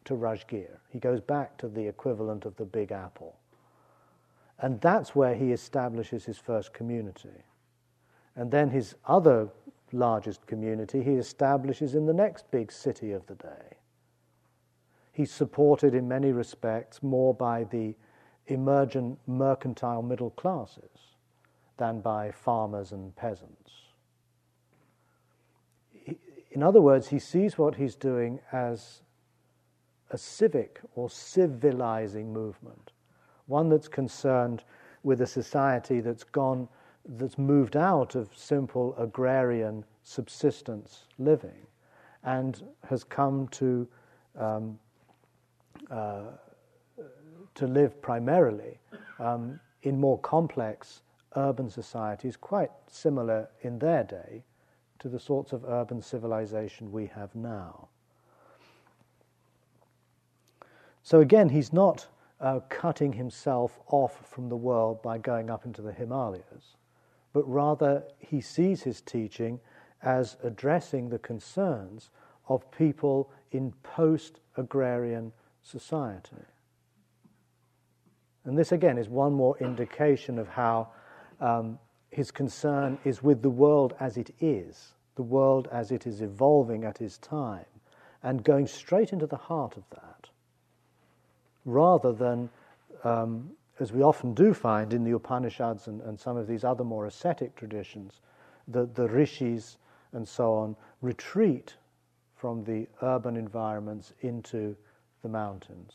to 0.05 0.13
Rajgir. 0.15 0.77
He 0.89 0.99
goes 0.99 1.21
back 1.21 1.57
to 1.57 1.67
the 1.67 1.87
equivalent 1.87 2.45
of 2.45 2.55
the 2.55 2.65
Big 2.65 2.91
Apple. 2.91 3.35
And 4.59 4.81
that's 4.81 5.15
where 5.15 5.35
he 5.35 5.51
establishes 5.51 6.25
his 6.25 6.37
first 6.37 6.73
community. 6.73 7.43
And 8.35 8.49
then 8.49 8.69
his 8.69 8.95
other 9.05 9.49
largest 9.91 10.45
community 10.47 11.03
he 11.03 11.13
establishes 11.13 11.95
in 11.95 12.05
the 12.05 12.13
next 12.13 12.49
big 12.51 12.71
city 12.71 13.11
of 13.11 13.25
the 13.27 13.35
day. 13.35 13.77
He's 15.11 15.31
supported 15.31 15.95
in 15.95 16.07
many 16.07 16.31
respects 16.31 17.01
more 17.01 17.33
by 17.33 17.63
the 17.63 17.95
emergent 18.47 19.19
mercantile 19.27 20.01
middle 20.01 20.29
classes 20.31 21.15
than 21.77 22.01
by 22.01 22.31
farmers 22.31 22.91
and 22.91 23.15
peasants. 23.15 23.71
In 26.51 26.63
other 26.63 26.81
words, 26.81 27.07
he 27.07 27.19
sees 27.19 27.57
what 27.57 27.75
he's 27.75 27.95
doing 27.95 28.39
as 28.51 29.01
a 30.11 30.17
civic 30.17 30.79
or 30.95 31.09
civilizing 31.09 32.31
movement, 32.31 32.91
one 33.47 33.69
that's 33.69 33.87
concerned 33.87 34.63
with 35.03 35.21
a 35.21 35.27
society 35.27 35.99
that's 35.99 36.23
gone 36.23 36.67
that's 37.05 37.37
moved 37.37 37.77
out 37.77 38.15
of 38.15 38.29
simple 38.35 38.95
agrarian 38.97 39.83
subsistence 40.03 41.05
living 41.17 41.65
and 42.23 42.63
has 42.89 43.03
come 43.03 43.47
to 43.49 43.87
um, 44.37 44.77
uh, 45.89 46.23
to 47.55 47.65
live 47.65 48.01
primarily 48.01 48.77
um, 49.19 49.59
in 49.83 49.99
more 49.99 50.19
complex 50.19 51.01
urban 51.35 51.69
societies, 51.69 52.37
quite 52.37 52.71
similar 52.87 53.49
in 53.61 53.79
their 53.79 54.03
day 54.03 54.43
to 54.99 55.09
the 55.09 55.19
sorts 55.19 55.53
of 55.53 55.65
urban 55.65 56.01
civilization 56.01 56.91
we 56.91 57.07
have 57.07 57.33
now. 57.35 57.87
So 61.03 61.21
again, 61.21 61.49
he's 61.49 61.71
not 61.71 62.07
uh, 62.39 62.59
cutting 62.69 63.13
himself 63.13 63.79
off 63.87 64.29
from 64.29 64.49
the 64.49 64.55
world 64.55 65.01
by 65.01 65.17
going 65.17 65.49
up 65.49 65.65
into 65.65 65.81
the 65.81 65.93
Himalayas 65.93 66.77
but 67.37 67.47
rather 67.47 68.03
he 68.17 68.41
sees 68.41 68.81
his 68.81 68.99
teaching 69.01 69.59
as 70.01 70.37
addressing 70.43 71.07
the 71.07 71.19
concerns 71.19 72.09
of 72.47 72.71
people 72.71 73.29
in 73.51 73.71
post 73.83 74.39
agrarian 74.55 75.31
society. 75.61 76.35
And 78.45 78.57
this, 78.57 78.71
again, 78.71 78.97
is 78.97 79.07
one 79.07 79.33
more 79.33 79.55
indication 79.59 80.39
of 80.39 80.47
how 80.47 80.87
um, 81.39 81.77
his 82.17 82.31
concern 82.31 82.97
is 83.05 83.21
with 83.21 83.43
the 83.43 83.49
world 83.49 83.93
as 83.99 84.17
it 84.17 84.31
is, 84.41 84.93
the 85.13 85.21
world 85.21 85.67
as 85.71 85.91
it 85.91 86.07
is 86.07 86.19
evolving 86.19 86.83
at 86.83 86.97
his 86.97 87.19
time, 87.19 87.67
and 88.23 88.43
going 88.43 88.65
straight 88.65 89.13
into 89.13 89.27
the 89.27 89.37
heart 89.37 89.77
of 89.77 89.83
that, 89.91 90.27
rather 91.63 92.11
than 92.11 92.49
um, 93.03 93.51
as 93.79 93.93
we 93.93 94.01
often 94.01 94.33
do 94.33 94.51
find 94.51 94.93
in 94.93 95.03
the 95.03 95.11
Upanishads 95.11 95.85
and, 95.85 96.01
and 96.01 96.19
some 96.19 96.37
of 96.37 96.47
these 96.47 96.63
other 96.63 96.83
more 96.83 97.05
ascetic 97.05 97.55
traditions, 97.55 98.21
the, 98.67 98.87
the 98.95 99.07
rishis 99.07 99.77
and 100.13 100.27
so 100.27 100.55
on 100.55 100.75
retreat 101.03 101.75
from 102.35 102.63
the 102.63 102.87
urban 103.03 103.37
environments 103.37 104.13
into 104.21 104.75
the 105.21 105.29
mountains. 105.29 105.93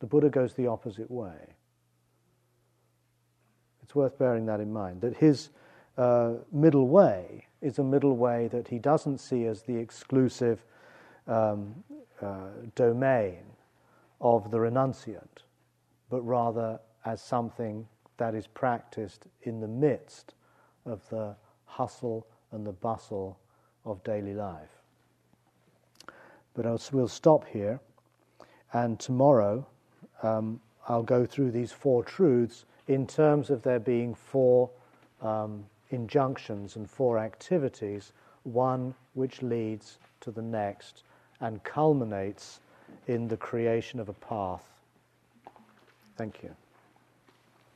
The 0.00 0.06
Buddha 0.06 0.28
goes 0.28 0.52
the 0.52 0.66
opposite 0.66 1.10
way. 1.10 1.54
It's 3.84 3.94
worth 3.94 4.18
bearing 4.18 4.46
that 4.46 4.60
in 4.60 4.72
mind, 4.72 5.02
that 5.02 5.14
his 5.14 5.50
uh, 5.98 6.36
middle 6.50 6.88
way 6.88 7.46
is 7.60 7.78
a 7.78 7.84
middle 7.84 8.16
way 8.16 8.48
that 8.48 8.66
he 8.66 8.78
doesn't 8.78 9.18
see 9.18 9.44
as 9.44 9.60
the 9.62 9.76
exclusive 9.76 10.64
um, 11.26 11.74
uh, 12.22 12.48
domain 12.74 13.42
of 14.22 14.50
the 14.50 14.56
renunciant, 14.56 15.44
but 16.08 16.22
rather 16.22 16.80
as 17.04 17.20
something 17.20 17.86
that 18.16 18.34
is 18.34 18.46
practiced 18.46 19.26
in 19.42 19.60
the 19.60 19.68
midst 19.68 20.32
of 20.86 21.06
the 21.10 21.36
hustle 21.66 22.26
and 22.52 22.66
the 22.66 22.72
bustle 22.72 23.38
of 23.84 24.02
daily 24.02 24.32
life. 24.32 24.80
But 26.54 26.64
I'll, 26.64 26.80
we'll 26.90 27.06
stop 27.06 27.46
here, 27.46 27.80
and 28.72 28.98
tomorrow 28.98 29.66
um, 30.22 30.60
I'll 30.88 31.02
go 31.02 31.26
through 31.26 31.50
these 31.50 31.70
four 31.70 32.02
truths 32.02 32.64
in 32.88 33.06
terms 33.06 33.50
of 33.50 33.62
there 33.62 33.78
being 33.78 34.14
four 34.14 34.70
um, 35.22 35.64
injunctions 35.90 36.76
and 36.76 36.88
four 36.88 37.18
activities, 37.18 38.12
one 38.42 38.94
which 39.14 39.42
leads 39.42 39.98
to 40.20 40.30
the 40.30 40.42
next 40.42 41.02
and 41.40 41.62
culminates 41.64 42.60
in 43.06 43.28
the 43.28 43.36
creation 43.36 44.00
of 44.00 44.08
a 44.08 44.12
path. 44.14 44.64
Thank 46.16 46.42
you. 46.42 46.54